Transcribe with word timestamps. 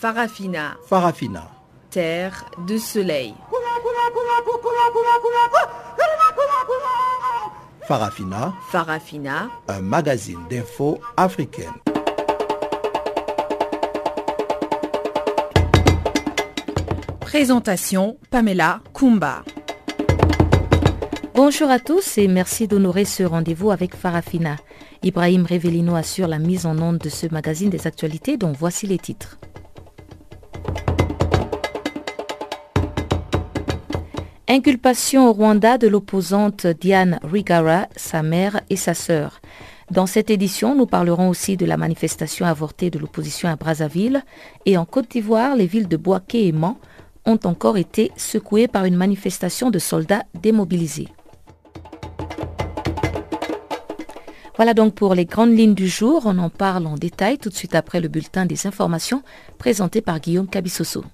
Farafina. 0.00 0.76
Farafina. 0.86 1.50
Terre 1.90 2.44
de 2.68 2.78
soleil. 2.78 3.34
Farafina. 7.88 8.54
Farafina. 8.70 9.50
Un 9.66 9.80
magazine 9.80 10.38
d'infos 10.48 11.00
africaine. 11.16 11.72
Présentation 17.18 18.18
Pamela 18.30 18.78
Kumba. 18.94 19.42
Bonjour 21.34 21.70
à 21.70 21.80
tous 21.80 22.18
et 22.18 22.28
merci 22.28 22.68
d'honorer 22.68 23.04
ce 23.04 23.24
rendez-vous 23.24 23.72
avec 23.72 23.96
Farafina. 23.96 24.58
Ibrahim 25.02 25.44
Revelino 25.44 25.96
assure 25.96 26.28
la 26.28 26.38
mise 26.38 26.66
en 26.66 26.78
onde 26.78 26.98
de 26.98 27.08
ce 27.08 27.26
magazine 27.32 27.70
des 27.70 27.88
actualités 27.88 28.36
dont 28.36 28.52
voici 28.52 28.86
les 28.86 28.98
titres. 28.98 29.38
Inculpation 34.50 35.28
au 35.28 35.34
Rwanda 35.34 35.76
de 35.76 35.88
l'opposante 35.88 36.66
Diane 36.66 37.20
Rigara, 37.22 37.86
sa 37.96 38.22
mère 38.22 38.62
et 38.70 38.76
sa 38.76 38.94
sœur. 38.94 39.42
Dans 39.90 40.06
cette 40.06 40.30
édition, 40.30 40.74
nous 40.74 40.86
parlerons 40.86 41.28
aussi 41.28 41.58
de 41.58 41.66
la 41.66 41.76
manifestation 41.76 42.46
avortée 42.46 42.88
de 42.88 42.98
l'opposition 42.98 43.50
à 43.50 43.56
Brazzaville 43.56 44.24
et 44.64 44.78
en 44.78 44.86
Côte 44.86 45.10
d'Ivoire, 45.10 45.54
les 45.54 45.66
villes 45.66 45.86
de 45.86 45.98
Boaké 45.98 46.46
et 46.46 46.52
Mans 46.52 46.78
ont 47.26 47.38
encore 47.44 47.76
été 47.76 48.10
secouées 48.16 48.68
par 48.68 48.86
une 48.86 48.96
manifestation 48.96 49.68
de 49.70 49.78
soldats 49.78 50.24
démobilisés. 50.40 51.08
Voilà 54.56 54.72
donc 54.72 54.94
pour 54.94 55.14
les 55.14 55.26
grandes 55.26 55.56
lignes 55.56 55.74
du 55.74 55.88
jour. 55.88 56.22
On 56.24 56.38
en 56.38 56.48
parle 56.48 56.86
en 56.86 56.94
détail 56.94 57.36
tout 57.36 57.50
de 57.50 57.54
suite 57.54 57.74
après 57.74 58.00
le 58.00 58.08
bulletin 58.08 58.46
des 58.46 58.66
informations 58.66 59.22
présenté 59.58 60.00
par 60.00 60.20
Guillaume 60.20 60.48
Cabissoso. 60.48 61.04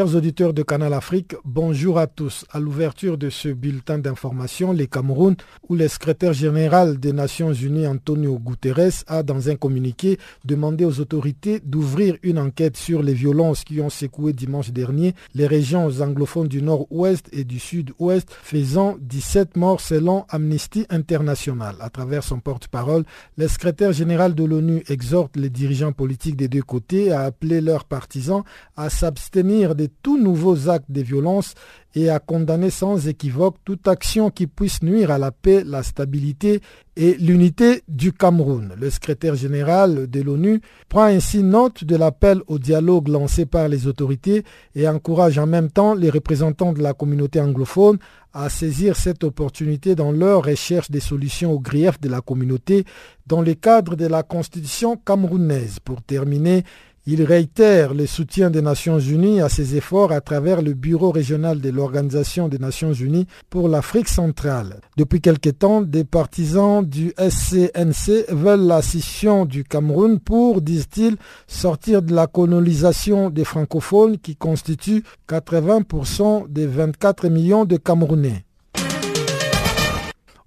Chers 0.00 0.16
auditeurs 0.16 0.54
de 0.54 0.62
Canal 0.62 0.94
Afrique, 0.94 1.34
bonjour 1.44 1.98
à 1.98 2.06
tous. 2.06 2.46
À 2.50 2.58
l'ouverture 2.58 3.18
de 3.18 3.28
ce 3.28 3.50
bulletin 3.50 3.98
d'information, 3.98 4.72
les 4.72 4.86
Cameroun, 4.86 5.36
où 5.68 5.74
le 5.76 5.88
secrétaire 5.88 6.32
général 6.32 6.98
des 6.98 7.12
Nations 7.12 7.52
Unies, 7.52 7.86
Antonio 7.86 8.38
Guterres, 8.38 9.04
a 9.08 9.22
dans 9.22 9.50
un 9.50 9.56
communiqué 9.56 10.18
demandé 10.46 10.86
aux 10.86 11.00
autorités 11.00 11.60
d'ouvrir 11.62 12.16
une 12.22 12.38
enquête 12.38 12.78
sur 12.78 13.02
les 13.02 13.12
violences 13.12 13.62
qui 13.62 13.78
ont 13.82 13.90
secoué 13.90 14.32
dimanche 14.32 14.70
dernier 14.70 15.14
les 15.34 15.46
régions 15.46 15.90
anglophones 16.00 16.48
du 16.48 16.62
nord-ouest 16.62 17.28
et 17.32 17.44
du 17.44 17.58
sud-ouest, 17.58 18.26
faisant 18.42 18.96
17 19.02 19.58
morts 19.58 19.82
selon 19.82 20.24
Amnesty 20.30 20.86
International. 20.88 21.76
À 21.78 21.90
travers 21.90 22.24
son 22.24 22.40
porte-parole, 22.40 23.04
le 23.36 23.48
secrétaire 23.48 23.92
général 23.92 24.34
de 24.34 24.44
l'ONU 24.44 24.82
exhorte 24.88 25.36
les 25.36 25.50
dirigeants 25.50 25.92
politiques 25.92 26.36
des 26.36 26.48
deux 26.48 26.62
côtés 26.62 27.12
à 27.12 27.20
appeler 27.20 27.60
leurs 27.60 27.84
partisans 27.84 28.44
à 28.78 28.88
s'abstenir 28.88 29.74
de 29.90 29.94
tous 30.02 30.18
nouveaux 30.18 30.68
actes 30.68 30.90
de 30.90 31.02
violence 31.02 31.54
et 31.94 32.08
à 32.08 32.20
condamner 32.20 32.70
sans 32.70 33.08
équivoque 33.08 33.56
toute 33.64 33.88
action 33.88 34.30
qui 34.30 34.46
puisse 34.46 34.82
nuire 34.82 35.10
à 35.10 35.18
la 35.18 35.32
paix, 35.32 35.64
la 35.66 35.82
stabilité 35.82 36.60
et 36.96 37.14
l'unité 37.14 37.82
du 37.88 38.12
Cameroun. 38.12 38.74
Le 38.78 38.90
secrétaire 38.90 39.34
général 39.34 40.08
de 40.08 40.22
l'ONU 40.22 40.60
prend 40.88 41.04
ainsi 41.04 41.42
note 41.42 41.82
de 41.84 41.96
l'appel 41.96 42.42
au 42.46 42.58
dialogue 42.58 43.08
lancé 43.08 43.44
par 43.44 43.68
les 43.68 43.88
autorités 43.88 44.44
et 44.76 44.86
encourage 44.86 45.38
en 45.38 45.46
même 45.46 45.70
temps 45.70 45.94
les 45.94 46.10
représentants 46.10 46.72
de 46.72 46.82
la 46.82 46.94
communauté 46.94 47.40
anglophone 47.40 47.98
à 48.32 48.48
saisir 48.48 48.94
cette 48.94 49.24
opportunité 49.24 49.96
dans 49.96 50.12
leur 50.12 50.44
recherche 50.44 50.90
des 50.90 51.00
solutions 51.00 51.52
aux 51.52 51.58
griefs 51.58 52.00
de 52.00 52.08
la 52.08 52.20
communauté 52.20 52.84
dans 53.26 53.42
le 53.42 53.54
cadre 53.54 53.96
de 53.96 54.06
la 54.06 54.22
constitution 54.22 54.96
camerounaise. 54.96 55.78
Pour 55.80 56.02
terminer, 56.02 56.64
il 57.06 57.22
réitère 57.22 57.94
le 57.94 58.06
soutien 58.06 58.50
des 58.50 58.62
Nations 58.62 58.98
Unies 58.98 59.40
à 59.40 59.48
ses 59.48 59.76
efforts 59.76 60.12
à 60.12 60.20
travers 60.20 60.62
le 60.62 60.74
Bureau 60.74 61.10
régional 61.10 61.60
de 61.60 61.70
l'Organisation 61.70 62.48
des 62.48 62.58
Nations 62.58 62.92
Unies 62.92 63.26
pour 63.48 63.68
l'Afrique 63.68 64.08
centrale. 64.08 64.80
Depuis 64.96 65.20
quelque 65.20 65.50
temps, 65.50 65.80
des 65.80 66.04
partisans 66.04 66.84
du 66.84 67.12
SCNC 67.18 68.26
veulent 68.28 68.66
la 68.66 68.82
scission 68.82 69.46
du 69.46 69.64
Cameroun 69.64 70.20
pour, 70.20 70.60
disent-ils, 70.60 71.16
sortir 71.46 72.02
de 72.02 72.14
la 72.14 72.26
colonisation 72.26 73.30
des 73.30 73.44
francophones 73.44 74.18
qui 74.18 74.36
constituent 74.36 75.04
80% 75.28 76.48
des 76.48 76.66
24 76.66 77.28
millions 77.28 77.64
de 77.64 77.76
Camerounais. 77.76 78.44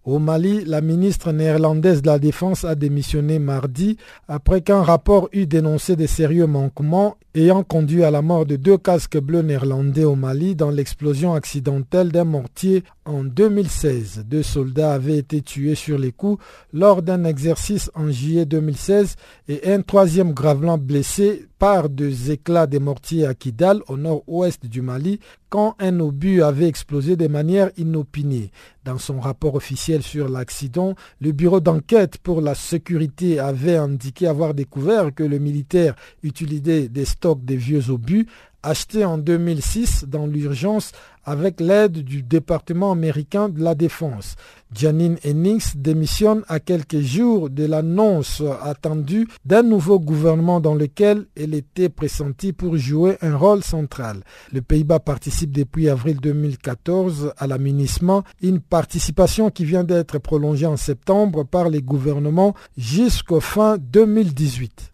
Au 0.05 0.19
Mali, 0.19 0.65
la 0.65 0.81
ministre 0.81 1.31
néerlandaise 1.31 2.01
de 2.01 2.07
la 2.07 2.19
Défense 2.19 2.65
a 2.65 2.75
démissionné 2.75 3.39
mardi 3.39 3.95
après 4.27 4.59
qu'un 4.59 4.83
rapport 4.83 5.29
eut 5.31 5.47
dénoncé 5.47 5.95
des 5.95 6.07
sérieux 6.07 6.45
manquements 6.45 7.15
ayant 7.35 7.63
conduit 7.63 8.03
à 8.03 8.11
la 8.11 8.21
mort 8.21 8.45
de 8.45 8.57
deux 8.57 8.77
casques 8.77 9.17
bleus 9.17 9.43
néerlandais 9.43 10.03
au 10.03 10.15
Mali 10.15 10.55
dans 10.55 10.71
l'explosion 10.71 11.33
accidentelle 11.35 12.11
d'un 12.11 12.25
mortier 12.25 12.83
en 13.05 13.23
2016. 13.23 14.25
Deux 14.27 14.43
soldats 14.43 14.93
avaient 14.93 15.17
été 15.17 15.41
tués 15.41 15.75
sur 15.75 15.97
les 15.97 16.11
coups 16.11 16.43
lors 16.71 17.01
d'un 17.01 17.23
exercice 17.25 17.91
en 17.95 18.09
juillet 18.11 18.45
2016 18.45 19.15
et 19.47 19.71
un 19.71 19.81
troisième 19.81 20.33
gravement 20.33 20.77
blessé 20.77 21.47
par 21.59 21.89
deux 21.89 22.31
éclats 22.31 22.67
de 22.67 22.79
mortiers 22.79 23.25
à 23.25 23.33
Kidal 23.33 23.81
au 23.87 23.97
nord-ouest 23.97 24.65
du 24.65 24.81
Mali 24.81 25.19
quand 25.49 25.75
un 25.79 25.99
obus 25.99 26.41
avait 26.41 26.67
explosé 26.67 27.15
de 27.15 27.27
manière 27.27 27.71
inopinée. 27.77 28.51
Dans 28.83 28.97
son 28.97 29.19
rapport 29.19 29.55
officiel 29.55 30.01
sur 30.01 30.27
l'accident, 30.27 30.95
le 31.21 31.31
bureau 31.31 31.59
d'enquête 31.59 32.17
pour 32.17 32.41
la 32.41 32.55
sécurité 32.55 33.39
avait 33.39 33.75
indiqué 33.77 34.27
avoir 34.27 34.53
découvert 34.53 35.13
que 35.13 35.23
le 35.23 35.39
militaire 35.39 35.95
utilisait 36.23 36.89
des 36.89 37.05
des 37.43 37.55
vieux 37.55 37.89
obus 37.89 38.27
achetés 38.63 39.05
en 39.05 39.17
2006 39.17 40.05
dans 40.07 40.25
l'urgence 40.25 40.93
avec 41.25 41.59
l'aide 41.59 41.99
du 41.99 42.23
département 42.23 42.91
américain 42.91 43.49
de 43.49 43.61
la 43.63 43.75
défense. 43.75 44.35
Janine 44.75 45.17
Hennings 45.23 45.73
démissionne 45.75 46.43
à 46.47 46.59
quelques 46.59 46.99
jours 46.99 47.49
de 47.49 47.65
l'annonce 47.65 48.41
attendue 48.61 49.27
d'un 49.45 49.61
nouveau 49.61 49.99
gouvernement 49.99 50.59
dans 50.59 50.73
lequel 50.73 51.27
elle 51.35 51.53
était 51.53 51.89
pressentie 51.89 52.53
pour 52.53 52.77
jouer 52.77 53.17
un 53.21 53.37
rôle 53.37 53.63
central. 53.63 54.23
Le 54.51 54.61
Pays-Bas 54.61 54.99
participe 54.99 55.51
depuis 55.51 55.89
avril 55.89 56.19
2014 56.19 57.33
à 57.37 57.47
l'aménissement, 57.47 58.23
une 58.41 58.59
participation 58.59 59.51
qui 59.51 59.65
vient 59.65 59.83
d'être 59.83 60.17
prolongée 60.17 60.65
en 60.65 60.77
septembre 60.77 61.43
par 61.43 61.69
les 61.69 61.81
gouvernements 61.81 62.55
jusqu'au 62.77 63.39
fin 63.39 63.77
2018. 63.77 64.92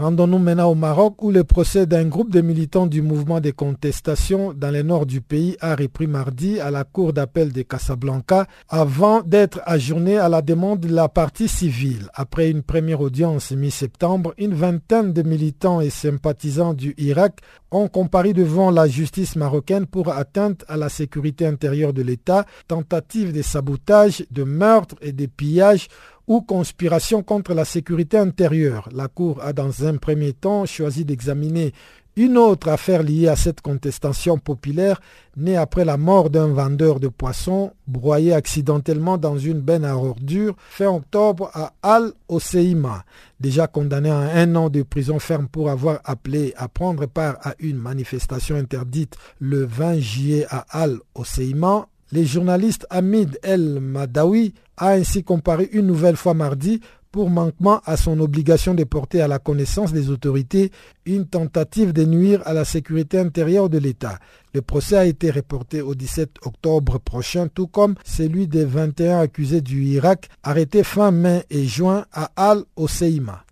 Rendons-nous 0.00 0.38
maintenant 0.38 0.70
au 0.70 0.74
Maroc 0.74 1.22
où 1.22 1.30
le 1.30 1.44
procès 1.44 1.84
d'un 1.84 2.06
groupe 2.06 2.30
de 2.30 2.40
militants 2.40 2.86
du 2.86 3.02
mouvement 3.02 3.38
des 3.38 3.52
contestations 3.52 4.54
dans 4.54 4.70
le 4.70 4.80
nord 4.82 5.04
du 5.04 5.20
pays 5.20 5.58
a 5.60 5.76
repris 5.76 6.06
mardi 6.06 6.58
à 6.58 6.70
la 6.70 6.84
cour 6.84 7.12
d'appel 7.12 7.52
de 7.52 7.60
Casablanca 7.60 8.46
avant 8.70 9.20
d'être 9.20 9.60
ajourné 9.66 10.16
à 10.16 10.30
la 10.30 10.40
demande 10.40 10.80
de 10.80 10.88
la 10.88 11.10
partie 11.10 11.48
civile. 11.48 12.08
Après 12.14 12.48
une 12.48 12.62
première 12.62 13.02
audience 13.02 13.50
mi-septembre, 13.50 14.32
une 14.38 14.54
vingtaine 14.54 15.12
de 15.12 15.20
militants 15.20 15.82
et 15.82 15.90
sympathisants 15.90 16.72
du 16.72 16.94
Irak 16.96 17.40
ont 17.70 17.88
comparé 17.88 18.32
devant 18.32 18.70
la 18.70 18.88
justice 18.88 19.36
marocaine 19.36 19.84
pour 19.84 20.08
atteinte 20.08 20.64
à 20.66 20.78
la 20.78 20.88
sécurité 20.88 21.46
intérieure 21.46 21.92
de 21.92 22.00
l'État, 22.00 22.46
tentative 22.68 23.34
de 23.34 23.42
sabotage, 23.42 24.24
de 24.30 24.44
meurtre 24.44 24.94
et 25.02 25.12
de 25.12 25.26
pillage 25.26 25.88
ou 26.30 26.42
conspiration 26.42 27.24
contre 27.24 27.54
la 27.54 27.64
sécurité 27.64 28.16
intérieure. 28.16 28.88
La 28.92 29.08
Cour 29.08 29.42
a 29.42 29.52
dans 29.52 29.84
un 29.84 29.96
premier 29.96 30.32
temps 30.32 30.64
choisi 30.64 31.04
d'examiner 31.04 31.72
une 32.14 32.38
autre 32.38 32.68
affaire 32.68 33.02
liée 33.02 33.26
à 33.26 33.34
cette 33.34 33.60
contestation 33.62 34.38
populaire 34.38 35.00
née 35.36 35.56
après 35.56 35.84
la 35.84 35.96
mort 35.96 36.30
d'un 36.30 36.46
vendeur 36.46 37.00
de 37.00 37.08
poissons 37.08 37.72
broyé 37.88 38.32
accidentellement 38.32 39.18
dans 39.18 39.38
une 39.38 39.60
benne 39.60 39.84
à 39.84 39.96
ordures 39.96 40.54
fin 40.68 40.86
octobre 40.86 41.50
à 41.52 41.72
Al-Oseima, 41.82 43.04
déjà 43.40 43.66
condamné 43.66 44.10
à 44.10 44.18
un 44.18 44.54
an 44.54 44.70
de 44.70 44.82
prison 44.82 45.18
ferme 45.18 45.48
pour 45.48 45.68
avoir 45.68 45.98
appelé 46.04 46.54
à 46.56 46.68
prendre 46.68 47.06
part 47.06 47.38
à 47.42 47.54
une 47.58 47.78
manifestation 47.78 48.54
interdite 48.54 49.16
le 49.40 49.64
20 49.64 49.98
juillet 49.98 50.46
à 50.48 50.64
Al-Oseima. 50.70 51.88
Les 52.12 52.24
journalistes 52.24 52.86
Hamid 52.90 53.38
El 53.42 53.80
Madawi 53.80 54.54
a 54.80 54.92
ainsi 54.94 55.22
comparé 55.22 55.68
une 55.72 55.86
nouvelle 55.86 56.16
fois 56.16 56.34
mardi 56.34 56.80
pour 57.12 57.30
manquement 57.30 57.80
à 57.84 57.96
son 57.96 58.20
obligation 58.20 58.74
de 58.74 58.84
porter 58.84 59.20
à 59.20 59.28
la 59.28 59.38
connaissance 59.38 59.92
des 59.92 60.10
autorités 60.10 60.70
une 61.06 61.26
tentative 61.26 61.92
de 61.92 62.04
nuire 62.04 62.40
à 62.46 62.52
la 62.52 62.64
sécurité 62.64 63.18
intérieure 63.18 63.68
de 63.68 63.78
l'État. 63.78 64.18
Le 64.54 64.62
procès 64.62 64.96
a 64.96 65.04
été 65.06 65.30
reporté 65.30 65.82
au 65.82 65.94
17 65.94 66.38
octobre 66.44 66.98
prochain, 66.98 67.48
tout 67.48 67.66
comme 67.66 67.94
celui 68.04 68.46
des 68.48 68.64
21 68.64 69.20
accusés 69.20 69.60
du 69.60 69.82
Irak 69.84 70.28
arrêtés 70.42 70.84
fin 70.84 71.10
mai 71.10 71.44
et 71.50 71.64
juin 71.66 72.04
à 72.12 72.30
Al-Oseima. 72.36 73.44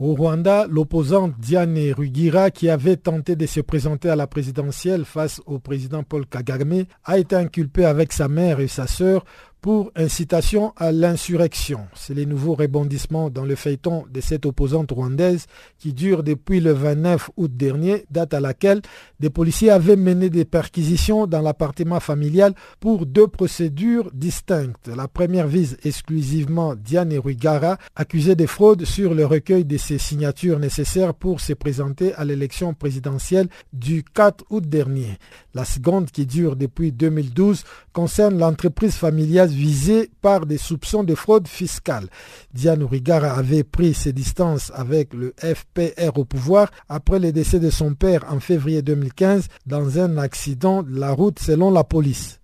Au 0.00 0.14
Rwanda, 0.14 0.68
l'opposante 0.68 1.34
Diane 1.40 1.76
Rugira, 1.90 2.52
qui 2.52 2.70
avait 2.70 2.96
tenté 2.96 3.34
de 3.34 3.46
se 3.46 3.58
présenter 3.58 4.08
à 4.08 4.14
la 4.14 4.28
présidentielle 4.28 5.04
face 5.04 5.40
au 5.44 5.58
président 5.58 6.04
Paul 6.04 6.24
Kagame, 6.24 6.84
a 7.04 7.18
été 7.18 7.34
inculpée 7.34 7.84
avec 7.84 8.12
sa 8.12 8.28
mère 8.28 8.60
et 8.60 8.68
sa 8.68 8.86
sœur 8.86 9.24
pour 9.60 9.90
incitation 9.96 10.72
à 10.76 10.92
l'insurrection. 10.92 11.86
C'est 11.94 12.14
les 12.14 12.26
nouveaux 12.26 12.54
rebondissements 12.54 13.30
dans 13.30 13.44
le 13.44 13.56
feuilleton 13.56 14.04
de 14.10 14.20
cette 14.20 14.46
opposante 14.46 14.92
rwandaise 14.92 15.46
qui 15.78 15.92
dure 15.92 16.22
depuis 16.22 16.60
le 16.60 16.72
29 16.72 17.30
août 17.36 17.56
dernier, 17.56 18.04
date 18.10 18.34
à 18.34 18.40
laquelle 18.40 18.82
des 19.20 19.30
policiers 19.30 19.70
avaient 19.70 19.96
mené 19.96 20.30
des 20.30 20.44
perquisitions 20.44 21.26
dans 21.26 21.42
l'appartement 21.42 22.00
familial 22.00 22.54
pour 22.78 23.06
deux 23.06 23.26
procédures 23.26 24.10
distinctes. 24.12 24.88
La 24.94 25.08
première 25.08 25.48
vise 25.48 25.76
exclusivement 25.84 26.74
Diane 26.74 27.16
Rwigara, 27.18 27.78
accusée 27.96 28.36
de 28.36 28.46
fraude 28.46 28.84
sur 28.84 29.14
le 29.14 29.26
recueil 29.26 29.64
de 29.64 29.76
ses 29.76 29.98
signatures 29.98 30.58
nécessaires 30.58 31.14
pour 31.14 31.40
se 31.40 31.52
présenter 31.52 32.14
à 32.14 32.24
l'élection 32.24 32.74
présidentielle 32.74 33.48
du 33.72 34.04
4 34.04 34.44
août 34.50 34.64
dernier. 34.68 35.18
La 35.54 35.64
seconde, 35.64 36.10
qui 36.10 36.26
dure 36.26 36.54
depuis 36.54 36.92
2012, 36.92 37.64
concerne 37.92 38.38
l'entreprise 38.38 38.94
familiale 38.94 39.47
visée 39.52 40.10
par 40.20 40.46
des 40.46 40.58
soupçons 40.58 41.04
de 41.04 41.14
fraude 41.14 41.48
fiscale. 41.48 42.08
Diane 42.52 42.84
Rigara 42.84 43.32
avait 43.32 43.64
pris 43.64 43.94
ses 43.94 44.12
distances 44.12 44.72
avec 44.74 45.14
le 45.14 45.34
FPR 45.38 46.16
au 46.18 46.24
pouvoir 46.24 46.70
après 46.88 47.18
le 47.18 47.32
décès 47.32 47.60
de 47.60 47.70
son 47.70 47.94
père 47.94 48.24
en 48.28 48.40
février 48.40 48.82
2015 48.82 49.48
dans 49.66 49.98
un 49.98 50.18
accident 50.18 50.82
de 50.82 50.98
la 50.98 51.12
route 51.12 51.38
selon 51.38 51.70
la 51.70 51.84
police. 51.84 52.40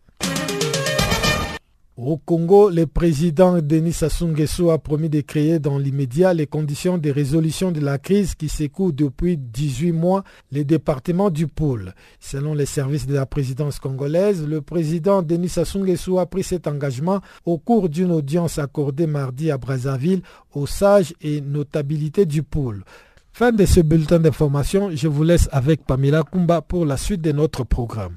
Au 1.96 2.17
Congo, 2.17 2.70
le 2.70 2.88
président 2.88 3.62
Denis 3.62 3.93
Sassou 3.93 4.26
Nguesso 4.26 4.70
a 4.70 4.79
promis 4.79 5.08
de 5.08 5.20
créer 5.20 5.61
dans 5.61 5.79
l'immédiat 5.79 6.35
les 6.35 6.49
conditions 6.49 6.99
de 6.99 7.08
résolution 7.08 7.70
de 7.70 7.79
la 7.79 7.99
crise 7.99 8.35
qui 8.35 8.49
secoue 8.49 8.91
depuis 8.91 9.37
18 9.37 9.93
mois 9.93 10.25
les 10.50 10.64
départements 10.64 11.31
du 11.31 11.46
pôle. 11.46 11.94
Selon 12.19 12.52
les 12.52 12.67
services 12.67 13.06
de 13.06 13.14
la 13.14 13.26
présidence 13.26 13.79
congolaise, 13.79 14.44
le 14.44 14.61
président 14.61 15.23
Denis 15.23 15.50
Sassou 15.50 15.79
Nguesso 15.85 16.19
a 16.19 16.26
pris 16.26 16.43
cet 16.43 16.67
engagement 16.67 17.20
au 17.46 17.58
cours 17.58 17.88
d'une 17.88 18.11
audience 18.11 18.58
accordée 18.58 19.06
mardi 19.06 19.52
à 19.52 19.56
Brazzaville 19.56 20.23
aux 20.52 20.67
sages 20.67 21.14
et 21.20 21.40
notabilités 21.40 22.26
du 22.26 22.43
pôle. 22.43 22.82
Fin 23.32 23.52
de 23.52 23.64
ce 23.64 23.79
bulletin 23.79 24.19
d'information, 24.19 24.90
je 24.93 25.06
vous 25.06 25.23
laisse 25.23 25.49
avec 25.52 25.87
Pamela 25.87 26.25
Kumba 26.25 26.61
pour 26.61 26.87
la 26.87 26.97
suite 26.97 27.20
de 27.20 27.31
notre 27.31 27.62
programme. 27.62 28.17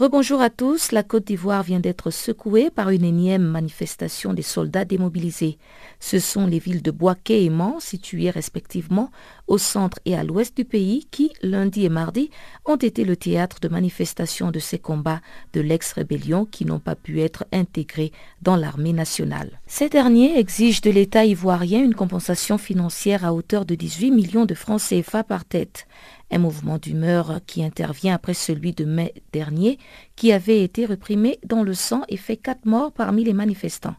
Rebonjour 0.00 0.40
à 0.40 0.48
tous. 0.48 0.92
La 0.92 1.02
Côte 1.02 1.26
d'Ivoire 1.26 1.62
vient 1.62 1.78
d'être 1.78 2.10
secouée 2.10 2.70
par 2.70 2.88
une 2.88 3.04
énième 3.04 3.42
manifestation 3.42 4.32
des 4.32 4.40
soldats 4.40 4.86
démobilisés. 4.86 5.58
Ce 5.98 6.18
sont 6.18 6.46
les 6.46 6.58
villes 6.58 6.80
de 6.80 6.90
Boaké 6.90 7.44
et 7.44 7.50
Mans, 7.50 7.80
situées 7.80 8.30
respectivement 8.30 9.10
au 9.46 9.58
centre 9.58 9.98
et 10.06 10.16
à 10.16 10.24
l'ouest 10.24 10.56
du 10.56 10.64
pays, 10.64 11.06
qui, 11.10 11.34
lundi 11.42 11.84
et 11.84 11.90
mardi, 11.90 12.30
ont 12.64 12.76
été 12.76 13.04
le 13.04 13.14
théâtre 13.14 13.58
de 13.60 13.68
manifestations 13.68 14.50
de 14.50 14.58
ces 14.58 14.78
combats 14.78 15.20
de 15.52 15.60
l'ex-rébellion 15.60 16.46
qui 16.46 16.64
n'ont 16.64 16.78
pas 16.78 16.94
pu 16.94 17.20
être 17.20 17.44
intégrés 17.52 18.10
dans 18.40 18.56
l'armée 18.56 18.94
nationale. 18.94 19.60
Ces 19.66 19.90
derniers 19.90 20.38
exigent 20.38 20.80
de 20.80 20.90
l'État 20.90 21.26
ivoirien 21.26 21.84
une 21.84 21.94
compensation 21.94 22.56
financière 22.56 23.26
à 23.26 23.34
hauteur 23.34 23.66
de 23.66 23.74
18 23.74 24.12
millions 24.12 24.46
de 24.46 24.54
francs 24.54 24.80
CFA 24.80 25.24
par 25.24 25.44
tête. 25.44 25.86
Un 26.30 26.38
mouvement 26.38 26.78
d'humeur 26.78 27.40
qui 27.46 27.64
intervient 27.64 28.14
après 28.14 28.34
celui 28.34 28.72
de 28.72 28.84
mai 28.84 29.14
dernier, 29.32 29.78
qui 30.16 30.32
avait 30.32 30.62
été 30.62 30.86
reprimé 30.86 31.38
dans 31.44 31.62
le 31.62 31.74
sang 31.74 32.02
et 32.08 32.16
fait 32.16 32.36
quatre 32.36 32.66
morts 32.66 32.92
parmi 32.92 33.24
les 33.24 33.32
manifestants. 33.32 33.96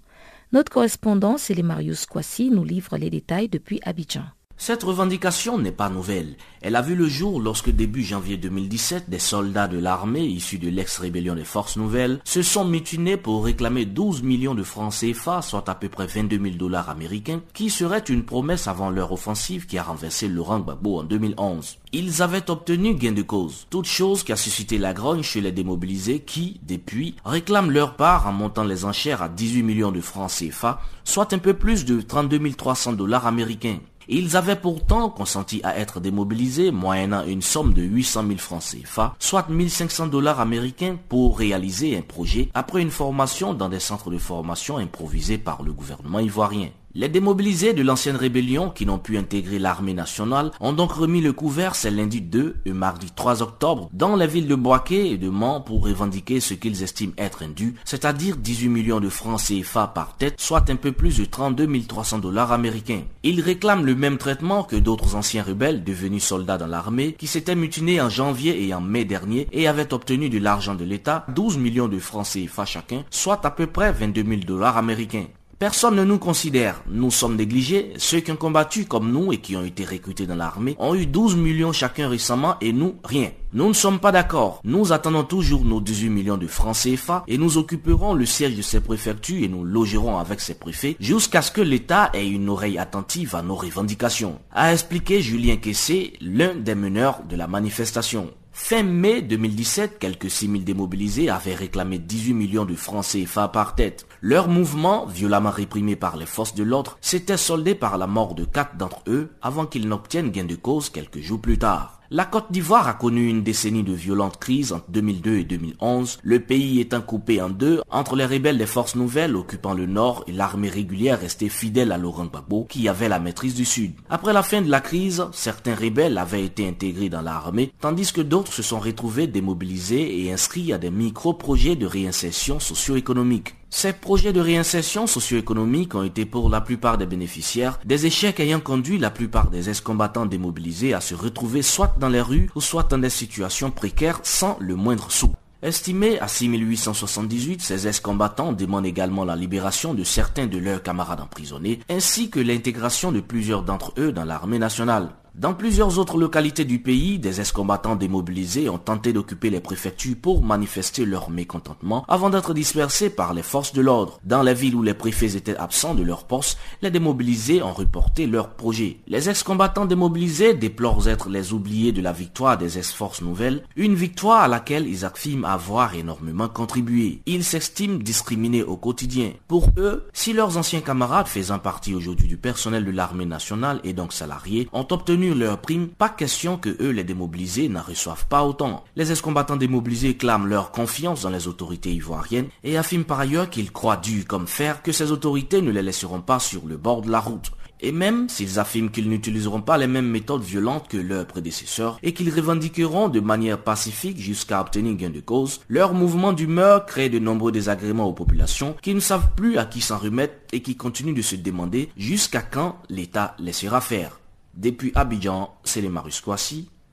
Notre 0.54 0.72
correspondant, 0.72 1.38
Marius 1.64 2.06
Kwasi, 2.06 2.50
nous 2.50 2.64
livre 2.64 2.98
les 2.98 3.10
détails 3.10 3.50
depuis 3.50 3.80
Abidjan. 3.84 4.24
Cette 4.64 4.84
revendication 4.84 5.58
n'est 5.58 5.72
pas 5.72 5.90
nouvelle. 5.90 6.36
Elle 6.62 6.76
a 6.76 6.84
vu 6.84 6.94
le 6.94 7.08
jour 7.08 7.42
lorsque 7.42 7.72
début 7.72 8.04
janvier 8.04 8.38
2017, 8.38 9.10
des 9.10 9.18
soldats 9.18 9.68
de 9.68 9.80
l'armée 9.80 10.24
issus 10.24 10.60
de 10.60 10.70
l'ex-rébellion 10.70 11.34
des 11.34 11.46
Forces 11.46 11.78
Nouvelles 11.78 12.20
se 12.26 12.44
sont 12.44 12.64
mutinés 12.64 13.18
pour 13.18 13.44
réclamer 13.44 13.86
12 13.86 14.22
millions 14.22 14.54
de 14.54 14.62
francs 14.62 14.94
CFA, 14.94 15.42
soit 15.42 15.68
à 15.68 15.74
peu 15.74 15.90
près 15.90 16.06
22 16.06 16.40
000 16.40 16.56
dollars 16.58 16.92
américains, 16.92 17.42
qui 17.56 17.72
serait 17.72 18.02
une 18.02 18.24
promesse 18.24 18.68
avant 18.68 18.92
leur 18.92 19.12
offensive 19.12 19.66
qui 19.66 19.80
a 19.80 19.84
renversé 19.84 20.28
Laurent 20.28 20.60
Gbagbo 20.60 21.00
en 21.00 21.04
2011. 21.06 21.80
Ils 21.94 22.22
avaient 22.22 22.52
obtenu 22.52 22.94
gain 22.94 23.14
de 23.14 23.24
cause, 23.24 23.66
toute 23.72 23.88
chose 23.88 24.22
qui 24.22 24.32
a 24.32 24.36
suscité 24.36 24.78
la 24.78 24.94
grogne 24.94 25.24
chez 25.24 25.42
les 25.42 25.52
démobilisés 25.52 26.20
qui, 26.20 26.62
depuis, 26.62 27.16
réclament 27.26 27.72
leur 27.72 27.96
part 27.96 28.28
en 28.28 28.32
montant 28.32 28.64
les 28.64 28.86
enchères 28.86 29.24
à 29.24 29.30
18 29.30 29.64
millions 29.64 29.92
de 29.92 30.02
francs 30.02 30.30
CFA, 30.30 30.82
soit 31.04 31.34
un 31.34 31.40
peu 31.40 31.56
plus 31.56 31.84
de 31.84 32.00
32 32.00 32.52
300 32.52 32.94
dollars 32.94 33.26
américains. 33.26 33.80
Ils 34.14 34.36
avaient 34.36 34.58
pourtant 34.58 35.10
consenti 35.10 35.62
à 35.64 35.78
être 35.78 36.02
démobilisés 36.02 36.72
moyennant 36.72 37.24
une 37.26 37.42
somme 37.42 37.74
de 37.74 37.82
800 37.82 38.28
000 38.28 38.40
francs 38.40 38.62
CFA, 38.62 39.16
soit 39.20 39.48
1500 39.48 40.08
dollars 40.08 40.42
américains 40.42 40.98
pour 41.08 41.40
réaliser 41.40 41.98
un 41.98 42.02
projet 42.02 42.50
après 42.54 42.82
une 42.82 42.92
formation 42.92 43.54
dans 43.54 43.70
des 43.70 43.80
centres 43.80 44.12
de 44.12 44.18
formation 44.18 44.80
improvisés 44.80 45.38
par 45.38 45.64
le 45.64 45.72
gouvernement 45.72 46.20
ivoirien. 46.20 46.72
Les 46.94 47.08
démobilisés 47.08 47.74
de 47.74 47.84
l'ancienne 47.84 48.18
rébellion 48.18 48.70
qui 48.70 48.86
n'ont 48.86 49.00
pu 49.00 49.18
intégrer 49.18 49.60
l'armée 49.60 49.94
nationale 49.94 50.52
ont 50.60 50.74
donc 50.74 50.92
remis 50.92 51.22
le 51.22 51.32
couvert 51.32 51.74
ce 51.74 51.88
lundi 51.88 52.20
2 52.20 52.58
et 52.66 52.74
mardi 52.74 53.08
3 53.16 53.42
octobre 53.42 53.90
dans 53.94 54.18
les 54.18 54.28
villes 54.28 54.48
de 54.48 54.56
Boaké 54.56 55.12
et 55.12 55.18
de 55.18 55.30
Mans 55.30 55.62
pour 55.62 55.86
revendiquer 55.86 56.42
ce 56.42 56.54
qu'ils 56.54 56.84
estiment 56.84 57.14
être 57.18 57.44
indu, 57.44 57.76
c'est-à-dire 57.86 58.36
18 58.36 58.68
millions 58.68 59.00
de 59.00 59.08
francs 59.08 59.40
CFA 59.40 59.88
par 59.88 60.18
tête, 60.18 60.36
soit 60.38 60.70
un 60.70 60.76
peu 60.76 60.92
plus 60.92 61.18
de 61.18 61.24
32 61.24 61.70
300 61.88 62.20
dollars 62.20 62.52
américains. 62.52 63.04
Ils 63.24 63.40
réclament 63.40 63.86
le 63.86 63.96
même 63.96 64.18
traitement 64.18 64.64
que 64.64 64.76
d'autres 64.76 65.16
anciens 65.16 65.44
rebelles 65.44 65.86
devenus 65.86 66.26
soldats 66.26 66.58
dans 66.58 66.68
l'armée 66.68 67.14
qui 67.14 67.28
s'étaient 67.28 67.56
mutinés 67.56 68.02
en 68.02 68.10
janvier 68.10 68.66
et 68.68 68.74
en 68.74 68.82
mai 68.82 69.06
dernier 69.06 69.48
et 69.54 69.68
avaient 69.70 69.94
obtenu 69.94 70.30
de 70.30 70.40
l'argent 70.40 70.76
de 70.76 70.84
l'État, 70.84 71.26
12 71.34 71.58
millions 71.58 71.88
de 71.88 72.00
francs 72.00 72.28
CFA 72.28 72.66
chacun, 72.66 73.06
soit 73.10 73.46
à 73.46 73.52
peu 73.52 73.68
près 73.68 73.94
22 73.94 74.26
000 74.26 74.42
dollars 74.42 74.76
américains. 74.76 75.28
Personne 75.62 75.96
ne 75.96 76.04
nous 76.04 76.18
considère. 76.18 76.82
Nous 76.90 77.12
sommes 77.12 77.36
négligés. 77.36 77.94
Ceux 77.98 78.20
qui 78.22 78.32
ont 78.32 78.36
combattu 78.36 78.86
comme 78.86 79.12
nous 79.12 79.32
et 79.32 79.38
qui 79.38 79.56
ont 79.56 79.64
été 79.64 79.86
recrutés 79.86 80.26
dans 80.26 80.34
l'armée 80.34 80.76
ont 80.80 80.96
eu 80.96 81.06
12 81.06 81.36
millions 81.36 81.72
chacun 81.72 82.10
récemment 82.10 82.56
et 82.62 82.74
nous, 82.74 82.96
rien. 83.04 83.30
Nous 83.54 83.68
ne 83.68 83.74
sommes 83.74 84.00
pas 84.00 84.12
d'accord. 84.12 84.60
Nous 84.64 84.92
attendons 84.92 85.24
toujours 85.24 85.64
nos 85.64 85.80
18 85.80 86.10
millions 86.10 86.38
de 86.38 86.48
francs 86.48 86.76
CFA 86.76 87.24
et 87.28 87.38
nous 87.38 87.60
occuperons 87.60 88.16
le 88.16 88.26
siège 88.26 88.58
de 88.58 88.64
ces 88.64 88.80
préfectures 88.80 89.44
et 89.44 89.50
nous 89.50 89.64
logerons 89.64 90.18
avec 90.18 90.40
ces 90.40 90.56
préfets 90.56 90.96
jusqu'à 91.00 91.44
ce 91.44 91.52
que 91.52 91.62
l'État 91.62 92.10
ait 92.16 92.28
une 92.28 92.50
oreille 92.50 92.80
attentive 92.80 93.36
à 93.36 93.44
nos 93.44 93.54
revendications. 93.54 94.40
A 94.52 94.74
expliqué 94.74 95.22
Julien 95.22 95.58
Kessé, 95.58 96.14
l'un 96.22 96.56
des 96.56 96.74
meneurs 96.74 97.22
de 97.30 97.36
la 97.36 97.46
manifestation. 97.46 98.32
Fin 98.54 98.84
mai 98.84 99.22
2017, 99.22 99.98
quelques 99.98 100.30
6000 100.30 100.66
démobilisés 100.66 101.30
avaient 101.30 101.56
réclamé 101.56 102.00
18 102.00 102.34
millions 102.34 102.66
de 102.66 102.76
francs 102.76 103.06
CFA 103.06 103.48
par 103.48 103.76
tête. 103.76 104.06
Leur 104.20 104.50
mouvement, 104.50 105.06
violemment 105.06 105.52
réprimé 105.52 105.96
par 105.96 106.18
les 106.18 106.26
forces 106.26 106.54
de 106.54 106.64
l'ordre, 106.64 106.98
s'était 107.00 107.38
soldé 107.38 107.76
par 107.76 107.98
la 107.98 108.08
mort 108.08 108.36
de 108.36 108.44
quatre 108.44 108.76
d'entre 108.76 109.04
eux 109.08 109.30
avant 109.42 109.66
qu'ils 109.66 109.88
n'obtiennent 109.88 110.32
gain 110.32 110.44
de 110.44 110.56
cause 110.56 110.90
quelques 110.90 111.22
jours 111.22 111.40
plus 111.40 111.58
tard. 111.58 112.01
La 112.14 112.26
Côte 112.26 112.52
d'Ivoire 112.52 112.90
a 112.90 112.94
connu 112.94 113.30
une 113.30 113.42
décennie 113.42 113.84
de 113.84 113.94
violentes 113.94 114.38
crises 114.38 114.74
entre 114.74 114.92
2002 114.92 115.38
et 115.38 115.44
2011, 115.46 116.20
le 116.22 116.42
pays 116.42 116.82
étant 116.82 117.00
coupé 117.00 117.42
en 117.42 117.50
deux 117.50 117.82
entre 117.90 118.18
les 118.18 118.26
rebelles 118.26 118.58
des 118.58 118.66
forces 118.66 118.98
nouvelles 118.98 119.38
occupant 119.38 119.74
le 119.74 119.86
nord 119.86 120.26
et 120.28 120.34
l'armée 120.34 120.68
régulière 120.68 121.22
restée 121.22 121.48
fidèle 121.48 121.94
à 121.94 121.98
Laurent 121.98 122.26
Gbagbo 122.26 122.66
qui 122.68 122.90
avait 122.90 123.08
la 123.08 123.22
maîtrise 123.22 123.56
du 123.56 123.64
sud. 123.64 123.94
Après 124.10 124.34
la 124.34 124.44
fin 124.44 124.62
de 124.62 124.70
la 124.70 124.82
crise, 124.82 125.24
certains 125.32 125.74
rebelles 125.74 126.18
avaient 126.18 126.44
été 126.44 126.68
intégrés 126.68 127.08
dans 127.08 127.22
l'armée, 127.22 127.72
tandis 127.80 128.12
que 128.12 128.20
d'autres 128.20 128.52
se 128.52 128.62
sont 128.62 128.82
retrouvés 128.82 129.28
démobilisés 129.28 130.26
et 130.26 130.34
inscrits 130.34 130.74
à 130.74 130.78
des 130.78 130.92
micro-projets 130.92 131.78
de 131.78 131.86
réinsertion 131.86 132.60
socio-économique. 132.60 133.56
Ces 133.74 133.94
projets 133.94 134.34
de 134.34 134.42
réinsertion 134.42 135.08
socio-économique 135.08 135.96
ont 135.96 136.04
été 136.04 136.26
pour 136.26 136.50
la 136.50 136.60
plupart 136.60 136.98
des 136.98 137.06
bénéficiaires 137.06 137.80
des 137.86 138.06
échecs 138.06 138.42
ayant 138.42 138.60
conduit 138.60 138.98
la 138.98 139.10
plupart 139.10 139.50
des 139.50 139.70
ex-combattants 139.70 140.26
démobilisés 140.26 140.94
à 140.94 141.00
se 141.00 141.16
retrouver 141.16 141.62
soit 141.62 141.96
dans 141.98 142.10
les 142.10 142.22
rues 142.22 142.50
ou 142.54 142.60
soit 142.60 142.92
dans 142.92 142.98
des 142.98 143.10
situations 143.10 143.72
précaires 143.72 144.20
sans 144.24 144.58
le 144.60 144.76
moindre 144.76 145.10
sou. 145.10 145.32
Estimés 145.64 146.20
à 146.20 146.28
6878, 146.28 147.62
ces 147.62 147.88
ex-combattants 147.88 148.52
demandent 148.52 148.86
également 148.86 149.24
la 149.24 149.38
libération 149.38 149.94
de 149.94 150.04
certains 150.04 150.48
de 150.48 150.58
leurs 150.58 150.84
camarades 150.84 151.22
emprisonnés, 151.22 151.80
ainsi 151.90 152.30
que 152.30 152.42
l'intégration 152.42 153.14
de 153.14 153.22
plusieurs 153.22 153.64
d'entre 153.64 153.94
eux 153.98 154.12
dans 154.12 154.26
l'armée 154.26 154.60
nationale. 154.60 155.10
Dans 155.34 155.54
plusieurs 155.54 155.98
autres 155.98 156.18
localités 156.18 156.66
du 156.66 156.80
pays, 156.80 157.18
des 157.18 157.40
ex-combattants 157.40 157.96
démobilisés 157.96 158.68
ont 158.68 158.78
tenté 158.78 159.14
d'occuper 159.14 159.50
les 159.50 159.62
préfectures 159.62 160.18
pour 160.22 160.44
manifester 160.44 161.06
leur 161.06 161.30
mécontentement 161.30 162.04
avant 162.10 162.30
d'être 162.30 162.54
dispersés 162.54 163.10
par 163.10 163.34
les 163.34 163.42
forces 163.42 163.72
de 163.72 163.82
l'ordre. 163.82 164.20
Dans 164.26 164.44
les 164.44 164.54
villes 164.54 164.76
où 164.76 164.84
les 164.84 164.94
préfets 164.94 165.38
étaient 165.38 165.56
absents 165.56 165.96
de 165.96 166.04
leur 166.04 166.26
poste, 166.26 166.60
les 166.82 166.92
démobilisés 166.92 167.64
ont 167.64 167.72
reporté 167.72 168.28
leurs 168.28 168.50
projets. 168.50 168.98
Les 169.08 169.30
ex-combattants 169.30 169.86
démobilisés 169.86 170.54
déplorent 170.54 171.08
être 171.08 171.30
les 171.30 171.54
oubliés 171.54 171.94
de 171.94 172.02
la 172.02 172.12
victoire 172.12 172.58
des 172.58 172.78
ex-forces 172.78 173.22
nouvelles, 173.22 173.64
une 173.78 173.96
victoire 173.96 174.42
à 174.42 174.48
laquelle 174.50 174.86
ils 174.86 175.06
affirment 175.06 175.46
avoir 175.46 175.96
énormément 175.96 176.50
contribué. 176.50 177.22
Ils 177.26 177.46
s'estiment 177.46 178.00
discriminés 178.00 178.64
au 178.64 178.76
quotidien. 178.76 179.32
Pour 179.48 179.70
eux, 179.78 180.10
si 180.12 180.34
leurs 180.34 180.58
anciens 180.58 180.82
camarades 180.82 181.28
faisant 181.28 181.60
partie 181.60 181.96
aujourd'hui 181.96 182.28
du 182.28 182.36
personnel 182.36 182.84
de 182.84 182.92
l'armée 182.92 183.26
nationale 183.26 183.80
et 183.86 183.94
donc 183.94 184.12
salariés 184.12 184.68
ont 184.74 184.86
obtenu 184.92 185.21
leur 185.30 185.60
prime, 185.60 185.88
pas 185.88 186.10
question 186.10 186.58
que 186.58 186.76
eux, 186.82 186.92
les 186.92 187.04
démobilisés, 187.04 187.70
n'en 187.70 187.82
reçoivent 187.82 188.28
pas 188.28 188.44
autant. 188.44 188.84
Les 188.96 189.12
ex-combattants 189.12 189.56
démobilisés 189.56 190.18
clament 190.18 190.46
leur 190.46 190.72
confiance 190.72 191.22
dans 191.22 191.30
les 191.30 191.48
autorités 191.48 191.92
ivoiriennes 191.92 192.50
et 192.64 192.78
affirment 192.78 193.06
par 193.06 193.20
ailleurs 193.20 193.50
qu'ils 193.50 193.72
croient 193.72 193.98
dur 193.98 194.24
comme 194.28 194.48
fer 194.48 194.82
que 194.82 194.92
ces 194.92 195.12
autorités 195.12 195.62
ne 195.62 195.72
les 195.72 195.82
laisseront 195.82 196.22
pas 196.22 196.40
sur 196.40 196.66
le 196.66 196.78
bord 196.78 197.02
de 197.02 197.12
la 197.12 197.20
route. 197.20 197.52
Et 197.84 197.92
même 197.92 198.30
s'ils 198.30 198.60
affirment 198.60 198.92
qu'ils 198.92 199.10
n'utiliseront 199.10 199.62
pas 199.62 199.78
les 199.78 199.88
mêmes 199.88 200.08
méthodes 200.08 200.44
violentes 200.44 200.88
que 200.88 200.98
leurs 200.98 201.26
prédécesseurs 201.26 201.98
et 202.04 202.14
qu'ils 202.14 202.34
revendiqueront 202.34 203.10
de 203.10 203.20
manière 203.20 203.62
pacifique 203.62 204.20
jusqu'à 204.20 204.62
obtenir 204.62 204.96
gain 204.96 205.10
de 205.10 205.20
cause, 205.20 205.62
leur 205.68 205.94
mouvement 205.94 206.32
d'humeur 206.32 206.86
crée 206.86 207.10
de 207.10 207.20
nombreux 207.20 207.52
désagréments 207.52 208.08
aux 208.08 208.14
populations 208.14 208.76
qui 208.82 208.94
ne 208.94 209.00
savent 209.00 209.32
plus 209.36 209.58
à 209.58 209.66
qui 209.66 209.82
s'en 209.82 209.98
remettre 209.98 210.36
et 210.54 210.62
qui 210.62 210.76
continuent 210.76 211.16
de 211.16 211.22
se 211.24 211.36
demander 211.36 211.90
jusqu'à 211.98 212.42
quand 212.42 212.78
l'État 212.90 213.36
laissera 213.40 213.82
faire. 213.82 214.21
Depuis 214.54 214.92
Abidjan, 214.96 215.54
c'est 215.64 215.82
les 215.82 215.90
Marus 215.90 216.24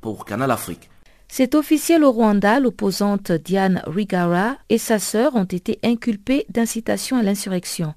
pour 0.00 0.24
Canal 0.24 0.50
Afrique. 0.50 0.90
C'est 1.28 1.54
officiel 1.54 2.04
au 2.04 2.12
Rwanda, 2.12 2.58
l'opposante 2.58 3.32
Diane 3.32 3.82
Rigara 3.86 4.56
et 4.70 4.78
sa 4.78 4.98
sœur 4.98 5.36
ont 5.36 5.44
été 5.44 5.78
inculpées 5.84 6.46
d'incitation 6.48 7.18
à 7.18 7.22
l'insurrection. 7.22 7.94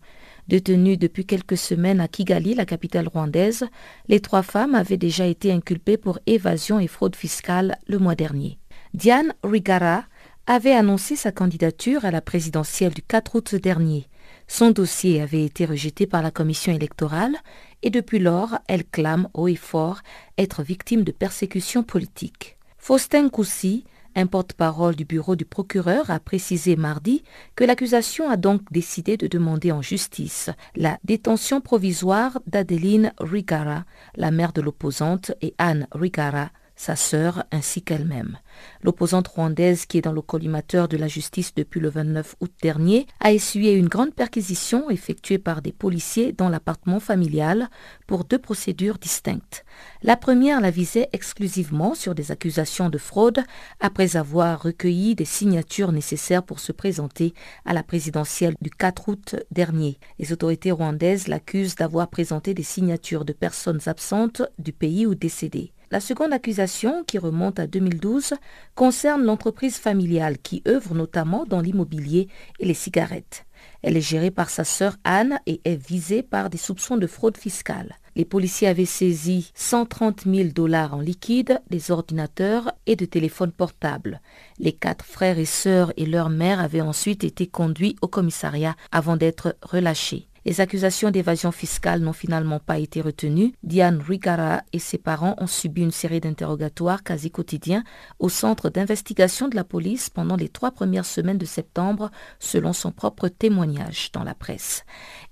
Detenues 0.48 0.98
depuis 0.98 1.26
quelques 1.26 1.58
semaines 1.58 2.02
à 2.02 2.10
Kigali, 2.10 2.56
la 2.56 2.66
capitale 2.66 3.08
rwandaise, 3.08 3.66
les 4.10 4.20
trois 4.20 4.42
femmes 4.42 4.76
avaient 4.76 4.98
déjà 4.98 5.26
été 5.26 5.52
inculpées 5.52 5.98
pour 5.98 6.20
évasion 6.26 6.80
et 6.80 6.88
fraude 6.88 7.16
fiscale 7.16 7.78
le 7.88 8.00
mois 8.00 8.16
dernier. 8.16 8.60
Diane 8.94 9.34
Rigara 9.44 10.04
avait 10.48 10.74
annoncé 10.74 11.16
sa 11.16 11.32
candidature 11.32 12.04
à 12.04 12.12
la 12.12 12.20
présidentielle 12.22 12.94
du 12.94 13.02
4 13.02 13.36
août 13.36 13.56
dernier. 13.56 14.08
Son 14.54 14.72
dossier 14.72 15.22
avait 15.22 15.46
été 15.46 15.64
rejeté 15.64 16.06
par 16.06 16.22
la 16.22 16.30
commission 16.30 16.74
électorale 16.74 17.38
et 17.84 17.90
depuis 17.90 18.20
lors, 18.20 18.60
elle 18.68 18.84
clame 18.84 19.30
haut 19.34 19.48
et 19.48 19.56
fort 19.56 20.02
être 20.38 20.62
victime 20.62 21.06
de 21.06 21.14
persécutions 21.14 21.84
politiques. 21.84 22.58
Faustin 22.78 23.30
Coussi, 23.30 23.86
un 24.14 24.28
porte-parole 24.28 24.98
du 24.98 25.06
bureau 25.06 25.38
du 25.38 25.46
procureur, 25.46 26.12
a 26.12 26.20
précisé 26.20 26.76
mardi 26.76 27.24
que 27.56 27.64
l'accusation 27.64 28.30
a 28.30 28.36
donc 28.36 28.62
décidé 28.74 29.16
de 29.16 29.28
demander 29.28 29.72
en 29.72 29.82
justice 29.82 30.50
la 30.76 30.98
détention 31.06 31.62
provisoire 31.62 32.38
d'Adeline 32.46 33.14
Rigara, 33.20 33.86
la 34.18 34.32
mère 34.32 34.52
de 34.52 34.60
l'opposante, 34.60 35.32
et 35.42 35.56
Anne 35.60 35.88
Rigara, 35.94 36.52
sa 36.82 36.96
sœur 36.96 37.44
ainsi 37.52 37.84
qu'elle-même. 37.84 38.40
L'opposante 38.82 39.28
rwandaise, 39.28 39.86
qui 39.86 40.00
est 40.00 40.02
dans 40.02 40.14
le 40.14 40.24
collimateur 40.24 40.88
de 40.88 40.98
la 40.98 41.08
justice 41.08 41.54
depuis 41.54 41.80
le 41.80 41.90
29 41.90 42.36
août 42.40 42.52
dernier, 42.64 43.06
a 43.20 43.32
essuyé 43.32 43.74
une 43.74 43.88
grande 43.88 44.16
perquisition 44.16 44.90
effectuée 44.90 45.38
par 45.38 45.62
des 45.62 45.74
policiers 45.74 46.34
dans 46.34 46.50
l'appartement 46.50 47.00
familial 47.00 47.70
pour 48.08 48.26
deux 48.26 48.40
procédures 48.40 48.98
distinctes. 48.98 49.64
La 50.02 50.18
première 50.18 50.60
la 50.60 50.72
visait 50.72 51.10
exclusivement 51.14 51.94
sur 51.94 52.16
des 52.16 52.32
accusations 52.32 52.90
de 52.90 52.98
fraude 52.98 53.44
après 53.80 54.16
avoir 54.18 54.64
recueilli 54.64 55.14
des 55.14 55.26
signatures 55.26 55.92
nécessaires 55.92 56.44
pour 56.44 56.60
se 56.60 56.72
présenter 56.72 57.36
à 57.64 57.74
la 57.74 57.84
présidentielle 57.84 58.56
du 58.60 58.72
4 58.72 59.08
août 59.08 59.36
dernier. 59.52 60.00
Les 60.18 60.34
autorités 60.34 60.72
rwandaises 60.72 61.28
l'accusent 61.28 61.76
d'avoir 61.76 62.08
présenté 62.08 62.56
des 62.56 62.64
signatures 62.64 63.24
de 63.24 63.34
personnes 63.34 63.82
absentes 63.86 64.42
du 64.58 64.74
pays 64.74 65.06
ou 65.06 65.14
décédées. 65.14 65.72
La 65.92 66.00
seconde 66.00 66.32
accusation, 66.32 67.04
qui 67.04 67.18
remonte 67.18 67.60
à 67.60 67.68
2012, 67.68 68.36
concerne 68.76 69.24
l'entreprise 69.24 69.76
familiale 69.76 70.38
qui 70.38 70.64
œuvre 70.66 70.96
notamment 70.96 71.44
dans 71.44 71.60
l'immobilier 71.60 72.30
et 72.60 72.66
les 72.66 72.74
cigarettes. 72.74 73.46
Elle 73.82 73.98
est 73.98 74.02
gérée 74.02 74.32
par 74.32 74.50
sa 74.50 74.64
sœur 74.64 74.96
Anne 75.04 75.40
et 75.48 75.60
est 75.66 75.76
visée 75.76 76.24
par 76.24 76.50
des 76.50 76.58
soupçons 76.58 76.96
de 76.96 77.08
fraude 77.08 77.36
fiscale. 77.36 77.98
Les 78.16 78.24
policiers 78.24 78.70
avaient 78.70 78.86
saisi 78.86 79.52
130 79.54 80.24
000 80.26 80.50
dollars 80.56 80.94
en 80.94 81.02
liquide, 81.02 81.62
des 81.70 81.92
ordinateurs 81.92 82.72
et 82.86 82.96
de 82.96 83.06
téléphones 83.06 83.52
portables. 83.52 84.22
Les 84.60 84.72
quatre 84.72 85.04
frères 85.04 85.40
et 85.40 85.46
sœurs 85.46 85.92
et 85.98 86.06
leur 86.06 86.30
mère 86.30 86.62
avaient 86.62 86.80
ensuite 86.80 87.26
été 87.26 87.48
conduits 87.48 87.98
au 88.02 88.08
commissariat 88.08 88.78
avant 88.94 89.18
d'être 89.18 89.58
relâchés. 89.62 90.31
Les 90.44 90.60
accusations 90.60 91.12
d'évasion 91.12 91.52
fiscale 91.52 92.02
n'ont 92.02 92.14
finalement 92.14 92.60
pas 92.60 92.80
été 92.80 93.00
retenues. 93.00 93.54
Diane 93.62 94.02
Rigara 94.02 94.64
et 94.74 94.80
ses 94.80 94.98
parents 94.98 95.36
ont 95.38 95.46
subi 95.46 95.84
une 95.84 95.92
série 95.92 96.20
d'interrogatoires 96.20 97.04
quasi 97.04 97.30
quotidiens 97.30 97.84
au 98.18 98.28
centre 98.28 98.72
d'investigation 98.72 99.50
de 99.50 99.56
la 99.56 99.64
police 99.64 100.10
pendant 100.10 100.36
les 100.36 100.50
trois 100.50 100.72
premières 100.72 101.06
semaines 101.06 101.38
de 101.38 101.46
septembre, 101.46 102.10
selon 102.40 102.74
son 102.74 102.92
propre 102.92 103.28
témoignage 103.28 104.12
dans 104.14 104.24
la 104.24 104.34
presse. 104.34 104.84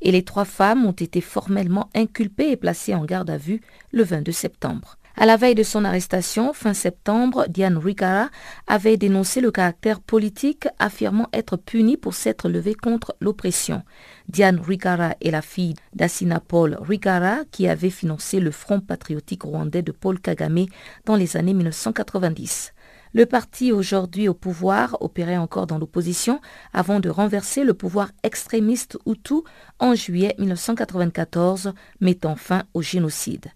Et 0.01 0.11
les 0.11 0.23
trois 0.23 0.45
femmes 0.45 0.85
ont 0.85 0.91
été 0.91 1.21
formellement 1.21 1.89
inculpées 1.95 2.51
et 2.51 2.57
placées 2.57 2.93
en 2.93 3.03
garde 3.03 3.31
à 3.31 3.37
vue 3.37 3.61
le 3.91 4.03
22 4.03 4.31
septembre. 4.31 4.99
À 5.21 5.25
la 5.25 5.35
veille 5.35 5.53
de 5.53 5.63
son 5.63 5.83
arrestation, 5.83 6.53
fin 6.53 6.73
septembre, 6.73 7.45
Diane 7.49 7.77
Rigara 7.77 8.29
avait 8.67 8.95
dénoncé 8.95 9.41
le 9.41 9.51
caractère 9.51 9.99
politique, 9.99 10.69
affirmant 10.79 11.27
être 11.33 11.57
punie 11.57 11.97
pour 11.97 12.13
s'être 12.13 12.47
levée 12.47 12.73
contre 12.73 13.13
l'oppression. 13.19 13.83
Diane 14.29 14.61
Rigara 14.61 15.15
est 15.19 15.31
la 15.31 15.41
fille 15.41 15.73
d'Assina 15.93 16.39
Paul 16.39 16.77
Rigara, 16.79 17.39
qui 17.51 17.67
avait 17.67 17.89
financé 17.89 18.39
le 18.39 18.51
Front 18.51 18.79
patriotique 18.79 19.43
rwandais 19.43 19.81
de 19.81 19.91
Paul 19.91 20.21
Kagame 20.21 20.67
dans 21.05 21.17
les 21.17 21.35
années 21.35 21.53
1990. 21.53 22.71
Le 23.13 23.25
parti 23.25 23.71
aujourd'hui 23.71 24.29
au 24.29 24.35
pouvoir 24.35 24.97
opérait 25.01 25.37
encore 25.37 25.65
dans 25.65 25.79
l'opposition 25.79 26.39
avant 26.73 26.99
de 26.99 27.09
renverser 27.09 27.63
le 27.63 27.73
pouvoir 27.73 28.11
extrémiste 28.21 28.97
Hutu 29.07 29.41
en 29.79 29.95
juillet 29.95 30.35
1994, 30.37 31.73
mettant 32.01 32.35
fin 32.35 32.63
au 32.73 32.81
génocide. 32.81 33.47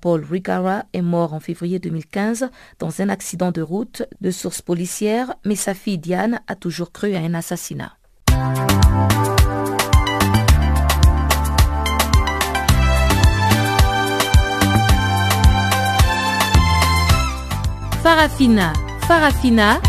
Paul 0.00 0.24
Rigara 0.24 0.84
est 0.92 1.02
mort 1.02 1.34
en 1.34 1.40
février 1.40 1.78
2015 1.78 2.50
dans 2.80 3.00
un 3.00 3.08
accident 3.08 3.52
de 3.52 3.62
route 3.62 4.02
de 4.20 4.30
sources 4.30 4.62
policières, 4.62 5.34
mais 5.44 5.56
sa 5.56 5.74
fille 5.74 5.98
Diane 5.98 6.40
a 6.48 6.56
toujours 6.56 6.90
cru 6.90 7.14
à 7.14 7.20
un 7.20 7.34
assassinat. 7.34 7.96
Farafina, 18.04 18.70
Farafina. 19.08 19.80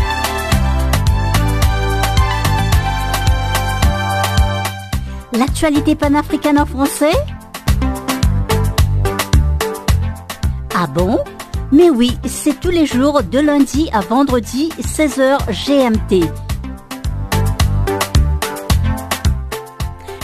L'actualité 5.34 5.94
panafricaine 5.94 6.58
en 6.58 6.64
français? 6.64 7.12
Ah 10.74 10.86
bon? 10.86 11.18
Mais 11.70 11.90
oui, 11.90 12.16
c'est 12.24 12.58
tous 12.58 12.70
les 12.70 12.86
jours 12.86 13.22
de 13.22 13.38
lundi 13.38 13.90
à 13.92 14.00
vendredi, 14.00 14.70
16h 14.80 15.36
GMT. 15.50 16.24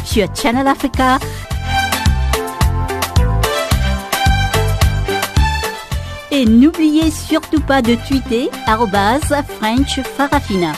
Sur 0.06 0.34
Channel 0.34 0.66
Africa, 0.66 1.18
Et 6.42 6.44
n'oubliez 6.44 7.12
surtout 7.12 7.60
pas 7.60 7.82
de 7.82 7.94
tweeter 8.08 8.50
French 9.44 10.00
Farafina. 10.00 10.72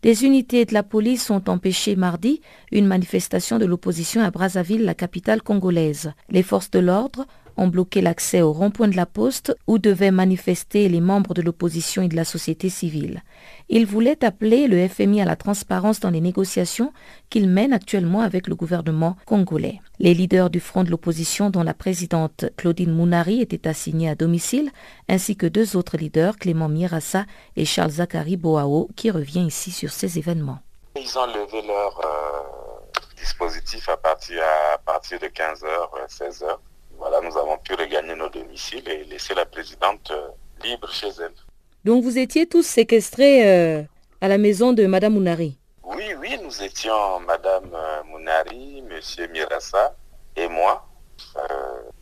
Des 0.00 0.24
unités 0.24 0.64
de 0.64 0.72
la 0.72 0.82
police 0.82 1.28
ont 1.28 1.42
empêché 1.48 1.96
mardi 1.96 2.40
une 2.72 2.86
manifestation 2.86 3.58
de 3.58 3.66
l'opposition 3.66 4.22
à 4.22 4.30
Brazzaville, 4.30 4.86
la 4.86 4.94
capitale 4.94 5.42
congolaise. 5.42 6.14
Les 6.30 6.42
forces 6.42 6.70
de 6.70 6.78
l'ordre 6.78 7.26
ont 7.60 7.68
bloqué 7.68 8.00
l'accès 8.00 8.40
au 8.40 8.52
rond-point 8.52 8.88
de 8.88 8.96
la 8.96 9.04
poste 9.04 9.54
où 9.66 9.78
devaient 9.78 10.10
manifester 10.10 10.88
les 10.88 11.00
membres 11.00 11.34
de 11.34 11.42
l'opposition 11.42 12.02
et 12.02 12.08
de 12.08 12.16
la 12.16 12.24
société 12.24 12.70
civile. 12.70 13.22
Ils 13.68 13.86
voulaient 13.86 14.24
appeler 14.24 14.66
le 14.66 14.88
FMI 14.88 15.20
à 15.20 15.26
la 15.26 15.36
transparence 15.36 16.00
dans 16.00 16.10
les 16.10 16.22
négociations 16.22 16.92
qu'il 17.28 17.48
mène 17.48 17.74
actuellement 17.74 18.22
avec 18.22 18.48
le 18.48 18.54
gouvernement 18.54 19.16
congolais. 19.26 19.80
Les 19.98 20.14
leaders 20.14 20.48
du 20.48 20.58
front 20.58 20.84
de 20.84 20.90
l'opposition, 20.90 21.50
dont 21.50 21.62
la 21.62 21.74
présidente 21.74 22.46
Claudine 22.56 22.92
Mounari 22.92 23.42
était 23.42 23.68
assignée 23.68 24.08
à 24.08 24.14
domicile, 24.14 24.70
ainsi 25.08 25.36
que 25.36 25.46
deux 25.46 25.76
autres 25.76 25.98
leaders, 25.98 26.38
Clément 26.38 26.70
Mirassa 26.70 27.26
et 27.56 27.66
Charles 27.66 27.90
Zachary 27.90 28.38
Boao, 28.38 28.88
qui 28.96 29.10
revient 29.10 29.44
ici 29.46 29.70
sur 29.70 29.90
ces 29.90 30.18
événements. 30.18 30.60
Ils 30.96 31.18
ont 31.18 31.26
levé 31.26 31.62
leur 31.66 32.00
euh, 32.00 33.00
dispositif 33.18 33.86
à 33.90 33.98
partir, 33.98 34.42
à 34.74 34.78
partir 34.78 35.18
de 35.20 35.26
15h, 35.26 36.08
16h. 36.08 36.58
Voilà, 37.00 37.22
nous 37.22 37.34
avons 37.38 37.56
pu 37.56 37.72
regagner 37.74 38.14
nos 38.14 38.28
domiciles 38.28 38.86
et 38.86 39.04
laisser 39.04 39.32
la 39.32 39.46
présidente 39.46 40.10
euh, 40.10 40.28
libre 40.62 40.86
chez 40.92 41.08
elle. 41.08 41.32
Donc 41.82 42.04
vous 42.04 42.18
étiez 42.18 42.46
tous 42.46 42.62
séquestrés 42.62 43.48
euh, 43.48 43.82
à 44.20 44.28
la 44.28 44.36
maison 44.36 44.74
de 44.74 44.84
Madame 44.84 45.14
Mounari 45.14 45.58
Oui, 45.82 46.12
oui, 46.18 46.38
nous 46.44 46.62
étions 46.62 47.20
Madame 47.20 47.70
euh, 47.72 48.02
Mounari, 48.04 48.82
Monsieur 48.82 49.28
Mirassa 49.28 49.96
et 50.36 50.46
moi 50.48 50.86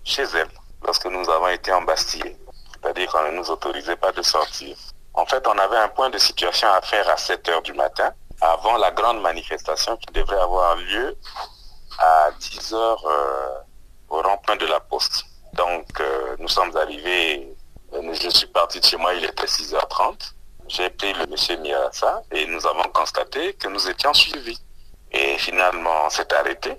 chez 0.02 0.25
elle 0.35 0.49
lorsque 0.85 1.07
nous 1.07 1.31
avons 1.31 1.49
été 1.49 1.73
embastillés. 1.73 2.37
C'est-à-dire 2.73 3.09
qu'on 3.12 3.31
ne 3.31 3.37
nous 3.37 3.50
autorisait 3.50 3.97
pas 3.97 4.11
de 4.11 4.23
sortir. 4.23 4.76
En 5.14 5.26
fait, 5.26 5.47
on 5.47 5.59
avait 5.59 5.76
un 5.76 5.88
point 5.88 6.11
de 6.11 6.19
situation 6.19 6.69
à 6.69 6.81
faire 6.81 7.09
à 7.09 7.17
7 7.17 7.49
heures 7.50 7.62
du 7.62 7.73
matin 7.73 8.12
avant 8.40 8.76
la 8.76 8.90
grande 8.90 9.21
manifestation 9.21 9.97
qui 9.97 10.12
devrait 10.12 10.40
avoir 10.40 10.75
lieu 10.76 11.17
à 12.00 12.31
10 12.40 12.73
heures 12.75 13.05
au 14.09 14.23
rond-point 14.23 14.57
de 14.57 14.67
la 14.67 14.81
poste. 14.81 15.25
Donc, 15.55 15.88
euh, 16.00 16.37
nous 16.38 16.49
sommes 16.49 16.77
arrivés, 16.77 17.49
euh, 17.95 18.15
je 18.15 18.29
suis 18.31 18.47
parti 18.47 18.81
de 18.81 18.85
chez 18.85 18.97
moi, 18.97 19.15
il 19.15 19.25
était 19.25 19.47
6h30. 19.47 20.35
J'ai 20.69 20.91
pris 20.91 21.12
le 21.15 21.27
monsieur 21.27 21.57
Mirassa 21.57 22.23
et 22.31 22.47
nous 22.47 22.67
avons 22.67 22.88
constaté 22.91 23.55
que 23.55 23.69
nous 23.69 23.88
étions 23.88 24.12
suivis. 24.12 24.61
Et 25.12 25.38
finalement, 25.38 26.07
on 26.07 26.11
s'est 26.11 26.33
arrêté. 26.35 26.77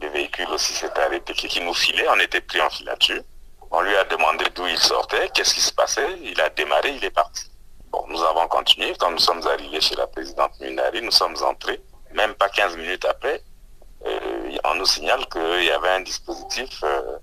Le 0.00 0.08
véhicule 0.08 0.48
aussi 0.50 0.72
s'est 0.72 0.98
arrêté, 0.98 1.32
qui 1.32 1.60
nous 1.60 1.74
filait, 1.74 2.06
on 2.08 2.18
était 2.18 2.40
pris 2.40 2.60
en 2.60 2.68
filature. 2.68 3.22
On 3.70 3.80
lui 3.80 3.96
a 3.96 4.04
demandé 4.04 4.44
d'où 4.54 4.66
il 4.66 4.78
sortait, 4.78 5.30
qu'est-ce 5.32 5.54
qui 5.54 5.60
se 5.60 5.72
passait. 5.72 6.18
Il 6.22 6.38
a 6.40 6.50
démarré, 6.50 6.90
il 6.94 7.04
est 7.04 7.10
parti. 7.10 7.44
Bon, 7.90 8.04
nous 8.08 8.22
avons 8.22 8.46
continué. 8.48 8.94
Quand 8.98 9.10
nous 9.10 9.18
sommes 9.18 9.46
arrivés 9.46 9.80
chez 9.80 9.94
la 9.96 10.06
présidente 10.06 10.52
Munari, 10.60 11.00
nous 11.00 11.10
sommes 11.10 11.36
entrés. 11.42 11.80
Même 12.12 12.34
pas 12.34 12.48
15 12.50 12.76
minutes 12.76 13.04
après, 13.06 13.42
euh, 14.04 14.31
on 14.64 14.74
nous 14.74 14.86
signale 14.86 15.26
qu'il 15.28 15.64
y 15.64 15.70
avait 15.70 15.90
un 15.90 16.00
dispositif 16.00 16.82
euh, 16.82 17.18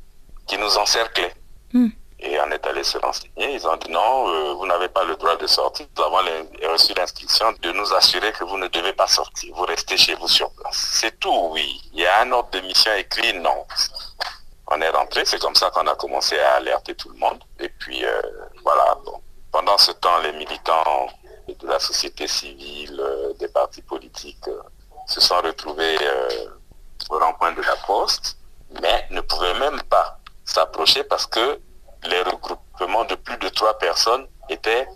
qui 0.47 0.57
nous 0.57 0.77
encerclait. 0.77 1.33
Hmm. 1.73 1.89
Et 2.21 2.37
on 2.41 2.51
est 2.51 2.65
allé 2.67 2.83
se 2.83 2.97
renseigner. 2.97 3.53
Ils 3.53 3.65
ont 3.67 3.77
dit 3.77 3.89
non, 3.91 4.27
euh, 4.27 4.53
vous 4.53 4.65
n'avez 4.65 4.89
pas 4.89 5.05
le 5.05 5.15
droit 5.15 5.37
de 5.37 5.47
sortir. 5.47 5.85
Nous 5.97 6.03
avons 6.03 6.17
reçu 6.71 6.93
l'instruction 6.93 7.53
de 7.61 7.71
nous 7.71 7.93
assurer 7.93 8.31
que 8.33 8.43
vous 8.43 8.57
ne 8.57 8.67
devez 8.67 8.93
pas 8.93 9.07
sortir. 9.07 9.55
Vous 9.55 9.63
restez 9.63 9.95
chez 9.95 10.15
vous 10.15 10.27
sur 10.27 10.51
place. 10.51 10.89
C'est 10.99 11.17
tout, 11.19 11.49
oui. 11.51 11.81
Il 11.93 12.01
y 12.01 12.05
a 12.05 12.21
un 12.21 12.31
ordre 12.31 12.49
de 12.51 12.59
mission 12.61 12.91
écrit, 12.95 13.33
non. 13.39 13.65
On 14.67 14.81
est 14.81 14.89
rentré, 14.89 15.23
c'est 15.25 15.39
comme 15.39 15.55
ça 15.55 15.69
qu'on 15.71 15.87
a 15.87 15.95
commencé 15.95 16.37
à 16.37 16.55
alerter 16.55 16.93
tout 16.93 17.09
le 17.09 17.17
monde. 17.17 17.41
Et 17.59 17.69
puis, 17.69 18.03
voilà. 18.63 18.97
Pendant 19.51 19.77
ce 19.79 19.91
temps, 19.93 20.19
les 20.19 20.33
militants 20.33 21.07
de 21.47 21.67
la 21.67 21.79
société 21.79 22.27
civile, 22.27 23.01
des 23.39 23.47
partis 23.47 23.81
politiques, 23.81 24.45
se 25.07 25.21
sont 25.21 25.41
retrouvés 25.41 25.97
au 27.09 27.17
rond-point 27.17 27.51
de 27.53 27.61
la 27.61 27.75
poste, 27.87 28.37
mais 28.81 29.07
ne 29.11 29.21
pouvaient 29.21 29.57
même 29.59 29.81
pas 29.83 30.19
s'approcher 30.45 31.03
parce 31.03 31.25
que 31.25 31.59
les 32.03 32.21
regroupements 32.21 33.05
de 33.05 33.15
plus 33.15 33.37
de 33.37 33.49
trois 33.49 33.77
personnes 33.77 34.27
étaient 34.49 34.87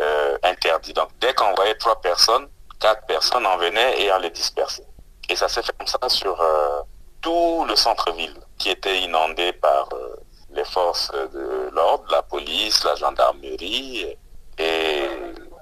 euh, 0.00 0.38
interdits. 0.42 0.92
Donc 0.92 1.10
dès 1.20 1.34
qu'on 1.34 1.54
voyait 1.54 1.74
trois 1.76 2.00
personnes, 2.00 2.48
quatre 2.80 3.04
personnes 3.06 3.46
en 3.46 3.56
venaient 3.58 4.02
et 4.02 4.12
on 4.12 4.18
les 4.18 4.30
dispersait. 4.30 4.86
Et 5.28 5.36
ça 5.36 5.48
s'est 5.48 5.62
fait 5.62 5.76
comme 5.78 5.86
ça 5.86 6.08
sur 6.08 6.40
euh, 6.40 6.82
tout 7.20 7.64
le 7.68 7.76
centre-ville 7.76 8.36
qui 8.58 8.70
était 8.70 9.00
inondé 9.00 9.52
par 9.52 9.88
euh, 9.92 10.16
les 10.50 10.64
forces 10.64 11.10
de 11.12 11.70
l'ordre, 11.72 12.04
la 12.10 12.22
police, 12.22 12.84
la 12.84 12.94
gendarmerie. 12.96 14.16
Et 14.58 15.08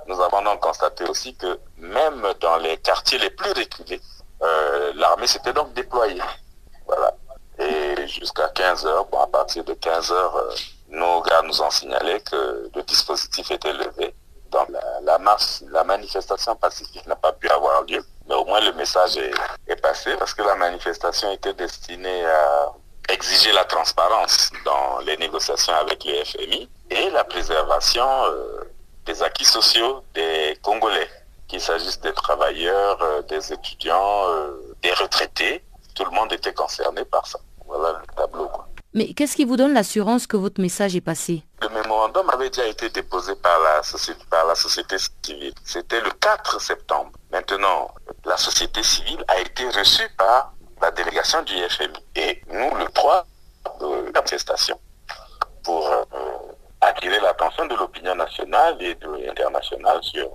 nous 0.06 0.20
avons 0.20 0.42
donc 0.42 0.60
constaté 0.60 1.04
aussi 1.04 1.34
que 1.34 1.58
même 1.76 2.26
dans 2.40 2.56
les 2.56 2.76
quartiers 2.78 3.18
les 3.18 3.30
plus 3.30 3.52
reculés, 3.52 4.00
euh, 4.42 4.92
l'armée 4.94 5.26
s'était 5.26 5.52
donc 5.52 5.72
déployée. 5.74 6.22
Voilà. 6.86 7.14
Et 7.58 8.06
jusqu'à 8.06 8.48
15 8.48 8.86
heures, 8.86 9.06
bon, 9.06 9.20
à 9.20 9.26
partir 9.26 9.64
de 9.64 9.74
15 9.74 10.12
heures, 10.12 10.36
euh, 10.36 10.54
nos 10.88 11.20
gars 11.22 11.42
nous 11.42 11.60
ont 11.62 11.70
signalé 11.70 12.20
que 12.20 12.70
le 12.74 12.82
dispositif 12.82 13.50
était 13.50 13.72
levé. 13.72 14.14
Donc 14.50 14.68
la, 15.02 15.18
masse, 15.18 15.62
la 15.70 15.84
manifestation 15.84 16.56
pacifique 16.56 17.06
n'a 17.06 17.14
pas 17.16 17.32
pu 17.32 17.48
avoir 17.48 17.82
lieu. 17.84 18.04
Mais 18.28 18.34
au 18.34 18.44
moins 18.44 18.60
le 18.60 18.72
message 18.72 19.16
est, 19.16 19.76
passé 19.76 20.14
parce 20.18 20.34
que 20.34 20.42
la 20.42 20.56
manifestation 20.56 21.30
était 21.30 21.54
destinée 21.54 22.26
à 22.26 22.72
exiger 23.08 23.52
la 23.52 23.64
transparence 23.64 24.50
dans 24.64 24.98
les 25.00 25.16
négociations 25.16 25.74
avec 25.74 26.04
le 26.04 26.24
FMI 26.24 26.68
et 26.90 27.10
la 27.10 27.24
préservation 27.24 28.06
euh, 28.24 28.64
des 29.06 29.22
acquis 29.22 29.44
sociaux 29.44 30.02
des 30.14 30.58
Congolais 30.62 31.08
qu'il 31.50 31.60
s'agisse 31.60 32.00
des 32.00 32.12
travailleurs, 32.12 33.02
euh, 33.02 33.22
des 33.22 33.52
étudiants, 33.52 34.28
euh, 34.28 34.76
des 34.82 34.92
retraités, 34.92 35.64
tout 35.96 36.04
le 36.04 36.12
monde 36.12 36.32
était 36.32 36.54
concerné 36.54 37.04
par 37.04 37.26
ça. 37.26 37.40
Voilà 37.66 38.00
le 38.00 38.14
tableau. 38.14 38.48
Mais 38.94 39.12
qu'est-ce 39.14 39.34
qui 39.36 39.44
vous 39.44 39.56
donne 39.56 39.74
l'assurance 39.74 40.26
que 40.26 40.36
votre 40.36 40.60
message 40.60 40.94
est 40.94 41.00
passé? 41.00 41.42
Le 41.60 41.68
mémorandum 41.68 42.28
avait 42.30 42.50
déjà 42.50 42.66
été 42.66 42.88
déposé 42.90 43.34
par 43.36 43.58
la 43.60 43.82
société, 43.82 44.20
par 44.30 44.46
la 44.46 44.54
société 44.54 44.96
civile. 44.98 45.54
C'était 45.64 46.00
le 46.00 46.10
4 46.10 46.60
septembre. 46.60 47.10
Maintenant, 47.32 47.92
la 48.24 48.36
société 48.36 48.82
civile 48.82 49.24
a 49.28 49.40
été 49.40 49.68
reçue 49.70 50.08
par 50.16 50.52
la 50.80 50.90
délégation 50.92 51.42
du 51.42 51.54
FMI. 51.68 52.04
Et 52.16 52.42
nous, 52.48 52.74
le 52.76 52.86
3, 52.92 53.26
de 53.80 54.12
manifestation 54.12 54.78
pour 55.64 55.86
euh, 55.88 56.04
attirer 56.80 57.20
l'attention 57.20 57.66
de 57.66 57.74
l'opinion 57.74 58.14
nationale 58.14 58.76
et 58.80 58.94
de 58.94 59.30
internationale 59.30 59.98
sur 60.02 60.30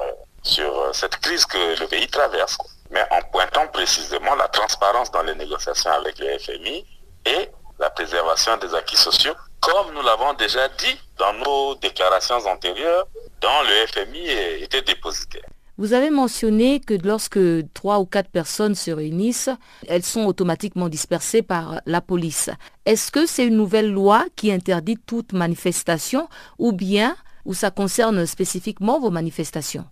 sur 0.46 0.80
euh, 0.80 0.94
cette 0.94 1.18
crise 1.18 1.46
que 1.46 1.80
le 1.80 1.88
pays 1.88 2.08
traverse, 2.08 2.58
mais 2.92 3.04
en 3.12 3.22
pointant 3.32 3.68
précisément 3.68 4.36
la 4.36 4.48
transparence 4.48 5.12
dans 5.12 5.24
les 5.24 5.36
négociations 5.36 5.92
avec 5.92 6.20
le 6.20 6.38
FMI 6.38 6.86
et 7.26 7.50
la 7.80 7.90
préservation 7.90 8.56
des 8.58 8.74
acquis 8.74 8.96
sociaux, 8.96 9.34
comme 9.60 9.94
nous 9.94 10.04
l'avons 10.04 10.34
déjà 10.34 10.70
dit 10.70 10.98
dans 11.18 11.34
nos 11.34 11.76
déclarations 11.76 12.38
antérieures, 12.46 13.08
dont 13.42 13.62
le 13.64 13.88
FMI 13.88 14.64
était 14.64 14.84
dépositaire. 14.84 15.46
Vous 15.78 15.92
avez 15.92 16.10
mentionné 16.10 16.80
que 16.80 16.94
lorsque 16.94 17.40
trois 17.74 18.00
ou 18.00 18.06
quatre 18.06 18.30
personnes 18.30 18.76
se 18.76 18.92
réunissent, 18.92 19.50
elles 19.90 20.06
sont 20.06 20.26
automatiquement 20.26 20.88
dispersées 20.88 21.42
par 21.42 21.82
la 21.86 22.00
police. 22.00 22.50
Est-ce 22.86 23.12
que 23.12 23.26
c'est 23.26 23.46
une 23.46 23.58
nouvelle 23.58 23.92
loi 23.92 24.24
qui 24.38 24.54
interdit 24.54 24.98
toute 25.06 25.34
manifestation 25.34 26.30
ou 26.60 26.72
bien 26.72 27.18
ou 27.44 27.54
ça 27.54 27.72
concerne 27.72 28.26
spécifiquement 28.26 29.02
vos 29.02 29.12
manifestations? 29.12 29.86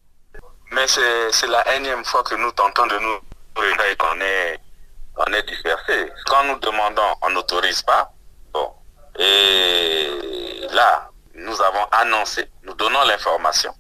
Mais 0.74 0.88
c'est 0.88 1.48
la 1.48 1.76
énième 1.76 2.04
fois 2.04 2.24
que 2.24 2.36
nous 2.36 2.52
tentons 2.52 2.86
de 2.88 2.98
nous 2.98 3.20
et 3.62 3.96
qu'on 3.96 4.20
est, 4.20 4.60
on 5.18 5.34
est 5.34 5.44
dispersé. 5.44 6.12
Quand 6.26 6.44
nous 6.46 6.60
demandons, 6.60 7.16
on 7.22 7.30
n'autorise 7.30 7.84
pas. 7.84 8.12
Bon. 8.52 8.74
Et 9.20 10.68
là, 10.72 11.10
nous 11.36 11.62
avons 11.62 11.86
annoncé, 11.92 12.50
nous 12.64 12.74
donnons 12.74 13.04
l'information. 13.04 13.74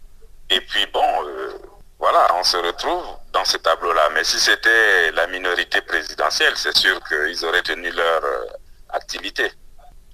Et 0.49 0.62
puis 0.62 0.86
bon, 0.88 1.25
euh, 1.25 1.53
voilà, 1.99 2.27
on 2.36 2.43
se 2.43 2.58
retrouve 2.58 3.03
dans 3.32 3.45
ce 3.45 3.58
tableau-là. 3.58 4.10
Mais 4.13 4.23
si 4.23 4.39
c'était 4.39 5.12
la 5.12 5.27
minorité 5.27 5.82
présidentielle, 5.82 6.53
c'est 6.56 6.77
sûr 6.77 6.99
qu'ils 7.08 7.43
auraient 7.45 7.63
tenu 7.63 7.89
leur 7.91 8.23
euh, 8.23 8.45
activité. 8.89 9.51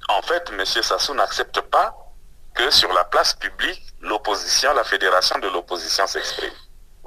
En 0.08 0.22
fait, 0.22 0.50
M. 0.52 0.66
Sassou 0.66 1.14
n'accepte 1.14 1.60
pas 1.62 1.96
que 2.56 2.70
sur 2.72 2.92
la 2.94 3.04
place 3.04 3.34
publique, 3.34 3.82
l'opposition, 4.02 4.74
la 4.74 4.84
fédération 4.84 5.38
de 5.40 5.48
l'opposition 5.50 6.08
s'exprime. 6.08 6.54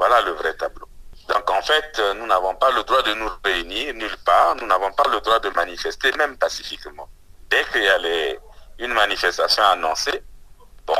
Voilà 0.02 0.20
le 0.22 0.32
vrai 0.32 0.52
tableau. 0.54 0.88
Donc 1.28 1.48
en 1.48 1.62
fait, 1.62 1.96
euh, 2.00 2.14
nous 2.14 2.26
n'avons 2.26 2.56
pas 2.56 2.72
le 2.72 2.82
droit 2.82 3.02
de 3.02 3.14
nous 3.14 3.30
réunir 3.44 3.94
nulle 3.94 4.16
part, 4.24 4.56
nous 4.56 4.66
n'avons 4.66 4.90
pas 4.90 5.08
le 5.08 5.20
droit 5.20 5.38
de 5.38 5.48
manifester, 5.50 6.10
même 6.18 6.36
pacifiquement. 6.38 7.08
Dès 7.48 7.64
qu'il 7.66 7.84
y 7.84 7.88
a 7.88 7.98
une 8.80 8.92
manifestation 8.94 9.62
annoncée, 9.62 10.20
bon, 10.84 10.98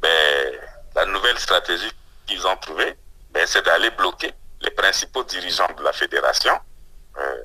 ben, 0.00 0.60
la 0.94 1.06
nouvelle 1.06 1.36
stratégie 1.40 1.90
qu'ils 2.24 2.46
ont 2.46 2.56
trouvée, 2.58 2.96
ben, 3.30 3.44
c'est 3.48 3.64
d'aller 3.66 3.90
bloquer 3.90 4.32
les 4.60 4.70
principaux 4.70 5.24
dirigeants 5.24 5.74
de 5.76 5.82
la 5.82 5.92
fédération 5.92 6.56
euh, 7.18 7.42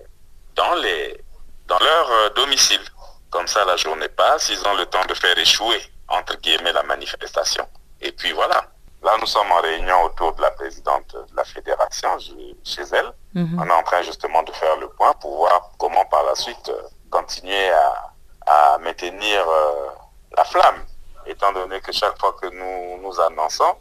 dans 0.53 0.75
leur 0.75 2.11
euh, 2.11 2.29
domicile. 2.35 2.85
Comme 3.31 3.47
ça, 3.47 3.65
la 3.65 3.75
journée 3.75 4.09
passe, 4.09 4.49
ils 4.49 4.67
ont 4.67 4.75
le 4.75 4.85
temps 4.85 5.05
de 5.05 5.15
faire 5.15 5.35
échouer, 5.35 5.81
entre 6.09 6.37
guillemets, 6.37 6.73
la 6.73 6.83
manifestation. 6.83 7.67
Et 7.99 8.11
puis 8.11 8.33
voilà. 8.33 8.67
Là, 9.03 9.17
nous 9.19 9.25
sommes 9.25 9.51
en 9.51 9.61
réunion 9.61 10.03
autour 10.03 10.33
de 10.33 10.41
la 10.41 10.51
présidente 10.51 11.15
de 11.15 11.35
la 11.35 11.43
fédération, 11.43 12.17
chez 12.63 12.83
elle. 12.91 13.11
Mhm. 13.33 13.59
On 13.59 13.67
est 13.67 13.73
en 13.73 13.83
train 13.83 14.03
justement 14.03 14.43
de 14.43 14.51
faire 14.51 14.77
le 14.77 14.89
point 14.89 15.13
pour 15.13 15.37
voir 15.37 15.71
comment 15.79 16.05
par 16.05 16.23
la 16.23 16.35
suite 16.35 16.69
euh, 16.69 16.81
continuer 17.09 17.69
à, 17.69 18.77
maintenir 18.79 19.47
euh, 19.47 19.87
la 20.35 20.43
flamme, 20.43 20.83
étant 21.25 21.53
donné 21.53 21.79
que 21.79 21.91
chaque 21.91 22.19
fois 22.19 22.33
que 22.41 22.47
nous 22.47 23.01
nous 23.01 23.19
annonçons, 23.21 23.75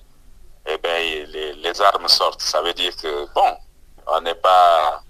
eh 0.67 0.79
bien, 0.79 0.97
les, 0.99 1.55
les 1.55 1.81
armes 1.81 2.07
sortent. 2.07 2.43
Ça 2.43 2.63
veut 2.63 2.75
dire 2.75 2.95
que, 2.97 3.27
bon, 3.35 3.57
on 4.07 4.21
n'est 4.21 4.35
pas 4.35 5.03